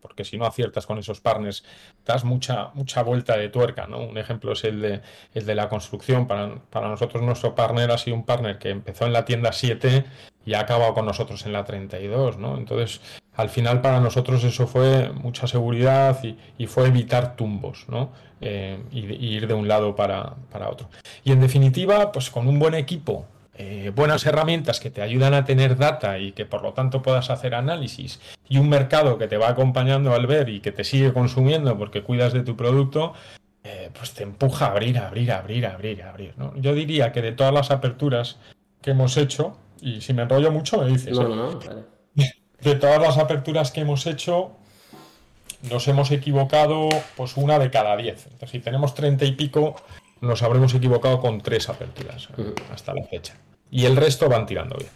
porque 0.00 0.24
si 0.24 0.38
no 0.38 0.46
aciertas 0.46 0.86
con 0.86 0.98
esos 0.98 1.20
partners, 1.20 1.62
das 2.04 2.24
mucha, 2.24 2.70
mucha 2.74 3.02
vuelta 3.02 3.36
de 3.36 3.48
tuerca. 3.48 3.86
¿no? 3.86 3.98
Un 3.98 4.16
ejemplo 4.18 4.52
es 4.52 4.64
el 4.64 4.80
de, 4.80 5.02
el 5.34 5.46
de 5.46 5.54
la 5.54 5.68
construcción. 5.68 6.26
Para, 6.26 6.56
para, 6.70 6.88
nosotros 6.88 7.22
nuestro 7.22 7.54
partner 7.54 7.90
ha 7.90 7.98
sido 7.98 8.16
un 8.16 8.24
partner 8.24 8.58
que 8.58 8.70
empezó 8.70 9.06
en 9.06 9.12
la 9.12 9.24
tienda 9.24 9.52
7 9.52 10.04
y 10.44 10.54
ha 10.54 10.60
acabado 10.60 10.94
con 10.94 11.06
nosotros 11.06 11.44
en 11.46 11.52
la 11.52 11.64
32. 11.64 12.38
¿no? 12.38 12.56
Entonces, 12.56 13.00
al 13.40 13.48
final 13.48 13.80
para 13.80 14.00
nosotros 14.00 14.44
eso 14.44 14.66
fue 14.66 15.10
mucha 15.12 15.46
seguridad 15.46 16.18
y, 16.22 16.66
fue 16.66 16.86
evitar 16.86 17.36
tumbos 17.36 17.86
¿no? 17.88 18.12
Eh, 18.40 18.78
y, 18.92 19.00
ir 19.00 19.46
de 19.46 19.54
un 19.54 19.68
lado 19.68 19.96
para, 19.96 20.34
para 20.50 20.68
otro. 20.68 20.88
Y 21.24 21.32
en 21.32 21.40
definitiva, 21.40 22.12
pues 22.12 22.30
con 22.30 22.48
un 22.48 22.58
buen 22.58 22.74
equipo 22.74 23.26
eh, 23.62 23.92
buenas 23.94 24.24
herramientas 24.24 24.80
que 24.80 24.90
te 24.90 25.02
ayudan 25.02 25.34
a 25.34 25.44
tener 25.44 25.76
data 25.76 26.18
y 26.18 26.32
que 26.32 26.46
por 26.46 26.62
lo 26.62 26.72
tanto 26.72 27.02
puedas 27.02 27.28
hacer 27.28 27.54
análisis 27.54 28.18
y 28.48 28.56
un 28.56 28.70
mercado 28.70 29.18
que 29.18 29.28
te 29.28 29.36
va 29.36 29.50
acompañando 29.50 30.14
al 30.14 30.26
ver 30.26 30.48
y 30.48 30.60
que 30.60 30.72
te 30.72 30.82
sigue 30.82 31.12
consumiendo 31.12 31.76
porque 31.76 32.02
cuidas 32.02 32.32
de 32.32 32.42
tu 32.42 32.56
producto, 32.56 33.12
eh, 33.62 33.90
pues 33.92 34.14
te 34.14 34.22
empuja 34.22 34.64
a 34.64 34.70
abrir, 34.70 34.96
abrir, 34.96 35.30
abrir, 35.30 35.66
abrir, 35.66 36.02
abrir. 36.02 36.32
¿no? 36.38 36.56
Yo 36.56 36.74
diría 36.74 37.12
que 37.12 37.20
de 37.20 37.32
todas 37.32 37.52
las 37.52 37.70
aperturas 37.70 38.38
que 38.80 38.92
hemos 38.92 39.18
hecho, 39.18 39.58
y 39.82 40.00
si 40.00 40.14
me 40.14 40.22
enrollo 40.22 40.50
mucho 40.50 40.78
me 40.78 40.86
dices. 40.86 41.14
No, 41.18 41.28
no, 41.28 41.36
no, 41.36 41.58
De 42.62 42.74
todas 42.74 43.00
las 43.00 43.18
aperturas 43.18 43.70
que 43.70 43.80
hemos 43.80 44.06
hecho, 44.06 44.52
nos 45.70 45.88
hemos 45.88 46.10
equivocado 46.10 46.88
pues 47.16 47.36
una 47.36 47.58
de 47.58 47.70
cada 47.70 47.96
diez. 47.96 48.24
Entonces, 48.24 48.50
si 48.50 48.60
tenemos 48.60 48.94
treinta 48.94 49.24
y 49.24 49.32
pico, 49.32 49.76
nos 50.20 50.42
habremos 50.42 50.74
equivocado 50.74 51.20
con 51.20 51.40
tres 51.40 51.68
aperturas 51.68 52.28
hasta 52.72 52.94
la 52.94 53.04
fecha 53.04 53.34
y 53.70 53.86
el 53.86 53.96
resto 53.96 54.28
van 54.28 54.46
tirando 54.46 54.76
bien. 54.76 54.90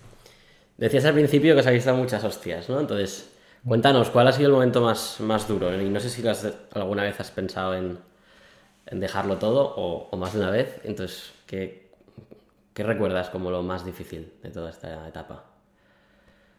Decías 0.77 1.05
al 1.05 1.15
principio 1.15 1.55
que 1.55 1.61
os 1.61 1.67
habéis 1.67 1.85
dado 1.85 1.99
muchas 1.99 2.25
hostias, 2.25 2.69
¿no? 2.69 2.81
Entonces, 2.81 3.31
cuéntanos, 3.67 4.11
¿cuál 4.11 4.27
ha 4.29 4.33
sido 4.33 4.49
el 4.49 4.55
momento 4.55 4.81
más, 4.81 5.21
más 5.21 5.47
duro? 5.47 5.81
Y 5.81 5.89
no 5.89 6.01
sé 6.01 6.11
si 6.11 6.23
alguna 6.73 7.05
vez 7.05 7.21
has 7.21 7.31
pensado 7.31 7.75
en, 7.75 7.99
dejarlo 8.91 9.39
todo 9.39 9.75
o, 9.77 10.17
más 10.17 10.33
de 10.33 10.41
una 10.41 10.51
vez. 10.51 10.81
Entonces, 10.85 11.33
¿qué, 11.47 11.91
recuerdas 12.75 13.31
como 13.31 13.51
lo 13.51 13.63
más 13.63 13.85
difícil 13.85 14.33
de 14.43 14.51
toda 14.51 14.71
esta 14.71 15.09
etapa? 15.09 15.45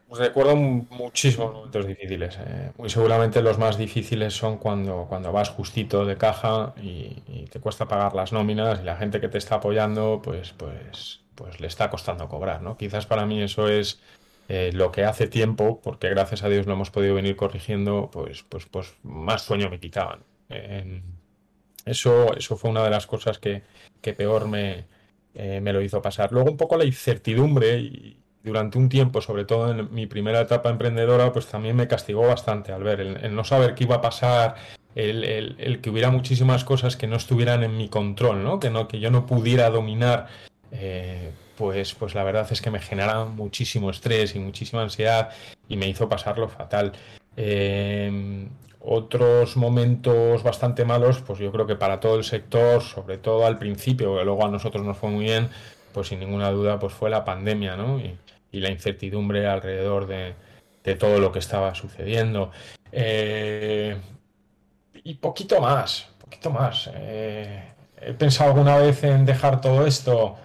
Pues 0.07 0.21
recuerdo 0.21 0.55
muchísimos 0.55 1.53
momentos 1.53 1.87
difíciles. 1.87 2.37
Eh. 2.39 2.71
Muy 2.77 2.89
seguramente 2.89 3.41
los 3.41 3.57
más 3.57 3.77
difíciles 3.77 4.33
son 4.33 4.57
cuando, 4.57 5.07
cuando 5.09 5.31
vas 5.31 5.49
justito 5.49 6.05
de 6.05 6.17
caja 6.17 6.73
y, 6.81 7.45
te 7.49 7.59
cuesta 7.59 7.87
pagar 7.87 8.13
las 8.13 8.31
nóminas 8.31 8.81
y 8.81 8.83
la 8.83 8.97
gente 8.97 9.19
que 9.19 9.29
te 9.29 9.37
está 9.37 9.55
apoyando, 9.55 10.21
pues, 10.23 10.53
pues 10.53 11.21
pues 11.35 11.59
le 11.59 11.67
está 11.67 11.89
costando 11.89 12.27
cobrar, 12.27 12.61
¿no? 12.61 12.77
Quizás 12.77 13.05
para 13.05 13.25
mí 13.25 13.41
eso 13.41 13.67
es 13.67 14.01
eh, 14.47 14.71
lo 14.73 14.91
que 14.91 15.03
hace 15.03 15.27
tiempo, 15.27 15.81
porque 15.81 16.09
gracias 16.09 16.43
a 16.43 16.49
Dios 16.49 16.65
lo 16.65 16.73
hemos 16.73 16.91
podido 16.91 17.15
venir 17.15 17.35
corrigiendo, 17.35 18.09
pues, 18.11 18.43
pues, 18.43 18.65
pues 18.65 18.95
más 19.03 19.43
sueño 19.43 19.69
me 19.69 19.79
quitaban. 19.79 20.23
eso, 21.85 22.35
eso 22.35 22.55
fue 22.57 22.69
una 22.71 22.83
de 22.83 22.89
las 22.89 23.07
cosas 23.07 23.39
que, 23.39 23.63
peor 24.01 24.47
me, 24.47 24.85
eh, 25.33 25.59
me, 25.61 25.73
lo 25.73 25.81
hizo 25.81 26.01
pasar. 26.01 26.31
Luego 26.31 26.51
un 26.51 26.57
poco 26.57 26.77
la 26.77 26.85
incertidumbre 26.85 27.79
y 27.79 28.17
durante 28.45 28.77
un 28.77 28.89
tiempo, 28.89 29.21
sobre 29.21 29.45
todo 29.45 29.71
en 29.71 29.93
mi 29.93 30.07
primera 30.07 30.41
etapa 30.41 30.69
emprendedora, 30.69 31.33
pues 31.33 31.47
también 31.47 31.75
me 31.75 31.87
castigó 31.87 32.27
bastante 32.27 32.71
al 32.71 32.83
ver 32.83 33.01
el, 33.01 33.35
no 33.35 33.43
saber 33.43 33.75
qué 33.75 33.85
iba 33.85 33.95
a 33.95 34.01
pasar, 34.01 34.55
el, 34.95 35.23
el, 35.57 35.81
que 35.81 35.89
hubiera 35.89 36.09
muchísimas 36.09 36.63
cosas 36.63 36.95
que 36.95 37.07
no 37.07 37.17
estuvieran 37.17 37.63
en 37.63 37.75
mi 37.75 37.89
control, 37.89 38.43
¿no? 38.43 38.59
Que, 38.59 38.69
no, 38.69 38.87
que 38.87 38.99
yo 38.99 39.11
no 39.11 39.25
pudiera 39.25 39.69
dominar 39.69 40.27
eh, 40.71 41.31
pues, 41.57 41.93
pues 41.93 42.15
la 42.15 42.23
verdad 42.23 42.47
es 42.49 42.61
que 42.61 42.71
me 42.71 42.79
genera 42.79 43.25
muchísimo 43.25 43.89
estrés 43.89 44.35
y 44.35 44.39
muchísima 44.39 44.81
ansiedad 44.81 45.31
y 45.67 45.77
me 45.77 45.87
hizo 45.87 46.07
pasarlo 46.07 46.47
fatal. 46.47 46.93
Eh, 47.37 48.47
otros 48.87 49.57
momentos 49.57 50.43
bastante 50.43 50.85
malos, 50.85 51.21
pues 51.21 51.39
yo 51.39 51.51
creo 51.51 51.65
que 51.65 51.75
para 51.75 51.99
todo 51.99 52.17
el 52.17 52.23
sector, 52.23 52.83
sobre 52.83 53.17
todo 53.17 53.45
al 53.45 53.57
principio, 53.57 54.15
que 54.17 54.23
luego 54.23 54.45
a 54.45 54.51
nosotros 54.51 54.85
nos 54.85 54.97
fue 54.97 55.09
muy 55.09 55.25
bien, 55.25 55.49
pues 55.91 56.09
sin 56.09 56.19
ninguna 56.19 56.51
duda, 56.51 56.77
pues 56.77 56.93
fue 56.93 57.09
la 57.09 57.25
pandemia, 57.25 57.75
¿no? 57.75 57.99
La 58.59 58.69
incertidumbre 58.69 59.47
alrededor 59.47 60.07
de, 60.07 60.35
todo 60.95 61.19
lo 61.19 61.31
que 61.31 61.39
estaba 61.39 61.73
sucediendo. 61.73 62.51
Eh, 62.91 63.97
y 65.03 65.15
poquito 65.15 65.59
más, 65.59 66.09
poquito 66.19 66.51
más. 66.51 66.89
he 66.95 68.13
pensado 68.17 68.51
alguna 68.51 68.77
vez 68.77 69.03
en 69.03 69.25
dejar 69.25 69.61
todo 69.61 69.85
esto 69.85 70.37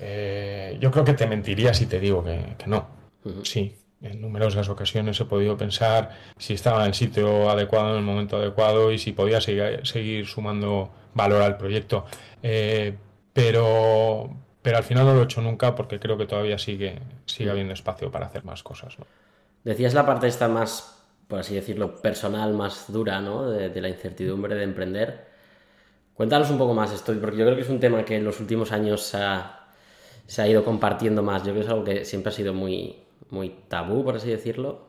eh, 0.00 0.76
yo 0.80 0.90
creo 0.90 1.04
que 1.04 1.14
te 1.14 1.26
mentiría 1.26 1.74
si 1.74 1.86
te 1.86 1.98
digo 1.98 2.24
que, 2.24 2.40
no. 2.66 2.86
Sí, 3.42 3.74
en 4.00 4.20
numerosas 4.20 4.68
ocasiones 4.68 5.20
he 5.20 5.24
podido 5.24 5.56
pensar 5.56 6.10
si 6.38 6.54
estaba 6.54 6.82
en 6.82 6.88
el 6.88 6.94
sitio 6.94 7.50
adecuado, 7.50 7.90
en 7.90 7.98
el 7.98 8.04
momento 8.04 8.36
adecuado 8.36 8.92
y 8.92 8.98
si 8.98 9.12
podía 9.12 9.40
seguir, 9.40 10.26
sumando 10.26 10.90
valor 11.14 11.42
al 11.42 11.56
proyecto. 11.56 12.06
Eh, 12.42 12.96
pero, 13.32 14.30
pero 14.68 14.76
al 14.76 14.84
final 14.84 15.06
no 15.06 15.14
lo 15.14 15.22
he 15.22 15.24
hecho 15.24 15.40
nunca 15.40 15.74
porque 15.74 15.98
creo 15.98 16.18
que 16.18 16.26
todavía 16.26 16.58
sigue, 16.58 16.98
sigue 17.24 17.50
habiendo 17.50 17.72
espacio 17.72 18.10
para 18.10 18.26
hacer 18.26 18.44
más 18.44 18.62
cosas. 18.62 18.98
Decías 19.64 19.94
la 19.94 20.04
parte 20.04 20.26
esta 20.26 20.46
más, 20.46 21.06
por 21.26 21.38
así 21.38 21.54
decirlo, 21.54 22.02
personal, 22.02 22.52
más 22.52 22.92
dura, 22.92 23.18
¿no? 23.22 23.48
De, 23.48 23.70
de 23.70 23.80
la 23.80 23.88
incertidumbre 23.88 24.56
de 24.56 24.64
emprender. 24.64 25.26
Cuéntanos 26.12 26.50
un 26.50 26.58
poco 26.58 26.74
más 26.74 26.92
esto, 26.92 27.14
porque 27.18 27.38
yo 27.38 27.46
creo 27.46 27.56
que 27.56 27.62
es 27.62 27.70
un 27.70 27.80
tema 27.80 28.04
que 28.04 28.16
en 28.16 28.24
los 28.24 28.40
últimos 28.40 28.70
años 28.70 29.14
ha, 29.14 29.68
se 30.26 30.42
ha 30.42 30.46
ido 30.46 30.62
compartiendo 30.62 31.22
más. 31.22 31.44
Yo 31.44 31.54
creo 31.54 31.54
que 31.54 31.60
es 31.60 31.70
algo 31.70 31.84
que 31.84 32.04
siempre 32.04 32.28
ha 32.28 32.34
sido 32.34 32.52
muy, 32.52 33.04
muy 33.30 33.48
tabú, 33.68 34.04
por 34.04 34.16
así 34.16 34.28
decirlo. 34.28 34.80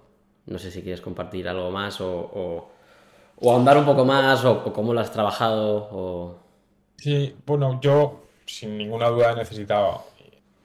No 0.46 0.60
sé 0.60 0.72
si 0.72 0.82
quieres 0.82 1.00
compartir 1.00 1.48
algo 1.48 1.72
más 1.72 2.02
o, 2.02 2.70
o, 3.39 3.50
ahondar 3.50 3.78
un 3.78 3.86
poco 3.86 4.04
más 4.04 4.44
o, 4.44 4.62
cómo 4.74 4.94
lo 4.94 5.00
has 5.00 5.13
trabajado. 5.13 5.88
O... 5.89 6.39
Sí, 6.98 7.34
bueno, 7.46 7.80
yo 7.80 8.26
sin 8.49 8.77
ninguna 8.77 9.07
duda 9.07 9.31
he 9.31 9.35
necesitado, 9.35 10.05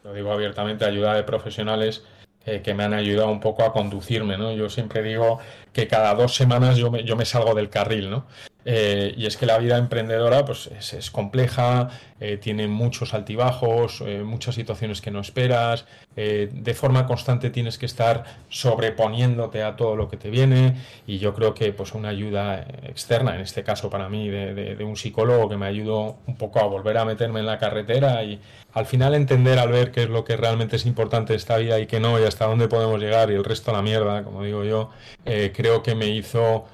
lo 0.02 0.12
digo 0.12 0.32
abiertamente, 0.32 0.84
ayuda 0.84 1.14
de 1.14 1.22
profesionales 1.22 2.02
eh, 2.46 2.62
que 2.62 2.74
me 2.74 2.84
han 2.84 2.94
ayudado 2.94 3.30
un 3.30 3.40
poco 3.40 3.62
a 3.62 3.72
conducirme, 3.72 4.36
¿no? 4.36 4.52
Yo 4.52 4.68
siempre 4.68 5.02
digo 5.02 5.38
que 5.72 5.86
cada 5.88 6.14
dos 6.14 6.34
semanas 6.34 6.76
yo 6.76 6.90
me, 6.90 7.04
yo 7.04 7.16
me 7.16 7.24
salgo 7.24 7.54
del 7.54 7.70
carril, 7.70 8.10
¿no? 8.10 8.26
Eh, 8.64 9.14
y 9.16 9.27
es 9.27 9.37
que 9.37 9.46
la 9.46 9.59
vida 9.59 9.77
emprendedora 9.77 10.44
pues, 10.44 10.70
es, 10.92 11.11
compleja, 11.11 11.90
eh, 12.18 12.38
tiene 12.38 12.66
muchos 12.66 13.12
altibajos, 13.12 14.03
eh, 14.07 14.22
muchas 14.24 14.55
situaciones 14.55 15.00
que 15.00 15.11
no 15.11 15.20
esperas, 15.20 15.85
de 16.14 16.74
forma 16.74 17.07
constante 17.07 17.50
tienes 17.50 17.77
que 17.77 17.87
estar 17.87 18.22
sobreponiéndote 18.48 19.64
a 19.64 19.74
todo 19.74 19.96
lo 19.96 20.09
que 20.09 20.16
te 20.16 20.31
viene 20.31 20.77
y 21.09 21.18
yo 21.18 21.35
creo 21.35 21.55
que 21.55 21.72
pues, 21.72 21.92
una 21.92 22.11
ayuda 22.11 22.61
externa, 22.85 23.35
en 23.35 23.40
este 23.40 23.64
caso 23.64 23.90
para 23.90 24.09
mí, 24.09 24.29
de, 24.29 24.77
un 24.85 24.96
psicólogo 24.96 25.48
que 25.48 25.57
me 25.57 25.66
ayudó 25.66 26.18
un 26.27 26.37
poco 26.37 26.61
a 26.61 26.66
volver 26.66 26.98
a 26.98 27.05
meterme 27.05 27.40
en 27.40 27.46
la 27.46 27.59
carretera 27.59 28.22
y 28.22 28.38
al 28.74 28.87
final 28.87 29.16
entender 29.16 29.59
al 29.59 29.72
ver 29.72 29.90
qué 29.90 30.04
es 30.04 30.08
lo 30.08 30.25
que 30.25 30.37
realmente 30.37 30.77
es 30.77 30.87
importante 30.87 31.35
esta 31.35 31.56
vida 31.56 31.81
y 31.81 31.87
qué 31.87 31.98
no 31.98 32.21
y 32.21 32.23
hasta 32.23 32.46
dónde 32.46 32.69
podemos 32.69 33.00
llegar 33.00 33.33
y 33.33 33.35
el 33.35 33.42
resto 33.42 33.73
a 33.73 33.75
la 33.75 33.83
mierda, 33.83 34.23
como 34.23 34.44
digo 34.44 34.62
yo, 34.62 34.90
creo 35.25 35.83
que 35.83 35.96
me 35.96 36.06
hizo 36.06 36.67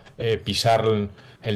pisar 0.44 0.84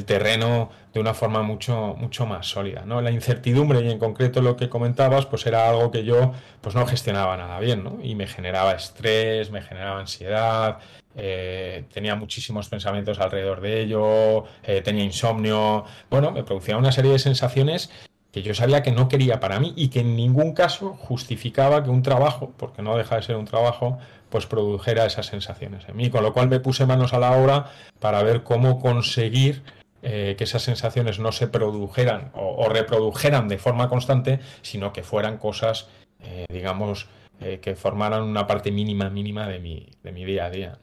terreno 0.05 0.71
de 0.93 1.01
una 1.01 1.15
forma 1.15 1.43
mucho, 1.43 1.95
mucho 1.99 2.27
más 2.27 2.47
sólida. 2.47 2.85
¿no? 2.87 3.01
La 3.03 3.11
incertidumbre 3.11 3.81
y 3.81 3.91
en 3.91 3.99
concreto 3.99 4.41
lo 4.41 4.57
que 4.57 4.69
comentabas, 4.69 5.27
pues 5.27 5.47
era 5.47 5.69
algo 5.69 5.91
que 5.91 6.05
yo 6.05 6.33
pues 6.61 6.75
no 6.75 6.87
gestionaba 6.87 7.37
nada 7.37 7.59
bien, 7.61 7.85
¿no? 7.85 7.99
Y 8.03 8.15
me 8.15 8.27
generaba 8.27 8.73
estrés, 8.73 9.51
me 9.51 9.61
generaba 9.61 10.01
ansiedad, 10.01 10.79
eh, 11.17 11.85
tenía 11.93 12.15
muchísimos 12.15 12.69
pensamientos 12.69 13.19
alrededor 13.21 13.61
de 13.61 13.83
ello, 13.83 14.45
eh, 14.63 14.81
tenía 14.83 15.05
insomnio, 15.05 15.85
bueno, 16.11 16.31
me 16.31 16.45
producía 16.45 16.77
una 16.77 16.93
serie 16.93 17.13
de 17.13 17.19
sensaciones 17.19 17.91
que 18.35 18.43
yo 18.43 18.53
sabía 18.53 18.83
que 18.83 18.91
no 18.91 19.09
quería 19.09 19.39
para 19.39 19.61
mí 19.61 19.73
y 19.77 19.91
que 19.91 20.01
en 20.01 20.17
ningún 20.17 20.55
caso 20.55 20.95
justificaba 20.95 21.85
que 21.85 21.91
un 21.91 22.03
trabajo, 22.03 22.53
porque 22.57 22.83
no 22.83 22.97
deja 22.97 23.15
de 23.15 23.23
ser 23.23 23.37
un 23.37 23.45
trabajo, 23.45 23.99
pues 24.29 24.45
produjera 24.47 25.07
esas 25.07 25.27
sensaciones 25.27 25.89
en 25.89 25.97
mí. 25.97 26.11
Con 26.11 26.25
lo 26.25 26.33
cual 26.33 26.49
me 26.49 26.59
puse 26.59 26.85
manos 26.85 27.15
a 27.15 27.21
la 27.21 27.31
obra 27.31 27.71
para 28.01 28.25
ver 28.25 28.43
cómo 28.43 28.81
conseguir 28.81 29.63
eh, 30.03 30.35
que 30.37 30.43
esas 30.43 30.63
sensaciones 30.63 31.21
no 31.21 31.31
se 31.31 31.47
produjeran 31.47 32.33
o, 32.35 32.69
reprodujeran 32.69 33.47
de 33.47 33.57
forma 33.57 33.89
constante, 33.89 34.41
sino 34.63 34.93
que 34.93 35.05
fueran 35.05 35.39
cosas, 35.39 35.87
eh, 36.19 36.47
digamos, 36.49 37.07
eh, 37.41 37.61
que 37.63 37.77
formaran 37.77 38.25
una 38.25 38.49
parte 38.49 38.73
mínima, 38.73 39.11
mínima 39.11 39.47
de 39.47 39.61
mi, 39.61 39.91
de 40.03 40.11
mi 40.11 40.25
día 40.25 40.47
a 40.47 40.51
día. 40.51 40.79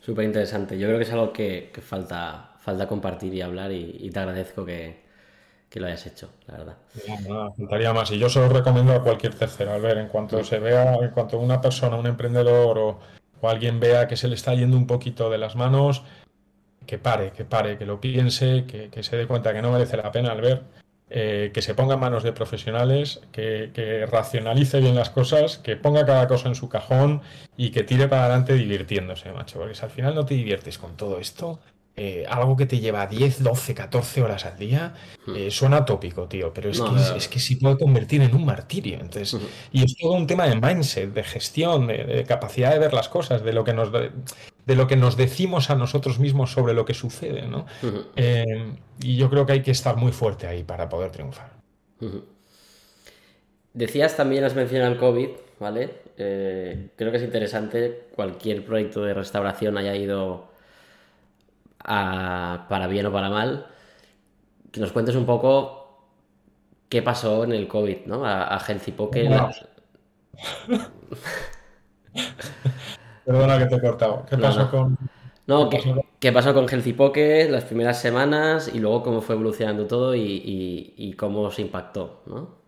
Súper 0.00 0.24
interesante. 0.24 0.76
Yo 0.76 0.88
creo 0.88 0.98
que 0.98 1.04
es 1.04 1.12
algo 1.12 1.32
que, 1.32 1.70
falta, 1.80 2.54
falta 2.58 2.88
compartir 2.88 3.32
y 3.34 3.40
hablar 3.40 3.70
y 3.70 4.10
te 4.10 4.18
agradezco 4.18 4.64
que, 4.64 5.01
que 5.72 5.80
lo 5.80 5.86
hayas 5.86 6.06
hecho, 6.06 6.28
la 6.48 6.58
verdad. 6.58 6.76
No, 7.26 7.94
más. 7.94 8.10
Y 8.10 8.18
yo 8.18 8.28
se 8.28 8.40
lo 8.40 8.50
recomiendo 8.50 8.92
a 8.92 9.02
cualquier 9.02 9.34
tercero, 9.34 9.72
al 9.72 9.80
ver, 9.80 9.96
en 9.96 10.08
cuanto 10.08 10.44
se 10.44 10.58
vea, 10.58 10.96
en 10.96 11.08
cuanto 11.12 11.38
una 11.38 11.62
persona, 11.62 11.96
un 11.96 12.06
emprendedor 12.06 12.78
o, 12.78 13.00
alguien 13.42 13.80
vea 13.80 14.06
que 14.06 14.16
se 14.16 14.28
le 14.28 14.34
está 14.34 14.54
yendo 14.54 14.76
un 14.76 14.86
poquito 14.86 15.30
de 15.30 15.38
las 15.38 15.56
manos, 15.56 16.04
que 16.86 16.98
pare, 16.98 17.32
que 17.32 17.46
pare, 17.46 17.78
que 17.78 17.86
lo 17.86 18.02
piense, 18.02 18.66
que, 18.66 19.02
se 19.02 19.16
dé 19.16 19.26
cuenta 19.26 19.54
que 19.54 19.62
no 19.62 19.72
merece 19.72 19.96
la 19.96 20.12
pena 20.12 20.32
al 20.32 20.42
ver, 20.42 20.62
eh, 21.08 21.50
que 21.54 21.62
se 21.62 21.74
ponga 21.74 21.94
en 21.94 22.00
manos 22.00 22.22
de 22.22 22.32
profesionales, 22.32 23.22
que, 23.32 23.70
que, 23.72 24.04
racionalice 24.04 24.78
bien 24.78 24.94
las 24.94 25.08
cosas, 25.08 25.56
que 25.56 25.76
ponga 25.76 26.04
cada 26.04 26.28
cosa 26.28 26.48
en 26.48 26.54
su 26.54 26.68
cajón 26.68 27.22
y 27.56 27.70
que 27.70 27.82
tire 27.82 28.08
para 28.08 28.26
adelante 28.26 28.52
divirtiéndose, 28.54 29.32
macho. 29.32 29.58
Porque 29.58 29.74
si 29.74 29.82
al 29.82 29.90
final 29.90 30.14
no 30.14 30.26
te 30.26 30.34
diviertes 30.34 30.76
con 30.76 30.96
todo 30.96 31.18
esto, 31.18 31.60
eh, 31.94 32.24
algo 32.26 32.56
que 32.56 32.64
te 32.64 32.80
lleva 32.80 33.06
10, 33.06 33.42
12, 33.42 33.74
14 33.74 34.22
horas 34.22 34.46
al 34.46 34.58
día, 34.58 34.94
hmm. 35.26 35.36
eh, 35.36 35.50
suena 35.50 35.84
tópico, 35.84 36.26
tío, 36.26 36.50
pero 36.52 36.70
es, 36.70 36.80
que, 36.80 37.18
es, 37.18 37.28
que 37.28 37.38
sí 37.38 37.56
puede 37.56 37.76
convertir 37.76 38.22
en 38.22 38.34
un 38.34 38.46
martirio. 38.46 38.98
Entonces. 38.98 39.38
Y 39.72 39.84
es 39.84 39.94
todo 39.98 40.12
un 40.12 40.26
tema 40.26 40.46
de 40.46 40.58
mindset, 40.58 41.12
de 41.12 41.22
gestión, 41.22 41.88
de, 41.88 42.24
capacidad 42.26 42.72
de 42.72 42.78
ver 42.78 42.94
las 42.94 43.10
cosas, 43.10 43.44
de 43.44 43.52
lo, 43.52 43.64
que 43.64 43.74
nos, 43.74 43.92
de, 43.92 44.74
lo 44.74 44.86
que 44.86 44.96
nos 44.96 45.18
decimos 45.18 45.68
a 45.68 45.74
nosotros 45.74 46.18
mismos 46.18 46.50
sobre 46.50 46.72
lo 46.72 46.86
que 46.86 46.94
sucede. 46.94 47.42
¿no? 47.42 47.66
Eh, 48.16 48.72
y 49.02 49.16
yo 49.18 49.28
creo 49.28 49.44
que 49.44 49.52
hay 49.52 49.62
que 49.62 49.72
estar 49.72 49.96
muy 49.96 50.12
fuerte 50.12 50.46
ahí 50.46 50.62
para 50.62 50.88
poder 50.88 51.10
triunfar. 51.10 51.52
Decías 53.74 54.16
también, 54.16 54.44
has 54.44 54.54
mencionado 54.54 54.92
el 54.92 54.98
COVID, 54.98 55.28
¿vale? 55.60 56.00
creo 56.16 57.10
que 57.10 57.16
es 57.16 57.22
interesante, 57.22 58.06
cualquier 58.14 58.64
proyecto 58.64 59.02
de 59.02 59.12
restauración 59.12 59.76
haya 59.76 59.96
ido 59.96 60.51
para 61.82 62.86
bien 62.88 63.06
o 63.06 63.12
para 63.12 63.30
mal, 63.30 63.66
que 64.70 64.80
nos 64.80 64.92
cuentes 64.92 65.14
un 65.16 65.26
poco 65.26 66.08
qué 66.88 67.02
pasó 67.02 67.44
en 67.44 67.52
el 67.52 67.68
COVID, 67.68 68.06
¿no? 68.06 68.24
A, 68.24 68.56
a 68.56 68.60
Poke. 68.96 69.28
Perdona 73.24 73.58
que 73.58 73.66
te 73.66 73.76
he 73.76 73.80
cortado. 73.80 74.26
¿Qué 74.28 74.36
pasó 74.36 74.70
con.? 74.70 74.98
No, 75.46 75.68
¿qué, 76.20 76.32
pasó 76.32 76.54
con 76.54 76.68
Healthy 76.68 76.94
las 77.50 77.64
primeras 77.64 78.00
semanas 78.00 78.70
y 78.72 78.78
luego 78.78 79.02
cómo 79.02 79.20
fue 79.20 79.34
evolucionando 79.34 79.86
todo 79.86 80.14
y, 80.14 80.94
y 80.96 81.12
cómo 81.14 81.50
se 81.50 81.62
impactó, 81.62 82.22
¿no? 82.26 82.61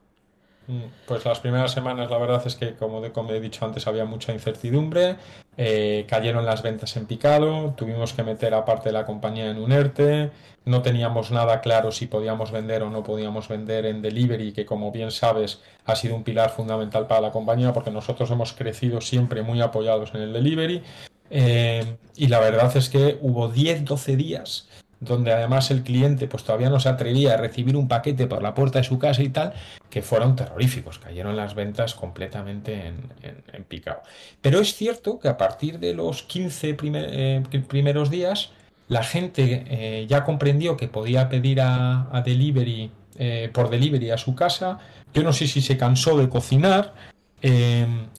Mm, 0.66 0.84
pues 1.06 1.24
las 1.24 1.40
primeras 1.40 1.72
semanas 1.72 2.10
la 2.10 2.18
verdad 2.18 2.42
es 2.46 2.56
que, 2.56 2.74
como, 2.74 3.04
he 3.04 3.40
dicho 3.40 3.64
antes, 3.64 3.86
había 3.86 4.04
mucha 4.04 4.32
incertidumbre, 4.32 5.16
eh, 5.56 6.06
cayeron 6.08 6.46
las 6.46 6.62
ventas 6.62 6.96
en 6.96 7.06
picado, 7.06 7.74
tuvimos 7.76 8.14
que 8.14 8.22
meter 8.22 8.54
a 8.54 8.64
parte 8.64 8.88
de 8.88 8.94
la 8.94 9.04
compañía 9.04 9.50
en 9.50 9.58
un 9.58 9.72
ERTE, 9.72 10.30
no 10.64 10.80
teníamos 10.80 11.30
nada 11.30 11.60
claro 11.60 11.92
si 11.92 12.06
podíamos 12.06 12.50
vender 12.50 12.82
o 12.82 12.90
no 12.90 13.02
podíamos 13.02 13.48
vender 13.48 13.84
en 13.84 14.00
delivery, 14.00 14.52
que 14.52 14.64
como 14.64 14.90
bien 14.90 15.10
sabes 15.10 15.60
ha 15.84 15.94
sido 15.94 16.16
un 16.16 16.24
pilar 16.24 16.50
fundamental 16.50 17.06
para 17.06 17.20
la 17.20 17.30
compañía 17.30 17.74
porque 17.74 17.90
nosotros 17.90 18.30
hemos 18.30 18.54
crecido 18.54 19.02
siempre 19.02 19.42
muy 19.42 19.60
apoyados 19.60 20.14
en 20.14 20.22
el 20.22 20.32
delivery. 20.32 20.82
Eh, 21.30 21.96
y 22.16 22.28
la 22.28 22.40
verdad 22.40 22.74
es 22.76 22.88
que 22.88 23.18
hubo 23.20 23.52
10-12 23.52 24.16
días 24.16 24.68
donde 25.05 25.32
además 25.32 25.70
el 25.70 25.82
cliente 25.82 26.26
pues 26.26 26.44
todavía 26.44 26.70
no 26.70 26.80
se 26.80 26.88
atrevía 26.88 27.34
a 27.34 27.36
recibir 27.36 27.76
un 27.76 27.88
paquete 27.88 28.26
por 28.26 28.42
la 28.42 28.55
puerta 28.55 28.78
de 28.78 28.84
su 28.84 28.98
casa 28.98 29.22
y 29.22 29.28
tal, 29.28 29.52
que 29.90 30.02
fueron 30.02 30.34
terroríficos, 30.34 30.98
cayeron 30.98 31.36
las 31.36 31.55
ventas 31.55 31.94
completamente 31.94 32.92
en, 33.22 33.64
picado. 33.64 34.02
Pero 34.40 34.61
es 34.61 34.74
cierto 34.74 35.18
que 35.18 35.28
a 35.28 35.36
partir 35.36 35.78
de 35.78 35.94
los 35.94 36.22
15 36.24 36.76
eh, 36.80 37.42
primeros 37.68 38.11
días, 38.11 38.50
la 38.88 39.02
gente 39.02 39.64
eh, 39.68 40.07
ya 40.09 40.24
comprendió 40.24 40.76
que 40.76 40.88
podía 40.88 41.28
pedir 41.28 41.61
a, 41.61 42.22
delivery, 42.24 42.90
eh, 43.16 43.50
por 43.52 43.70
delivery 43.70 44.11
a 44.11 44.18
su 44.18 44.34
casa. 44.34 44.78
Yo 45.14 45.22
no 45.22 45.32
sé 45.32 45.46
si 45.46 45.62
se 45.62 45.76
cansó 45.76 46.18
de 46.18 46.28
cocinar, 46.28 46.94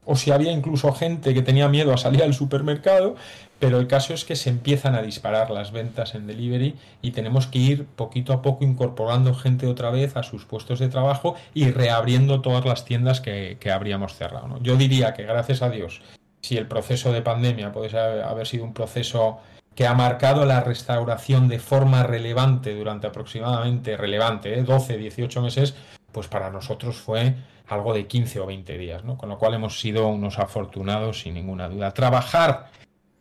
o 0.03 0.15
si 0.15 0.29
había 0.29 0.51
incluso 0.51 0.93
gente 0.93 1.33
que 1.33 1.41
tenía 1.41 1.67
miedo 1.67 1.91
a 1.91 1.97
salir 1.97 2.21
al 2.21 2.36
supermercado, 2.36 3.15
pero 3.60 3.80
el 3.80 3.88
caso 3.88 4.14
es 4.14 4.26
que 4.26 4.36
se 4.36 4.49
empiezan 4.49 4.95
a 4.95 5.01
disparar 5.01 5.49
las 5.49 5.72
ventas 5.72 6.16
en 6.16 6.28
delivery 6.28 6.76
y 7.01 7.12
tenemos 7.12 7.47
que 7.47 7.60
ir 7.60 7.86
poquito 7.86 8.34
a 8.34 8.41
poco 8.41 8.66
incorporando 8.66 9.34
gente 9.34 9.68
otra 9.68 9.91
vez 9.91 10.18
a 10.18 10.24
sus 10.24 10.45
puestos 10.45 10.80
de 10.80 10.89
trabajo 10.89 11.36
y 11.53 11.72
reabriendo 11.72 12.41
todas 12.41 12.66
las 12.66 12.86
tiendas 12.86 13.22
que, 13.22 13.58
habríamos 13.74 14.14
cerrado. 14.14 14.60
Yo 14.62 14.76
diría 14.76 15.14
que 15.14 15.24
gracias 15.24 15.62
a 15.62 15.70
Dios, 15.70 16.01
si 16.41 16.58
el 16.58 16.68
proceso 16.68 17.12
de 17.12 17.22
pandemia 17.22 17.72
puede 17.72 17.97
haber 17.97 18.45
sido 18.45 18.64
un 18.64 18.74
proceso 18.74 19.39
que 19.74 19.88
ha 19.88 19.93
marcado 19.93 20.45
la 20.45 20.62
restauración 20.62 21.47
de 21.47 21.60
forma 21.60 22.03
relevante 22.03 22.74
durante 22.76 23.08
aproximadamente, 23.08 23.97
relevante, 23.97 24.62
12, 24.64 24.93
¿eh? 24.93 24.97
18 24.97 25.41
meses, 25.41 25.76
pues 26.12 26.28
para 26.28 26.49
nosotros 26.49 26.95
fue 26.97 27.36
algo 27.68 27.93
de 27.93 28.08
15 28.08 28.39
o 28.39 28.45
20 28.45 28.78
días, 28.78 29.03
¿no? 29.03 29.18
Con 29.18 29.30
lo 29.30 29.38
cual 29.38 29.56
hemos 29.56 29.80
sido 29.80 30.08
unos 30.08 30.39
afortunados 30.39 31.22
sin 31.22 31.34
ninguna 31.34 31.68
duda. 31.68 31.91
Trabajar 31.91 32.70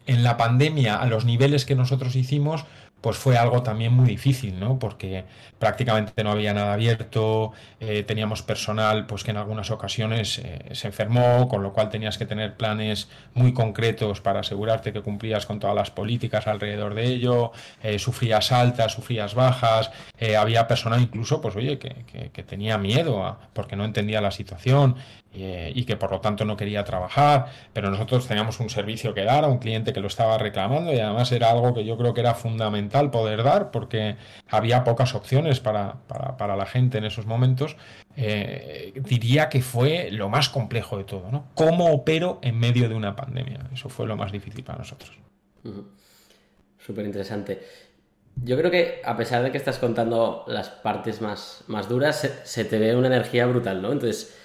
en 0.07 0.23
la 0.23 0.37
pandemia 0.37 0.97
a 0.97 1.07
los 1.07 1.25
niveles 1.25 1.65
que 1.65 1.75
nosotros 1.75 2.17
hicimos, 2.17 2.65
pues 3.05 3.19
fue 3.19 3.37
algo 3.37 3.63
también 3.63 3.93
muy 3.93 4.07
difícil, 4.07 4.59
¿no? 4.59 4.79
Porque 4.79 5.27
prácticamente 5.59 6.25
no 6.25 6.31
había 6.31 6.55
nada 6.55 6.73
abierto, 6.73 7.53
eh, 7.79 8.03
teníamos 8.03 8.41
personal 8.41 9.05
pues 9.05 9.23
que 9.23 9.31
en 9.31 9.37
algunas 9.37 9.71
ocasiones 9.71 10.39
eh, 10.39 10.71
se 10.73 10.87
enfermó, 10.87 11.47
con 11.47 11.63
lo 11.63 11.75
cual 11.75 11.91
tenías 11.91 12.17
que 12.17 12.25
tener 12.25 12.57
planes 12.57 13.11
muy 13.35 13.53
concretos 13.53 14.23
para 14.23 14.41
asegurarte 14.41 14.95
que 14.95 15.03
cumplías 15.03 15.45
con 15.45 15.61
todas 15.61 15.77
las 15.77 15.91
políticas 15.91 16.47
alrededor 16.47 16.95
de 16.95 17.05
ello, 17.05 17.53
eh, 17.83 17.99
sufrías 17.99 18.51
altas, 18.53 18.93
sufrías 18.93 19.35
bajas, 19.35 19.91
había 20.39 20.67
personal 20.67 21.03
incluso, 21.03 21.43
pues 21.43 21.55
oye, 21.57 21.79
que, 21.79 22.31
que, 22.33 22.43
tenía 22.43 22.79
miedo 22.79 23.37
porque 23.53 23.77
no 23.77 23.85
entendía 23.85 24.23
la 24.23 24.31
situación 24.31 24.97
y 25.35 25.85
que 25.85 25.97
por 25.97 26.11
lo 26.11 26.21
tanto 26.21 26.45
no 26.45 26.57
quería 26.57 26.85
trabajar, 26.85 27.47
pero 27.73 27.91
nosotros 27.91 28.27
teníamos 28.27 28.61
un 28.61 28.71
servicio 28.71 29.15
que 29.15 29.25
dar 29.25 29.45
a 29.45 29.49
un 29.49 29.59
cliente 29.59 29.93
que 29.93 30.01
lo 30.01 30.07
estaba 30.07 30.39
reclamando 30.39 30.93
y 30.93 31.01
además 31.01 31.33
era 31.33 31.51
algo 31.51 31.75
que 31.75 31.85
yo 31.85 31.97
creo 31.97 32.15
que 32.15 32.21
era 32.21 32.35
fundamental 32.35 33.11
poder 33.11 33.43
dar 33.43 33.71
porque 33.71 34.17
había 34.49 34.85
pocas 34.85 35.15
opciones 35.15 35.61
para, 35.61 35.97
la 36.39 36.67
gente 36.67 36.99
en 36.99 37.05
esos 37.05 37.27
momentos. 37.27 37.77
Eh, 38.17 38.93
diría 38.97 39.49
que 39.49 39.61
fue 39.61 40.11
lo 40.13 40.29
más 40.29 40.49
complejo 40.49 40.97
de 40.97 41.05
todo, 41.05 41.31
¿no? 41.33 41.49
¿Cómo 41.55 41.93
opero 41.93 42.39
en 42.43 42.59
medio 42.59 42.89
de 42.89 42.95
una 42.95 43.17
pandemia? 43.17 43.59
Eso 43.73 43.89
fue 43.89 44.07
lo 44.07 44.17
más 44.17 44.31
difícil 44.31 44.63
para 44.63 44.79
nosotros. 44.79 45.19
Súper 46.79 47.07
interesante. 47.07 47.61
Yo 48.43 48.57
creo 48.57 48.71
que 48.71 49.01
a 49.05 49.17
pesar 49.17 49.43
de 49.43 49.51
que 49.51 49.59
estás 49.59 49.79
contando 49.79 50.45
las 50.49 50.69
partes 50.69 51.21
más, 51.21 51.65
más 51.69 51.89
duras, 51.89 52.29
se 52.43 52.65
te 52.65 52.79
ve 52.79 52.97
una 52.97 53.07
energía 53.07 53.47
brutal, 53.47 53.81
¿no? 53.81 53.93
Entonces, 53.93 54.37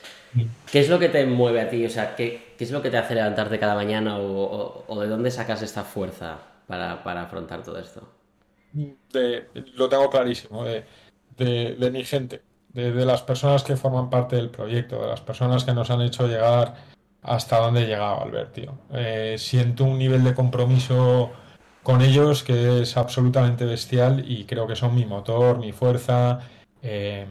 ¿Qué 0.71 0.79
es 0.79 0.89
lo 0.89 0.99
que 0.99 1.09
te 1.09 1.25
mueve 1.25 1.61
a 1.61 1.69
ti? 1.69 1.85
O 1.85 1.89
sea, 1.89 2.15
¿qué, 2.15 2.55
es 2.57 2.71
lo 2.71 2.81
que 2.81 2.89
te 2.89 2.97
hace 2.97 3.15
levantarte 3.15 3.59
cada 3.59 3.75
mañana 3.75 4.17
o, 4.19 4.99
de 4.99 5.07
dónde 5.07 5.31
sacas 5.31 5.61
esta 5.61 5.83
fuerza 5.83 6.39
para, 6.67 6.93
afrontar 7.03 7.63
todo 7.63 7.79
esto? 7.79 8.07
lo 9.75 9.89
tengo 9.89 10.09
clarísimo, 10.11 10.63
de, 10.63 11.89
mi 11.91 12.03
gente, 12.03 12.43
de, 12.73 13.05
las 13.05 13.23
personas 13.23 13.63
que 13.63 13.75
forman 13.75 14.09
parte 14.09 14.35
del 14.35 14.49
proyecto, 14.49 15.01
de 15.01 15.07
las 15.07 15.21
personas 15.21 15.63
que 15.63 15.73
nos 15.73 15.89
han 15.89 16.01
hecho 16.01 16.27
llegar 16.27 16.75
hasta 17.23 17.57
donde 17.57 17.83
he 17.83 17.87
llegado, 17.87 18.21
Albert. 18.21 18.57
Eh, 18.93 19.35
siento 19.37 19.85
un 19.85 19.97
nivel 19.97 20.23
de 20.23 20.35
compromiso 20.35 21.31
con 21.83 22.01
ellos 22.01 22.43
que 22.43 22.81
es 22.81 22.97
absolutamente 22.97 23.65
bestial 23.65 24.23
y 24.29 24.45
creo 24.45 24.67
que 24.67 24.75
son 24.75 24.93
mi 24.93 25.05
motor, 25.05 25.57
mi 25.57 25.71
fuerza. 25.71 26.39
Eh, 26.81 27.25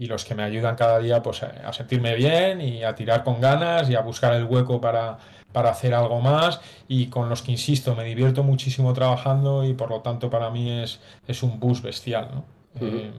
y 0.00 0.06
los 0.06 0.24
que 0.24 0.34
me 0.34 0.42
ayudan 0.42 0.76
cada 0.76 0.98
día 0.98 1.22
pues, 1.22 1.42
a 1.42 1.72
sentirme 1.74 2.14
bien 2.14 2.62
y 2.62 2.82
a 2.84 2.94
tirar 2.94 3.22
con 3.22 3.38
ganas 3.38 3.90
y 3.90 3.94
a 3.94 4.00
buscar 4.00 4.32
el 4.32 4.44
hueco 4.44 4.80
para, 4.80 5.18
para 5.52 5.68
hacer 5.68 5.92
algo 5.92 6.22
más 6.22 6.62
y 6.88 7.08
con 7.08 7.28
los 7.28 7.42
que, 7.42 7.52
insisto, 7.52 7.94
me 7.94 8.04
divierto 8.04 8.42
muchísimo 8.42 8.94
trabajando 8.94 9.62
y 9.62 9.74
por 9.74 9.90
lo 9.90 10.00
tanto 10.00 10.30
para 10.30 10.48
mí 10.48 10.70
es, 10.70 11.00
es 11.28 11.42
un 11.42 11.60
bus 11.60 11.82
bestial. 11.82 12.30
¿no? 12.32 12.44
Eh, 12.80 13.12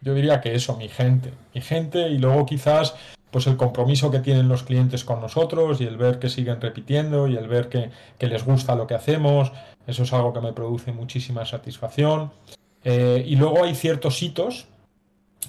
yo 0.00 0.14
diría 0.14 0.40
que 0.40 0.54
eso, 0.54 0.76
mi 0.76 0.88
gente, 0.88 1.32
mi 1.52 1.60
gente 1.60 2.08
y 2.08 2.18
luego 2.18 2.46
quizás 2.46 2.94
pues 3.32 3.48
el 3.48 3.56
compromiso 3.56 4.12
que 4.12 4.20
tienen 4.20 4.46
los 4.46 4.62
clientes 4.62 5.02
con 5.02 5.20
nosotros 5.20 5.80
y 5.80 5.86
el 5.86 5.96
ver 5.96 6.20
que 6.20 6.28
siguen 6.28 6.60
repitiendo 6.60 7.26
y 7.26 7.36
el 7.36 7.48
ver 7.48 7.68
que, 7.68 7.90
les 8.20 8.44
gusta 8.44 8.76
lo 8.76 8.86
que 8.86 8.94
hacemos, 8.94 9.50
eso 9.88 10.04
es 10.04 10.12
algo 10.12 10.32
que 10.32 10.40
me 10.40 10.52
produce 10.52 10.92
muchísima 10.92 11.44
satisfacción. 11.44 12.30
Eh, 12.84 13.24
y 13.26 13.34
luego 13.34 13.64
hay 13.64 13.74
ciertos 13.74 14.22
hitos 14.22 14.68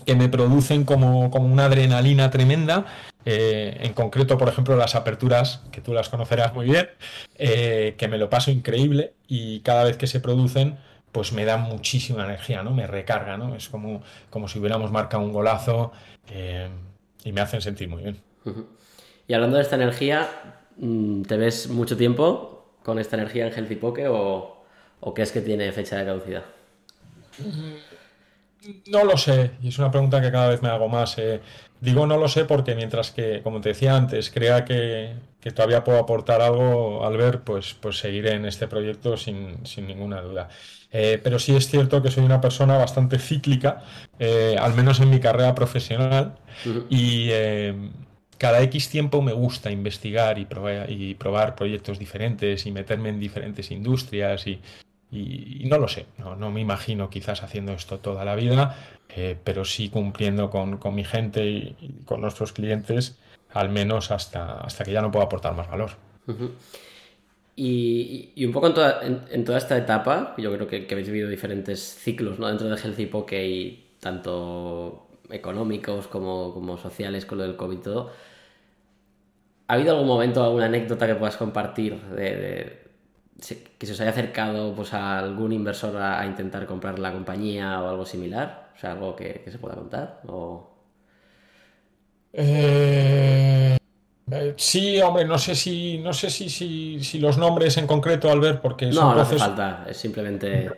que 0.05 0.15
me 0.15 0.29
producen 0.29 0.85
como, 0.85 1.27
una 1.27 1.65
adrenalina 1.65 2.29
tremenda. 2.29 2.85
Eh, 3.25 3.77
en 3.81 3.93
concreto, 3.93 4.37
por 4.37 4.49
ejemplo, 4.49 4.75
las 4.75 4.95
aperturas, 4.95 5.63
que 5.71 5.81
tú 5.81 5.93
las 5.93 6.09
conocerás 6.09 6.53
muy 6.53 6.65
bien, 6.65 6.89
eh, 7.37 7.95
que 7.97 8.07
me 8.07 8.17
lo 8.17 8.29
paso 8.29 8.51
increíble 8.51 9.13
y 9.27 9.61
cada 9.61 9.83
vez 9.83 9.97
que 9.97 10.05
se 10.05 10.19
producen, 10.19 10.77
pues 11.11 11.31
me 11.31 11.45
dan 11.45 11.61
muchísima 11.61 12.25
energía, 12.25 12.61
¿no? 12.61 12.71
Me 12.71 12.85
recarga, 12.85 13.37
¿no? 13.37 13.55
Es 13.55 13.69
como, 13.69 14.03
como 14.29 14.47
si 14.47 14.59
hubiéramos 14.59 14.91
marcado 14.91 15.23
un 15.23 15.31
golazo 15.31 15.91
eh, 16.29 16.69
y 17.23 17.31
me 17.31 17.41
hacen 17.41 17.61
sentir 17.61 17.89
muy 17.89 18.03
bien. 18.03 18.21
Y 19.27 19.33
hablando 19.33 19.57
de 19.57 19.63
esta 19.63 19.75
energía, 19.75 20.29
mm, 20.77 21.23
¿te 21.23 21.37
ves 21.37 21.69
mucho 21.69 21.97
tiempo 21.97 22.75
con 22.83 22.99
esta 22.99 23.15
energía 23.15 23.47
en 23.47 23.53
Healthy 23.53 23.75
Poke 23.77 24.07
o, 24.07 24.63
o 24.99 25.13
crees 25.13 25.31
que 25.31 25.41
tiene 25.41 25.71
fecha 25.71 25.97
de 25.97 26.05
caducidad? 26.05 26.43
No 28.87 29.03
lo 29.03 29.17
sé, 29.17 29.51
y 29.61 29.69
es 29.69 29.77
una 29.79 29.91
pregunta 29.91 30.21
que 30.21 30.31
cada 30.31 30.49
vez 30.49 30.61
me 30.61 30.69
hago 30.69 30.87
más. 30.87 31.17
Eh. 31.17 31.41
Digo 31.81 32.07
no 32.07 32.17
lo 32.17 32.27
sé 32.27 32.45
porque 32.45 32.73
mientras 32.75 33.11
que, 33.11 33.41
como 33.43 33.61
te 33.61 33.69
decía 33.69 33.95
antes, 33.95 34.29
crea 34.29 34.65
que, 34.65 35.13
todavía 35.53 35.83
puedo 35.83 35.99
aportar 35.99 36.41
algo 36.41 37.05
al 37.05 37.17
ver, 37.17 37.41
pues, 37.41 37.75
pues 37.75 37.99
seguiré 37.99 38.31
en 38.31 38.45
este 38.45 38.67
proyecto 38.67 39.17
sin, 39.17 39.61
ninguna 39.77 40.21
duda. 40.21 40.49
Eh, 40.91 41.19
pero 41.23 41.37
sí 41.37 41.55
es 41.55 41.67
cierto 41.67 42.01
que 42.01 42.09
soy 42.09 42.23
una 42.23 42.41
persona 42.41 42.77
bastante 42.77 43.19
cíclica, 43.19 43.83
eh, 44.17 44.55
al 44.59 44.73
menos 44.73 44.99
en 45.01 45.09
mi 45.09 45.19
carrera 45.19 45.53
profesional, 45.53 46.35
y 46.89 47.29
cada 48.37 48.61
X 48.63 48.89
tiempo 48.89 49.21
me 49.21 49.33
gusta 49.33 49.69
investigar 49.69 50.39
y 50.39 50.45
probar, 50.45 50.89
y 50.89 51.13
probar 51.15 51.55
proyectos 51.55 51.99
diferentes 51.99 52.65
y 52.65 52.71
meterme 52.71 53.09
en 53.09 53.19
diferentes 53.19 53.69
industrias 53.71 54.47
y, 54.47 54.59
y, 55.15 55.63
no 55.65 55.77
lo 55.77 55.87
sé, 55.87 56.05
no, 56.17 56.51
me 56.51 56.61
imagino 56.61 57.09
quizás 57.09 57.41
haciendo 57.43 57.71
esto 57.73 57.99
toda 57.99 58.25
la 58.25 58.35
vida, 58.35 58.75
eh, 59.09 59.37
pero 59.43 59.63
sí 59.63 59.89
cumpliendo 59.89 60.49
con, 60.49 60.79
mi 60.93 61.03
gente 61.03 61.45
y, 61.45 62.01
con 62.05 62.21
nuestros 62.21 62.51
clientes, 62.51 63.17
al 63.53 63.69
menos 63.69 64.11
hasta, 64.11 64.59
hasta 64.59 64.83
que 64.83 64.91
ya 64.91 65.01
no 65.01 65.11
pueda 65.11 65.25
aportar 65.25 65.55
más 65.55 65.69
valor. 65.69 65.91
y, 67.55 68.45
un 68.45 68.51
poco 68.51 68.67
en 68.67 68.73
toda, 68.73 69.01
en, 69.03 69.45
toda, 69.45 69.57
esta 69.57 69.77
etapa, 69.77 70.35
yo 70.37 70.53
creo 70.53 70.67
que, 70.67 70.87
habéis 70.91 71.07
vivido 71.07 71.29
diferentes 71.29 71.79
ciclos 71.81 72.37
¿no? 72.37 72.47
dentro 72.47 72.67
de 72.67 72.75
Healthy 72.75 73.05
Poke, 73.05 73.85
tanto 73.99 75.07
económicos 75.29 76.07
como, 76.07 76.53
como 76.53 76.77
sociales 76.77 77.25
con 77.25 77.37
lo 77.37 77.45
del 77.45 77.55
COVID 77.55 77.77
y 77.77 77.81
todo. 77.81 78.11
¿Ha 79.67 79.73
habido 79.73 79.93
algún 79.93 80.07
momento, 80.07 80.43
alguna 80.43 80.65
anécdota 80.65 81.07
que 81.07 81.15
puedas 81.15 81.37
compartir 81.37 81.99
de 81.99 82.84
que 83.77 83.85
se 83.85 83.91
os 83.91 83.99
haya 83.99 84.11
acercado 84.11 84.73
pues, 84.73 84.93
a 84.93 85.19
algún 85.19 85.51
inversor 85.51 85.97
a, 85.97 86.25
intentar 86.25 86.65
comprar 86.65 86.99
la 86.99 87.11
compañía 87.11 87.81
o 87.81 87.89
algo 87.89 88.05
similar? 88.05 88.69
O 88.75 88.79
sea, 88.79 88.93
algo 88.93 89.15
que, 89.15 89.43
se 89.49 89.57
pueda 89.57 89.75
contar. 89.75 90.21
Eh, 92.33 93.77
eh, 94.31 94.53
sí, 94.57 95.01
hombre, 95.01 95.25
no 95.25 95.37
sé 95.37 95.55
si 95.55 95.99
no 95.99 96.13
sé 96.13 96.29
si, 96.29 96.49
si, 96.49 97.19
los 97.19 97.37
nombres 97.37 97.77
en 97.77 97.87
concreto, 97.87 98.29
Albert, 98.31 98.61
porque 98.61 98.91
son 98.91 99.09
no, 99.09 99.15
no 99.15 99.21
hace 99.21 99.37
falta, 99.37 99.85
es 99.87 99.97
simplemente 99.97 100.69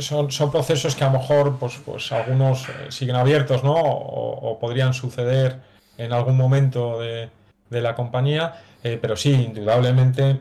son, 0.00 0.30
son, 0.30 0.50
procesos 0.50 0.94
que 0.94 1.04
a 1.04 1.10
lo 1.10 1.18
mejor 1.18 1.58
pues, 1.58 1.80
pues 1.84 2.12
algunos 2.12 2.68
eh, 2.68 2.72
siguen 2.90 3.16
abiertos, 3.16 3.64
¿no? 3.64 3.74
O, 3.74 4.58
podrían 4.58 4.94
suceder 4.94 5.60
en 5.98 6.12
algún 6.12 6.36
momento 6.36 7.00
de, 7.00 7.30
la 7.70 7.94
compañía, 7.94 8.54
pero 8.82 9.16
sí, 9.16 9.32
indudablemente 9.32 10.38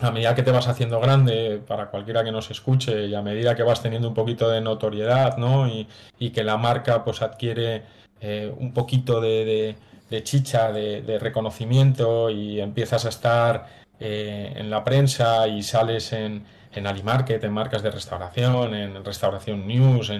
a 0.00 0.10
medida 0.10 0.34
que 0.34 0.42
te 0.42 0.50
vas 0.50 0.68
haciendo 0.68 1.00
grande, 1.00 1.60
para 1.66 1.90
cualquiera 1.90 2.24
que 2.24 2.32
nos 2.32 2.50
escuche, 2.50 3.06
y 3.06 3.14
a 3.14 3.22
medida 3.22 3.54
que 3.54 3.62
vas 3.62 3.82
teniendo 3.82 4.08
un 4.08 4.14
poquito 4.14 4.48
de 4.48 4.60
notoriedad, 4.60 5.36
¿no? 5.36 5.68
Y, 5.68 5.86
que 6.30 6.44
la 6.44 6.56
marca 6.56 7.04
pues 7.04 7.22
adquiere 7.22 7.82
eh, 8.20 8.52
un 8.56 8.72
poquito 8.72 9.20
de, 9.20 9.76
chicha, 10.22 10.72
de, 10.72 11.18
reconocimiento 11.18 12.30
y 12.30 12.60
empiezas 12.60 13.04
a 13.04 13.08
estar 13.08 13.66
eh, 13.98 14.52
en 14.56 14.70
la 14.70 14.84
prensa 14.84 15.48
y 15.48 15.62
sales 15.62 16.12
en, 16.12 16.44
en 16.72 16.86
Alimarket, 16.86 17.42
en 17.42 17.52
marcas 17.52 17.82
de 17.82 17.90
restauración, 17.90 18.74
en 18.74 19.04
Restauración 19.04 19.66
News, 19.66 20.12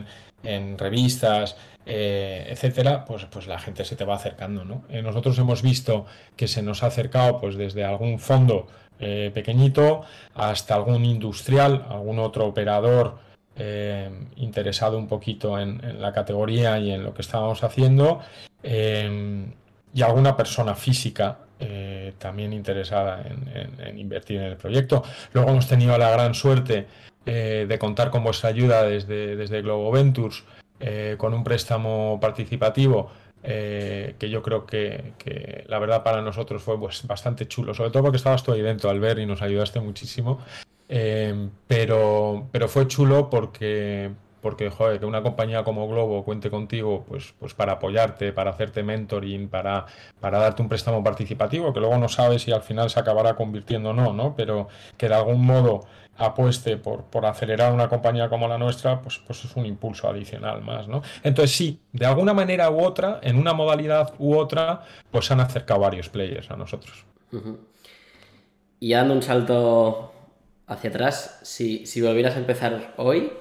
en, 0.43 0.79
revistas, 0.79 1.57
eh, 1.87 2.47
etcétera, 2.49 3.05
pues, 3.05 3.27
pues 3.27 3.47
la 3.47 3.59
gente 3.59 3.85
se 3.85 3.95
te 3.95 4.05
va 4.05 4.17
acercando, 4.17 4.65
¿no? 4.65 4.85
nosotros 5.03 5.39
hemos 5.39 5.63
visto 5.63 6.07
que 6.37 6.49
se 6.49 6.63
nos 6.63 6.83
ha 6.83 6.87
acercado 6.87 7.39
pues 7.39 7.57
desde 7.57 7.85
algún 7.85 8.19
fondo 8.19 8.67
eh, 9.03 9.31
pequeñito 9.33 10.03
hasta 10.35 10.75
algún 10.75 11.07
industrial, 11.07 11.87
algún 11.89 12.19
otro 12.19 12.47
operador 12.47 13.19
eh, 13.57 14.11
interesado 14.37 14.99
un 14.99 15.09
poquito 15.09 15.59
en, 15.59 15.81
la 16.01 16.13
categoría 16.13 16.79
y 16.79 16.91
en 16.91 17.05
lo 17.05 17.15
que 17.15 17.23
estábamos 17.23 17.65
haciendo 17.65 18.21
eh, 18.63 19.47
y 19.95 20.03
alguna 20.03 20.37
persona 20.37 20.75
física 20.75 21.39
también 22.19 22.55
interesada 22.55 23.23
en, 23.23 23.99
invertir 23.99 24.39
en 24.39 24.45
el 24.45 24.57
proyecto. 24.57 25.03
Luego 25.35 25.51
hemos 25.51 25.69
tenido 25.69 25.97
la 25.99 26.11
gran 26.11 26.33
suerte 26.33 26.87
de 27.23 27.79
contar 27.79 28.11
con 28.11 28.25
vuestra 28.25 28.49
ayuda 28.49 28.83
desde, 28.85 29.37
desde 29.37 29.61
Globo 29.61 29.91
Ventures 29.91 30.43
con 31.19 31.35
un 31.35 31.45
préstamo 31.45 32.19
participativo 32.19 33.11
eh, 33.43 34.17
que 34.19 34.29
yo 34.29 34.43
creo 34.43 34.67
que, 34.67 35.15
la 35.67 35.79
verdad 35.79 36.03
para 36.03 36.21
nosotros 36.21 36.63
fue 36.63 36.79
pues, 36.79 37.07
bastante 37.07 37.49
chulo, 37.49 37.75
sobre 37.75 37.91
todo 37.91 38.03
porque 38.03 38.19
estabas 38.19 38.43
tú 38.43 38.53
ahí 38.53 38.61
dentro 38.61 38.91
al 38.91 39.01
ver 39.01 39.19
y 39.19 39.27
nos 39.27 39.41
ayudaste 39.43 39.81
muchísimo, 39.81 40.41
eh, 40.89 41.49
pero, 41.67 42.49
pero 42.53 42.69
fue 42.69 42.87
chulo 42.87 43.31
porque, 43.31 44.11
porque 44.41 44.71
joder, 44.71 45.01
que 45.01 45.07
una 45.07 45.23
compañía 45.23 45.65
como 45.65 45.89
Globo 45.89 46.25
cuente 46.25 46.51
contigo 46.51 47.05
pues, 47.09 47.35
pues 47.39 47.55
para 47.55 47.73
apoyarte, 47.73 48.33
para 48.33 48.51
hacerte 48.51 48.83
mentoring, 48.83 49.49
para, 49.49 49.87
para 50.21 50.39
darte 50.39 50.63
un 50.63 50.69
préstamo 50.69 51.03
participativo, 51.05 51.73
que 51.73 51.81
luego 51.81 51.99
no 51.99 52.09
sabes 52.09 52.43
si 52.43 52.53
al 52.53 52.63
final 52.63 52.91
se 52.91 53.01
acabará 53.01 53.35
convirtiendo 53.35 53.91
o 53.91 53.93
no, 53.93 54.13
¿no? 54.13 54.35
pero 54.37 54.69
que 54.97 55.09
de 55.09 55.15
algún 55.15 55.45
modo 55.45 55.87
apueste 56.17 56.77
por, 56.77 57.05
por 57.05 57.25
acelerar 57.27 57.73
una 57.73 57.89
compañía 57.89 58.29
como 58.29 58.47
la 58.47 58.59
nuestra, 58.59 59.01
pues, 59.01 59.19
pues 59.27 59.45
es 59.45 59.57
un 59.57 59.67
impulso 59.67 60.09
adicional 60.09 60.63
más, 60.63 60.87
¿no? 60.87 61.03
Entonces 61.23 61.57
sí, 61.57 61.81
de 61.93 62.05
alguna 62.05 62.35
manera 62.35 62.71
u 62.71 62.85
otra, 62.85 63.21
en 63.23 63.39
una 63.39 63.55
modalidad 63.55 64.13
u 64.19 64.37
otra, 64.37 64.83
pues 65.11 65.31
han 65.31 65.41
acercado 65.41 65.81
varios 65.81 66.11
players 66.11 66.51
a 66.51 66.57
nosotros. 66.57 67.07
Y 68.81 68.93
dando 68.93 69.15
un 69.15 69.23
salto 69.23 70.13
hacia 70.67 70.91
atrás, 70.91 71.41
si, 71.43 71.85
volvieras 72.01 72.37
a 72.37 72.39
empezar 72.39 72.95
hoy, 72.97 73.33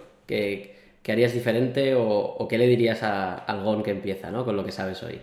¿qué, 1.04 1.12
harías 1.12 1.34
diferente 1.34 1.95
o, 1.95 2.47
qué 2.50 2.58
le 2.58 2.68
dirías 2.68 3.04
a, 3.04 3.36
al 3.36 3.64
GON 3.64 3.84
que 3.84 3.91
empieza, 3.91 4.32
¿no? 4.32 4.45
Con 4.45 4.56
lo 4.56 4.66
que 4.66 4.72
sabes 4.72 5.02
hoy 5.04 5.20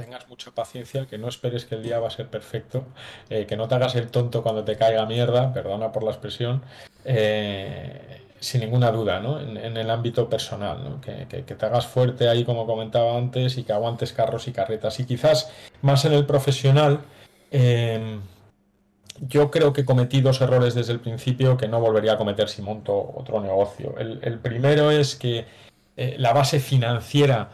tengas 0.00 0.28
mucha 0.28 0.50
paciencia, 0.50 1.06
que 1.06 1.18
no 1.18 1.28
esperes 1.28 1.66
que 1.66 1.74
el 1.74 1.82
día 1.82 1.98
va 1.98 2.08
a 2.08 2.10
ser 2.10 2.28
perfecto, 2.28 2.84
eh, 3.28 3.44
que 3.46 3.56
no 3.56 3.68
te 3.68 3.74
hagas 3.74 3.94
el 3.96 4.08
tonto 4.08 4.42
cuando 4.42 4.64
te 4.64 4.76
caiga 4.76 5.04
mierda, 5.04 5.52
perdona 5.52 5.92
por 5.92 6.02
la 6.02 6.10
expresión, 6.10 6.62
eh, 7.04 8.22
sin 8.40 8.62
ninguna 8.62 8.90
duda, 8.90 9.20
¿no? 9.20 9.38
En, 9.38 9.76
el 9.76 9.90
ámbito 9.90 10.28
personal, 10.28 10.82
¿no? 10.82 11.00
que, 11.00 11.26
te 11.26 11.66
hagas 11.66 11.86
fuerte 11.86 12.28
ahí, 12.28 12.44
como 12.44 12.66
comentaba 12.66 13.16
antes, 13.16 13.58
y 13.58 13.64
que 13.64 13.72
aguantes 13.74 14.14
carros 14.14 14.48
y 14.48 14.52
carretas. 14.52 14.98
Y 15.00 15.04
quizás 15.04 15.52
más 15.82 16.04
en 16.06 16.14
el 16.14 16.24
profesional, 16.24 17.00
em, 17.50 18.22
yo 19.20 19.50
creo 19.50 19.72
que 19.72 19.84
cometí 19.84 20.20
dos 20.20 20.40
errores 20.40 20.74
desde 20.74 20.92
el 20.92 21.00
principio 21.00 21.56
que 21.56 21.68
no 21.68 21.80
volvería 21.80 22.14
a 22.14 22.18
cometer 22.18 22.48
si 22.48 22.62
monto 22.62 23.12
otro 23.14 23.40
negocio. 23.40 23.94
El, 23.98 24.38
primero 24.38 24.90
es 24.90 25.16
que 25.16 25.46
eh, 25.96 26.16
la 26.18 26.32
base 26.32 26.60
financiera 26.60 27.50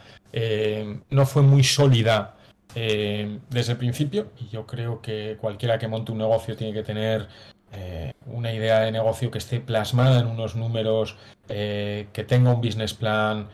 no 1.09 1.25
fue 1.25 1.41
muy 1.41 1.65
sólida 1.65 2.37
eh, 2.79 3.39
desde 3.49 3.73
el 3.73 3.79
principio 3.79 4.33
y 4.39 4.49
yo 4.49 4.67
creo 4.67 5.01
que 5.01 5.39
cualquiera 5.41 5.79
que 5.79 5.89
monte 5.89 6.13
un 6.13 6.19
negocio 6.19 6.55
tiene 6.57 6.75
que 6.75 6.83
tener 6.83 7.27
eh, 7.73 8.13
una 8.27 8.53
idea 8.53 8.81
de 8.81 8.93
negocio 8.93 9.31
que 9.31 9.39
esté 9.39 9.61
plasmada 9.61 10.21
en 10.21 10.27
unos 10.27 10.57
números, 10.57 11.17
eh, 11.49 12.09
que 12.13 12.23
tenga 12.25 12.53
un 12.53 12.61
business 12.61 12.93
plan, 12.93 13.49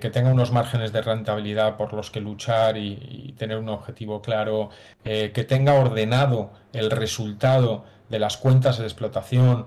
que 0.00 0.10
tenga 0.10 0.30
unos 0.30 0.50
márgenes 0.50 0.92
de 0.92 1.02
rentabilidad 1.02 1.76
por 1.76 1.92
los 1.92 2.10
que 2.10 2.20
luchar 2.20 2.78
y, 2.78 3.34
tener 3.36 3.58
un 3.58 3.68
objetivo 3.68 4.22
claro, 4.22 4.70
que 5.04 5.44
tenga 5.46 5.74
ordenado 5.74 6.52
el 6.72 6.90
resultado 6.90 7.84
de 8.08 8.18
las 8.18 8.38
cuentas 8.38 8.78
de 8.78 8.84
explotación 8.84 9.66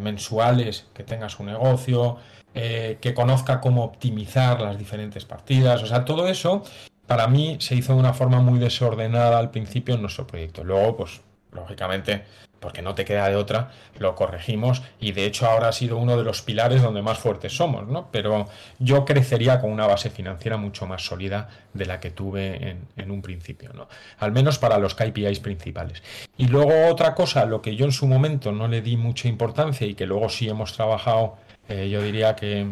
mensuales 0.00 0.86
que 0.94 1.02
tenga 1.02 1.28
su 1.28 1.42
negocio, 1.44 2.18
que 2.54 3.12
conozca 3.14 3.60
cómo 3.60 3.84
optimizar 3.84 4.60
las 4.60 4.78
diferentes 4.78 5.24
partidas, 5.24 5.82
o 5.82 5.86
sea, 5.86 6.04
todo 6.04 6.28
eso 6.28 6.62
para 7.06 7.26
mí 7.26 7.56
se 7.60 7.74
hizo 7.74 7.92
de 7.94 8.00
una 8.00 8.14
forma 8.14 8.40
muy 8.40 8.58
desordenada 8.58 9.38
al 9.38 9.50
principio 9.50 9.94
en 9.96 10.02
nuestro 10.02 10.26
proyecto. 10.26 10.64
Luego, 10.64 10.96
pues, 10.96 11.20
lógicamente, 11.52 12.24
porque 12.62 12.80
no 12.80 12.94
te 12.94 13.04
queda 13.04 13.28
de 13.28 13.36
otra, 13.36 13.72
lo 13.98 14.14
corregimos 14.14 14.82
y 15.00 15.12
de 15.12 15.26
hecho 15.26 15.46
ahora 15.46 15.68
ha 15.68 15.72
sido 15.72 15.98
uno 15.98 16.16
de 16.16 16.24
los 16.24 16.40
pilares 16.40 16.80
donde 16.80 17.02
más 17.02 17.18
fuertes 17.18 17.54
somos, 17.54 17.86
¿no? 17.88 18.08
Pero 18.10 18.48
yo 18.78 19.04
crecería 19.04 19.60
con 19.60 19.70
una 19.70 19.86
base 19.86 20.08
financiera 20.08 20.56
mucho 20.56 20.86
más 20.86 21.04
sólida 21.04 21.48
de 21.74 21.84
la 21.84 22.00
que 22.00 22.10
tuve 22.10 22.78
en, 22.96 23.10
un 23.10 23.20
principio, 23.20 23.72
¿no? 23.74 23.88
Al 24.20 24.32
menos 24.32 24.58
para 24.58 24.78
los 24.78 24.94
KPIs 24.94 25.40
principales. 25.40 26.02
Y 26.38 26.46
luego 26.46 26.88
otra 26.88 27.14
cosa, 27.14 27.44
lo 27.44 27.60
que 27.60 27.76
yo 27.76 27.84
en 27.84 27.92
su 27.92 28.06
momento 28.06 28.52
no 28.52 28.68
le 28.68 28.80
di 28.80 28.96
mucha 28.96 29.28
importancia 29.28 29.86
y 29.86 29.94
que 29.94 30.06
luego 30.06 30.28
sí 30.28 30.48
hemos 30.48 30.72
trabajado, 30.72 31.36
eh, 31.68 31.90
yo 31.90 32.00
diría 32.00 32.36
que, 32.36 32.68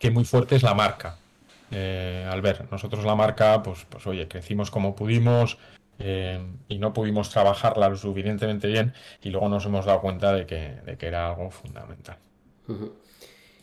que 0.00 0.10
muy 0.10 0.24
fuerte 0.24 0.56
es 0.56 0.62
la 0.62 0.74
marca. 0.74 1.18
Eh, 1.70 2.26
al 2.30 2.40
ver, 2.40 2.66
nosotros 2.70 3.04
la 3.04 3.14
marca, 3.14 3.62
pues, 3.62 3.86
pues 3.88 4.06
oye, 4.06 4.26
crecimos 4.26 4.70
como 4.70 4.96
pudimos 4.96 5.58
eh, 5.98 6.40
y 6.68 6.78
no 6.78 6.92
pudimos 6.92 7.30
trabajarla 7.30 7.88
lo 7.88 7.96
suficientemente 7.96 8.68
bien 8.68 8.92
y 9.22 9.30
luego 9.30 9.48
nos 9.48 9.64
hemos 9.66 9.84
dado 9.84 10.00
cuenta 10.00 10.32
de 10.32 10.46
que, 10.46 11.06
era 11.06 11.28
algo 11.28 11.50
fundamental. 11.50 12.16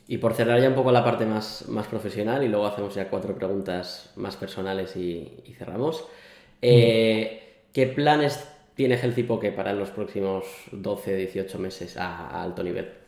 Y 0.07 0.17
por 0.17 0.33
cerrar 0.33 0.59
ya 0.59 0.69
un 0.69 0.75
poco 0.75 0.91
la 0.91 1.03
parte 1.03 1.25
más, 1.25 1.67
más 1.67 1.87
profesional 1.87 2.43
y 2.43 2.47
luego 2.47 2.65
hacemos 2.65 2.93
ya 2.95 3.09
cuatro 3.09 3.35
preguntas 3.35 4.11
más 4.15 4.35
personales 4.35 4.95
y, 4.95 5.43
cerramos. 5.57 6.05
Eh, 6.61 7.63
¿Qué 7.73 7.87
planes 7.87 8.47
tiene 8.75 8.95
Healthy 8.95 9.23
Poke 9.23 9.51
para 9.51 9.73
los 9.73 9.89
próximos 9.89 10.45
12, 10.71 11.15
18 11.15 11.59
meses 11.59 11.97
a 11.97 12.41
alto 12.41 12.63
nivel? 12.63 13.05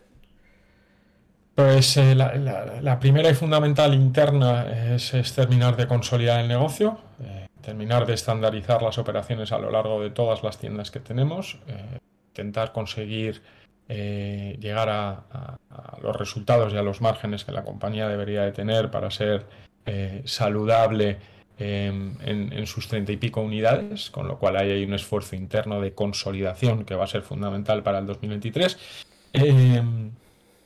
Pues 1.58 1.98
eh, 1.98 2.14
la, 2.14 3.00
primera 3.00 3.32
y 3.32 3.34
fundamental 3.34 3.96
interna 3.96 4.94
es, 4.94 5.12
terminar 5.34 5.76
de 5.76 5.88
consolidar 5.88 6.40
el 6.42 6.48
negocio, 6.48 7.00
eh, 7.20 7.47
terminar 7.62 8.06
de 8.06 8.14
estandarizar 8.14 8.82
las 8.82 8.98
operaciones 8.98 9.52
a 9.52 9.60
lo 9.60 9.72
largo 9.72 10.02
de 10.02 10.10
todas 10.10 10.44
las 10.44 10.58
tiendas 10.58 10.92
que 10.92 11.00
tenemos, 11.00 11.60
eh, 11.68 12.00
intentar 12.30 12.72
conseguir 12.72 13.42
llegar 13.90 14.90
a, 14.90 15.58
los 16.02 16.14
resultados 16.14 16.74
y 16.74 16.78
a 16.78 16.82
los 16.82 17.00
márgenes 17.00 17.46
que 17.46 17.54
la 17.54 17.64
compañía 17.64 18.10
debería 18.10 18.42
de 18.42 18.52
tener 18.52 18.92
para 18.92 19.10
ser 19.10 19.46
saludable 20.26 21.20
en, 21.58 22.18
en, 22.22 22.68
sus 22.68 22.90
treinta 22.90 23.14
y 23.14 23.18
pico 23.18 23.40
unidades, 23.40 24.12
con 24.12 24.28
lo 24.28 24.40
cual 24.40 24.58
ahí 24.58 24.72
hay 24.72 24.84
un 24.84 24.94
esfuerzo 24.94 25.38
interno 25.38 25.80
de 25.80 25.94
consolidación 25.94 26.84
que 26.84 26.96
va 26.96 27.06
a 27.06 27.08
ser 27.08 27.22
fundamental 27.22 27.82
para 27.82 28.00
el 28.00 28.06
2023 28.08 28.78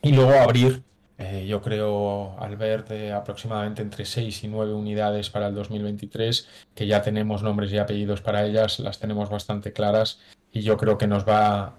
y 0.02 0.12
luego 0.12 0.32
abrir, 0.32 0.82
eh, 1.24 1.46
yo 1.46 1.62
creo, 1.62 2.36
al 2.40 2.56
ver 2.56 2.84
de 2.84 3.12
aproximadamente 3.12 3.80
entre 3.80 4.04
6 4.04 4.42
y 4.42 4.48
9 4.48 4.72
unidades 4.72 5.30
para 5.30 5.46
el 5.46 5.54
2023, 5.54 6.48
que 6.74 6.86
ya 6.88 7.00
tenemos 7.00 7.44
nombres 7.44 7.72
y 7.72 7.78
apellidos 7.78 8.20
para 8.20 8.44
ellas, 8.44 8.80
las 8.80 8.98
tenemos 8.98 9.30
bastante 9.30 9.72
claras 9.72 10.18
y 10.50 10.62
yo 10.62 10.76
creo 10.76 10.98
que 10.98 11.06
nos 11.06 11.26
va 11.26 11.76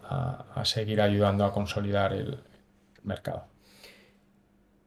a, 0.56 0.64
seguir 0.64 1.02
ayudando 1.02 1.44
a 1.44 1.52
consolidar 1.52 2.14
el, 2.14 2.38
mercado. 3.04 3.44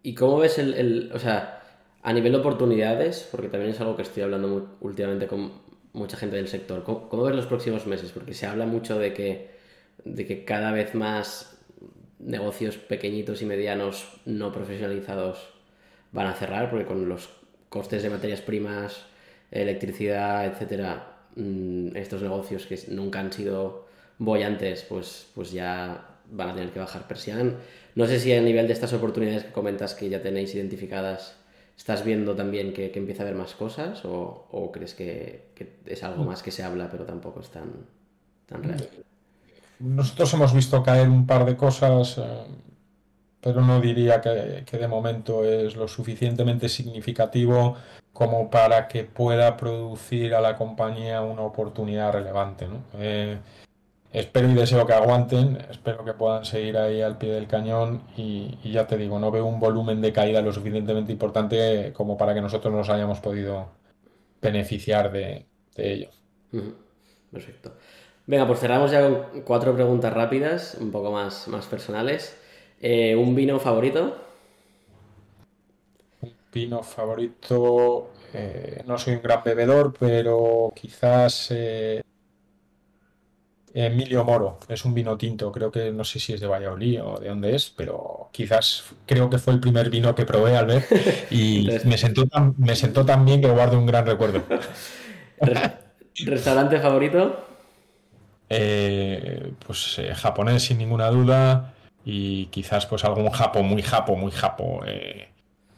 ¿Y 0.02 0.14
cómo 0.14 0.38
ves 0.38 0.58
el, 0.58 1.10
o 1.12 1.18
sea, 1.18 1.62
a 2.02 2.12
nivel 2.14 2.32
de 2.32 2.38
oportunidades, 2.38 3.28
porque 3.30 3.48
también 3.48 3.72
es 3.72 3.80
algo 3.82 3.94
que 3.94 4.02
estoy 4.02 4.22
hablando 4.22 4.78
últimamente 4.80 5.26
con 5.26 5.52
mucha 5.92 6.16
gente 6.16 6.36
del 6.36 6.48
sector, 6.48 6.82
¿cómo, 6.82 7.10
¿cómo, 7.10 7.24
ves 7.24 7.36
los 7.36 7.46
próximos 7.46 7.86
meses? 7.86 8.10
Porque 8.10 8.32
se 8.32 8.46
habla 8.46 8.64
mucho 8.64 8.98
de 8.98 9.12
que, 9.12 9.50
de 10.04 10.26
que 10.26 10.46
cada 10.46 10.72
vez 10.72 10.94
más 10.94 11.55
negocios 12.18 12.76
pequeñitos 12.76 13.42
y 13.42 13.46
medianos 13.46 14.20
no 14.24 14.52
profesionalizados 14.52 15.48
van 16.12 16.26
a 16.26 16.34
cerrar 16.34 16.70
porque 16.70 16.86
con 16.86 17.08
los 17.08 17.28
costes 17.68 18.02
de 18.02 18.10
materias 18.10 18.40
primas, 18.40 19.04
electricidad, 19.50 20.46
etcétera, 20.46 21.18
mm, 21.36 21.96
estos 21.96 22.22
negocios 22.22 22.66
que 22.66 22.78
nunca 22.88 23.20
han 23.20 23.32
sido 23.32 23.86
bollantes, 24.18 24.82
pues, 24.84 25.28
pues 25.34 25.52
ya 25.52 26.16
van 26.30 26.50
a 26.50 26.54
tener 26.54 26.70
que 26.70 26.78
bajar 26.78 27.06
persian. 27.06 27.56
No 27.94 28.06
sé 28.06 28.18
si 28.18 28.32
a 28.32 28.40
nivel 28.40 28.66
de 28.66 28.72
estas 28.72 28.92
oportunidades 28.92 29.44
que 29.44 29.52
comentas 29.52 29.94
que 29.94 30.08
ya 30.08 30.22
tenéis 30.22 30.54
identificadas, 30.54 31.36
estás 31.76 32.04
viendo 32.04 32.34
también 32.34 32.72
que, 32.72 32.92
empieza 32.94 33.22
a 33.22 33.26
haber 33.26 33.36
más 33.36 33.54
cosas 33.54 34.02
o, 34.04 34.70
crees 34.72 34.94
que, 34.94 35.48
es 35.86 36.02
algo 36.02 36.24
más 36.24 36.42
que 36.42 36.50
se 36.50 36.62
habla 36.62 36.90
pero 36.90 37.04
tampoco 37.04 37.40
es 37.40 37.50
tan, 37.50 37.70
tan 38.46 38.62
real. 38.62 38.88
Nosotros 39.78 40.32
hemos 40.34 40.54
visto 40.54 40.82
caer 40.82 41.08
un 41.08 41.26
par 41.26 41.44
de 41.44 41.56
cosas, 41.56 42.18
eh, 42.18 42.22
pero 43.40 43.60
no 43.60 43.80
diría 43.80 44.20
que, 44.20 44.64
de 44.78 44.88
momento 44.88 45.44
es 45.44 45.76
lo 45.76 45.86
suficientemente 45.86 46.68
significativo 46.68 47.76
como 48.12 48.50
para 48.50 48.88
que 48.88 49.04
pueda 49.04 49.56
producir 49.56 50.34
a 50.34 50.40
la 50.40 50.56
compañía 50.56 51.20
una 51.20 51.42
oportunidad 51.42 52.12
relevante. 52.12 52.66
Eh, 52.94 53.38
espero 54.12 54.48
y 54.50 54.54
deseo 54.54 54.86
que 54.86 54.94
aguanten, 54.94 55.58
espero 55.70 56.02
que 56.02 56.14
puedan 56.14 56.46
seguir 56.46 56.78
ahí 56.78 57.02
al 57.02 57.18
pie 57.18 57.32
del 57.32 57.46
cañón 57.46 58.02
y, 58.16 58.58
ya 58.64 58.86
te 58.86 58.96
digo, 58.96 59.18
no 59.18 59.30
veo 59.30 59.44
un 59.44 59.60
volumen 59.60 60.00
de 60.00 60.12
caída 60.14 60.40
lo 60.40 60.52
suficientemente 60.52 61.12
importante 61.12 61.92
como 61.92 62.16
para 62.16 62.32
que 62.32 62.40
nosotros 62.40 62.72
nos 62.72 62.88
hayamos 62.88 63.20
podido 63.20 63.68
beneficiar 64.40 65.12
de, 65.12 65.46
ello. 65.76 66.08
Perfecto. 67.30 67.74
Venga, 68.26 68.46
pues 68.46 68.58
cerramos 68.60 68.90
ya 68.90 69.02
con 69.02 69.42
cuatro 69.42 69.74
preguntas 69.74 70.12
rápidas, 70.12 70.76
un 70.80 70.90
poco 70.90 71.12
más, 71.12 71.46
más 71.48 71.66
personales. 71.66 72.36
Eh, 72.80 73.14
¿Un 73.14 73.34
vino 73.34 73.58
favorito? 73.60 74.16
Un 76.20 76.32
vino 76.52 76.82
favorito. 76.82 78.12
Eh, 78.32 78.82
no 78.86 78.98
soy 78.98 79.14
un 79.14 79.22
gran 79.22 79.42
bebedor, 79.44 79.94
pero 79.98 80.72
quizás 80.74 81.48
eh, 81.50 82.02
Emilio 83.74 84.24
Moro. 84.24 84.58
Es 84.68 84.84
un 84.84 84.94
vino 84.94 85.16
tinto. 85.16 85.52
Creo 85.52 85.70
que 85.70 85.92
no 85.92 86.02
sé 86.04 86.18
si 86.18 86.32
es 86.32 86.40
de 86.40 86.46
Valladolid 86.46 87.02
o 87.04 87.20
de 87.20 87.28
dónde 87.28 87.54
es, 87.54 87.70
pero 87.70 88.30
quizás 88.32 88.84
creo 89.06 89.28
que 89.30 89.38
fue 89.38 89.52
el 89.52 89.60
primer 89.60 89.90
vino 89.90 90.14
que 90.14 90.24
probé 90.24 90.56
al 90.56 90.66
ver 90.66 90.84
y 91.30 91.68
me 91.84 91.98
sentó 91.98 92.26
tan, 92.26 92.54
me 92.58 92.74
sentó 92.74 93.04
tan 93.04 93.24
bien 93.24 93.40
que 93.40 93.50
guardo 93.50 93.78
un 93.78 93.86
gran 93.86 94.06
recuerdo. 94.06 94.42
¿Restaurante 96.24 96.80
favorito? 96.80 97.55
Eh, 98.48 99.52
pues 99.66 99.98
eh, 99.98 100.14
japonés 100.14 100.64
sin 100.64 100.78
ninguna 100.78 101.08
duda 101.10 101.74
y 102.04 102.46
quizás 102.46 102.86
pues 102.86 103.04
algún 103.04 103.30
japo, 103.30 103.62
muy 103.62 103.82
japo, 103.82 104.16
muy 104.16 104.30
japo. 104.30 104.82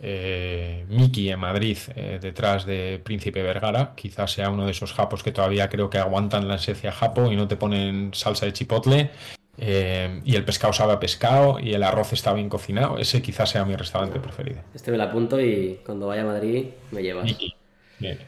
Eh, 0.01 0.85
Miki 0.89 1.31
en 1.31 1.41
Madrid, 1.41 1.79
detrás 2.21 2.65
de 2.65 3.01
Príncipe 3.03 3.43
Vergara, 3.43 3.95
quizás 3.97 4.31
sea 4.31 4.51
uno 4.51 4.65
de 4.65 4.71
esos 4.71 4.93
japos 4.93 5.25
que 5.25 5.33
todavía 5.33 5.69
creo 5.69 5.91
que 5.91 5.99
aguantan 5.99 6.47
la 6.47 6.55
esencia 6.55 6.93
japo 6.93 7.33
y 7.33 7.37
no 7.37 7.49
te 7.49 7.57
ponen 7.57 8.11
salsa 8.15 8.47
de 8.47 8.53
chipotle. 8.53 9.11
y 9.59 10.37
el 10.37 10.45
pescado 10.45 10.73
sabe 10.73 10.93
a 10.93 11.01
pescado 11.01 11.59
y 11.59 11.73
el 11.73 11.83
arroz 11.83 12.13
está 12.13 12.33
bien 12.33 12.49
cocinado. 12.49 12.99
Ese 12.99 13.23
quizás 13.23 13.51
sea 13.51 13.65
mi 13.65 13.75
restaurante 13.75 14.21
preferido. 14.21 14.61
Este 14.73 14.93
me 14.93 14.99
lo 14.99 15.05
apunto 15.05 15.41
y 15.41 15.81
cuando 15.85 16.07
vaya 16.07 16.23
a 16.23 16.27
Madrid 16.27 16.67
me 16.93 17.03
llevas. 17.03 17.25
Miki. 17.25 17.55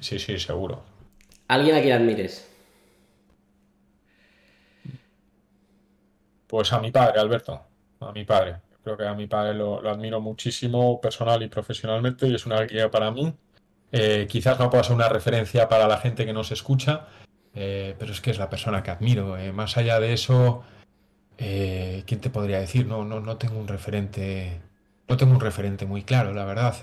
sí, 0.00 0.18
sí, 0.18 0.38
seguro. 0.40 0.82
¿Alguien 1.46 1.76
a 1.76 1.82
quien 1.82 1.92
admires? 1.92 2.49
Pues 6.50 6.72
a 6.72 6.80
mi 6.80 6.90
padre, 6.90 7.20
Alberto, 7.20 7.62
a 8.00 8.10
mi 8.10 8.24
padre. 8.24 8.56
Creo 8.82 8.96
que 8.96 9.06
a 9.06 9.14
mi 9.14 9.28
padre 9.28 9.54
lo, 9.54 9.88
admiro 9.88 10.20
muchísimo 10.20 11.00
personal 11.00 11.40
y 11.44 11.48
profesionalmente 11.48 12.26
y 12.26 12.34
es 12.34 12.44
una 12.44 12.62
guía 12.62 12.90
para 12.90 13.12
mí. 13.12 13.32
Eh, 13.92 14.26
quizás 14.28 14.58
no 14.58 14.68
pueda 14.68 14.82
ser 14.82 14.96
una 14.96 15.08
referencia 15.08 15.68
para 15.68 15.86
la 15.86 15.98
gente 15.98 16.26
que 16.26 16.32
nos 16.32 16.50
escucha, 16.50 17.06
eh, 17.54 17.94
pero 18.00 18.10
es 18.10 18.20
que 18.20 18.32
es 18.32 18.38
la 18.38 18.50
persona 18.50 18.82
que 18.82 18.90
admiro. 18.90 19.38
Eh. 19.38 19.52
Más 19.52 19.76
allá 19.76 20.00
de 20.00 20.12
eso, 20.12 20.64
¿quién 21.36 22.20
te 22.20 22.30
podría 22.30 22.58
decir? 22.58 22.84
No, 22.84 23.04
no, 23.04 23.20
no 23.20 23.36
tengo 23.36 23.56
un 23.56 23.68
referente, 23.68 24.60
no 25.06 25.16
tengo 25.16 25.32
un 25.32 25.40
referente 25.40 25.86
muy 25.86 26.02
claro, 26.02 26.34
la 26.34 26.44
verdad. 26.44 26.74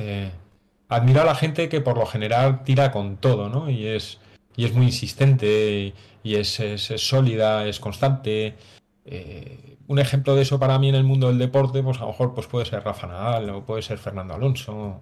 admiro 0.87 1.21
a 1.23 1.25
la 1.25 1.35
gente 1.35 1.67
que 1.67 1.81
por 1.81 1.97
lo 1.97 2.05
general 2.05 2.63
tira 2.63 2.91
con 2.91 3.17
todo, 3.17 3.49
¿no? 3.49 3.69
Y 3.69 3.85
es, 3.87 4.19
y 4.55 4.63
es 4.63 4.73
muy 4.73 4.85
insistente 4.85 5.93
y, 6.23 6.35
es, 6.35 6.61
es 6.61 6.85
sólida, 7.01 7.67
es 7.67 7.81
constante. 7.81 8.55
Eh, 9.09 9.77
un 9.87 9.99
ejemplo 9.99 10.35
de 10.35 10.41
eso 10.41 10.59
para 10.59 10.77
mí 10.79 10.89
en 10.89 10.95
el 10.95 11.05
mundo 11.05 11.27
del 11.27 11.39
deporte, 11.39 11.81
pues 11.81 11.97
a 11.97 12.01
lo 12.01 12.07
mejor 12.07 12.33
pues 12.33 12.45
puede 12.47 12.65
ser 12.65 12.83
Rafa 12.83 13.07
Nadal 13.07 13.49
o 13.49 13.65
puede 13.65 13.81
ser 13.81 13.97
Fernando 13.97 14.33
Alonso. 14.33 15.01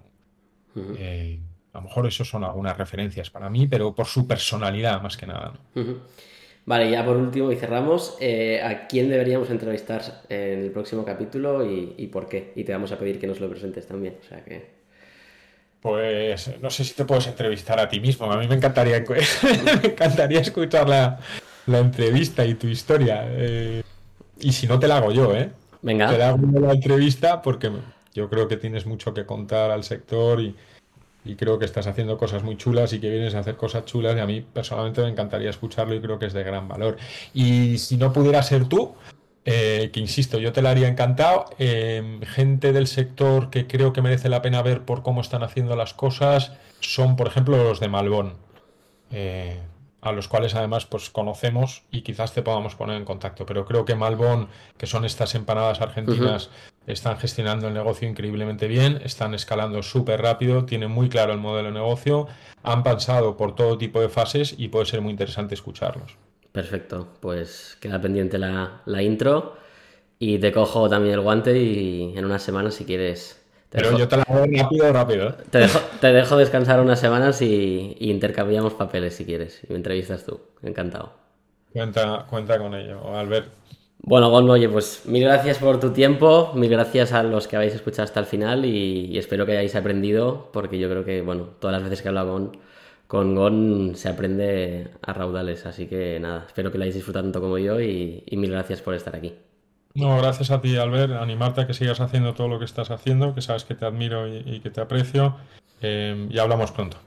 Eh, 0.96 1.40
a 1.72 1.78
lo 1.78 1.84
mejor 1.84 2.06
eso 2.06 2.24
son 2.24 2.44
algunas 2.44 2.76
referencias 2.78 3.30
para 3.30 3.50
mí, 3.50 3.66
pero 3.66 3.94
por 3.94 4.06
su 4.06 4.26
personalidad 4.26 5.02
más 5.02 5.16
que 5.16 5.26
nada. 5.26 5.54
Vale, 6.64 6.90
ya 6.90 7.04
por 7.04 7.16
último 7.16 7.50
y 7.50 7.56
cerramos. 7.56 8.16
Eh, 8.20 8.60
¿A 8.62 8.86
quién 8.86 9.10
deberíamos 9.10 9.50
entrevistar 9.50 10.22
en 10.28 10.60
el 10.60 10.70
próximo 10.70 11.04
capítulo 11.04 11.68
y, 11.68 12.06
por 12.12 12.28
qué? 12.28 12.52
Y 12.54 12.62
te 12.62 12.72
vamos 12.72 12.92
a 12.92 12.98
pedir 12.98 13.18
que 13.18 13.26
nos 13.26 13.40
lo 13.40 13.50
presentes 13.50 13.86
también. 13.88 14.18
O 14.24 14.28
sea 14.28 14.44
que... 14.44 14.76
Pues 15.80 16.60
no 16.60 16.70
sé 16.70 16.84
si 16.84 16.94
te 16.94 17.04
puedes 17.04 17.26
entrevistar 17.26 17.78
a 17.78 17.88
ti 17.88 18.00
mismo. 18.00 18.30
A 18.30 18.38
mí 18.38 18.46
me 18.46 18.54
encantaría, 18.54 19.04
me 19.64 19.88
encantaría 19.88 20.40
escuchar 20.40 20.88
la, 20.88 21.18
la 21.66 21.78
entrevista 21.78 22.44
y 22.44 22.54
tu 22.54 22.66
historia. 22.66 23.24
Y 24.38 24.52
si 24.52 24.66
no, 24.66 24.78
te 24.78 24.88
la 24.88 24.98
hago 24.98 25.12
yo, 25.12 25.34
¿eh? 25.34 25.50
Venga. 25.82 26.10
Te 26.10 26.18
la 26.18 26.30
hago 26.30 26.60
la 26.60 26.72
entrevista 26.72 27.42
porque 27.42 27.70
yo 28.14 28.28
creo 28.28 28.48
que 28.48 28.56
tienes 28.56 28.86
mucho 28.86 29.14
que 29.14 29.24
contar 29.24 29.70
al 29.70 29.84
sector 29.84 30.40
y, 30.40 30.54
y 31.24 31.34
creo 31.34 31.58
que 31.58 31.64
estás 31.64 31.86
haciendo 31.86 32.16
cosas 32.18 32.42
muy 32.42 32.56
chulas 32.56 32.92
y 32.92 33.00
que 33.00 33.10
vienes 33.10 33.34
a 33.34 33.40
hacer 33.40 33.56
cosas 33.56 33.84
chulas 33.84 34.16
y 34.16 34.20
a 34.20 34.26
mí 34.26 34.40
personalmente 34.40 35.02
me 35.02 35.08
encantaría 35.08 35.50
escucharlo 35.50 35.94
y 35.94 36.00
creo 36.00 36.18
que 36.18 36.26
es 36.26 36.32
de 36.32 36.44
gran 36.44 36.68
valor. 36.68 36.96
Y 37.34 37.78
si 37.78 37.96
no 37.96 38.12
pudiera 38.12 38.42
ser 38.42 38.66
tú, 38.66 38.94
eh, 39.44 39.90
que 39.92 40.00
insisto, 40.00 40.38
yo 40.38 40.52
te 40.52 40.60
la 40.62 40.70
haría 40.70 40.88
encantado, 40.88 41.46
eh, 41.58 42.20
gente 42.22 42.72
del 42.72 42.86
sector 42.86 43.50
que 43.50 43.66
creo 43.66 43.92
que 43.92 44.02
merece 44.02 44.28
la 44.28 44.42
pena 44.42 44.62
ver 44.62 44.82
por 44.82 45.02
cómo 45.02 45.20
están 45.20 45.42
haciendo 45.42 45.76
las 45.76 45.94
cosas 45.94 46.52
son, 46.80 47.16
por 47.16 47.28
ejemplo, 47.28 47.56
los 47.56 47.80
de 47.80 47.88
Malbón. 47.88 48.34
Eh, 49.10 49.58
a 50.06 50.12
los 50.12 50.28
cuales 50.28 50.54
además 50.54 50.86
pues 50.86 51.10
conocemos 51.10 51.82
y 51.90 52.02
quizás 52.02 52.32
te 52.32 52.42
podamos 52.42 52.74
poner 52.74 52.96
en 52.96 53.04
contacto. 53.04 53.44
Pero 53.44 53.64
creo 53.64 53.84
que 53.84 53.94
Malbón, 53.94 54.48
que 54.76 54.86
son 54.86 55.04
estas 55.04 55.34
empanadas 55.34 55.80
argentinas, 55.80 56.50
están 56.86 57.18
gestionando 57.18 57.68
el 57.68 57.74
negocio 57.74 58.08
increíblemente 58.08 58.68
bien, 58.68 59.00
están 59.04 59.34
escalando 59.34 59.82
súper 59.82 60.22
rápido, 60.22 60.64
tienen 60.64 60.90
muy 60.90 61.08
claro 61.08 61.32
el 61.32 61.38
modelo 61.38 61.68
de 61.68 61.74
negocio, 61.74 62.28
han 62.62 62.82
pasado 62.82 63.36
por 63.36 63.54
todo 63.54 63.78
tipo 63.78 64.00
de 64.00 64.08
fases 64.08 64.54
y 64.56 64.68
puede 64.68 64.86
ser 64.86 65.00
muy 65.00 65.10
interesante 65.10 65.54
escucharlos. 65.54 66.16
Perfecto, 66.52 67.08
pues 67.20 67.76
queda 67.80 68.00
pendiente 68.00 68.38
la, 68.38 68.82
la 68.86 69.02
intro 69.02 69.56
y 70.18 70.38
te 70.38 70.52
cojo 70.52 70.88
también 70.88 71.14
el 71.14 71.20
guante 71.20 71.58
y 71.58 72.16
en 72.16 72.24
unas 72.24 72.42
semanas 72.42 72.74
si 72.74 72.84
quieres 72.84 73.45
pero 73.70 73.98
yo 73.98 74.08
te 74.08 74.16
la 74.16 74.22
hago 74.22 74.46
rápido, 74.46 74.92
rápido. 74.92 75.28
¿eh? 75.30 75.34
Te 76.00 76.12
dejo, 76.12 76.36
descansar 76.36 76.80
unas 76.80 77.00
semanas 77.00 77.42
y, 77.42 77.96
intercambiamos 78.00 78.74
papeles 78.74 79.14
si 79.14 79.24
quieres. 79.24 79.62
Y 79.64 79.72
me 79.72 79.76
entrevistas 79.76 80.24
tú. 80.24 80.40
Encantado. 80.62 81.12
Cuenta, 81.72 82.26
cuenta 82.28 82.58
con 82.58 82.74
ello, 82.74 83.14
Albert. 83.14 83.48
Bueno, 83.98 84.30
Gon, 84.30 84.48
oye, 84.50 84.68
pues 84.68 85.02
mil 85.06 85.24
gracias 85.24 85.58
por 85.58 85.80
tu 85.80 85.90
tiempo, 85.90 86.52
mil 86.54 86.70
gracias 86.70 87.12
a 87.12 87.22
los 87.22 87.48
que 87.48 87.56
habéis 87.56 87.74
escuchado 87.74 88.04
hasta 88.04 88.20
el 88.20 88.26
final 88.26 88.64
y, 88.64 89.18
espero 89.18 89.46
que 89.46 89.52
hayáis 89.52 89.74
aprendido, 89.74 90.50
porque 90.52 90.78
yo 90.78 90.88
creo 90.88 91.04
que, 91.04 91.22
bueno, 91.22 91.48
todas 91.58 91.74
las 91.74 91.82
veces 91.82 92.02
que 92.02 92.08
he 92.08 92.10
hablado 92.10 92.32
con, 92.32 92.58
con 93.08 93.34
Gon 93.34 93.96
se 93.96 94.08
aprende 94.08 94.90
a 95.02 95.12
raudales, 95.12 95.66
así 95.66 95.86
que 95.88 96.20
nada, 96.20 96.44
espero 96.46 96.70
que 96.70 96.78
lo 96.78 96.84
hayáis 96.84 96.94
disfrutado 96.94 97.24
tanto 97.24 97.40
como 97.40 97.58
yo 97.58 97.80
y 97.80 98.22
mil 98.32 98.50
gracias 98.52 98.80
por 98.80 98.94
estar 98.94 99.16
aquí. 99.16 99.34
No, 99.96 100.18
gracias 100.18 100.50
a 100.50 100.60
ti, 100.60 100.76
Albert. 100.76 101.12
Animarte 101.14 101.62
a 101.62 101.66
que 101.66 101.74
sigas 101.74 102.00
haciendo 102.00 102.34
todo 102.34 102.48
lo 102.48 102.58
que 102.58 102.64
estás 102.66 102.90
haciendo, 102.90 103.34
que 103.34 103.40
sabes 103.40 103.64
que 103.64 103.74
te 103.74 103.86
admiro 103.86 104.28
y, 104.28 104.60
que 104.60 104.70
te 104.70 104.80
aprecio. 104.80 105.36
Eh, 105.80 106.28
y 106.30 106.38
hablamos 106.38 106.70
pronto. 106.70 106.98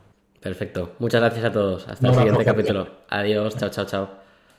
Perfecto. 0.42 0.94
Muchas 1.00 1.22
gracias 1.22 1.46
a 1.46 1.52
todos. 1.52 1.88
Hasta 1.88 2.08
el 2.08 2.16
siguiente 2.16 2.46
capítulo. 2.46 2.88
Adiós. 3.10 3.56
Chao, 3.58 3.70
chao, 3.70 3.86
chao. 3.86 4.29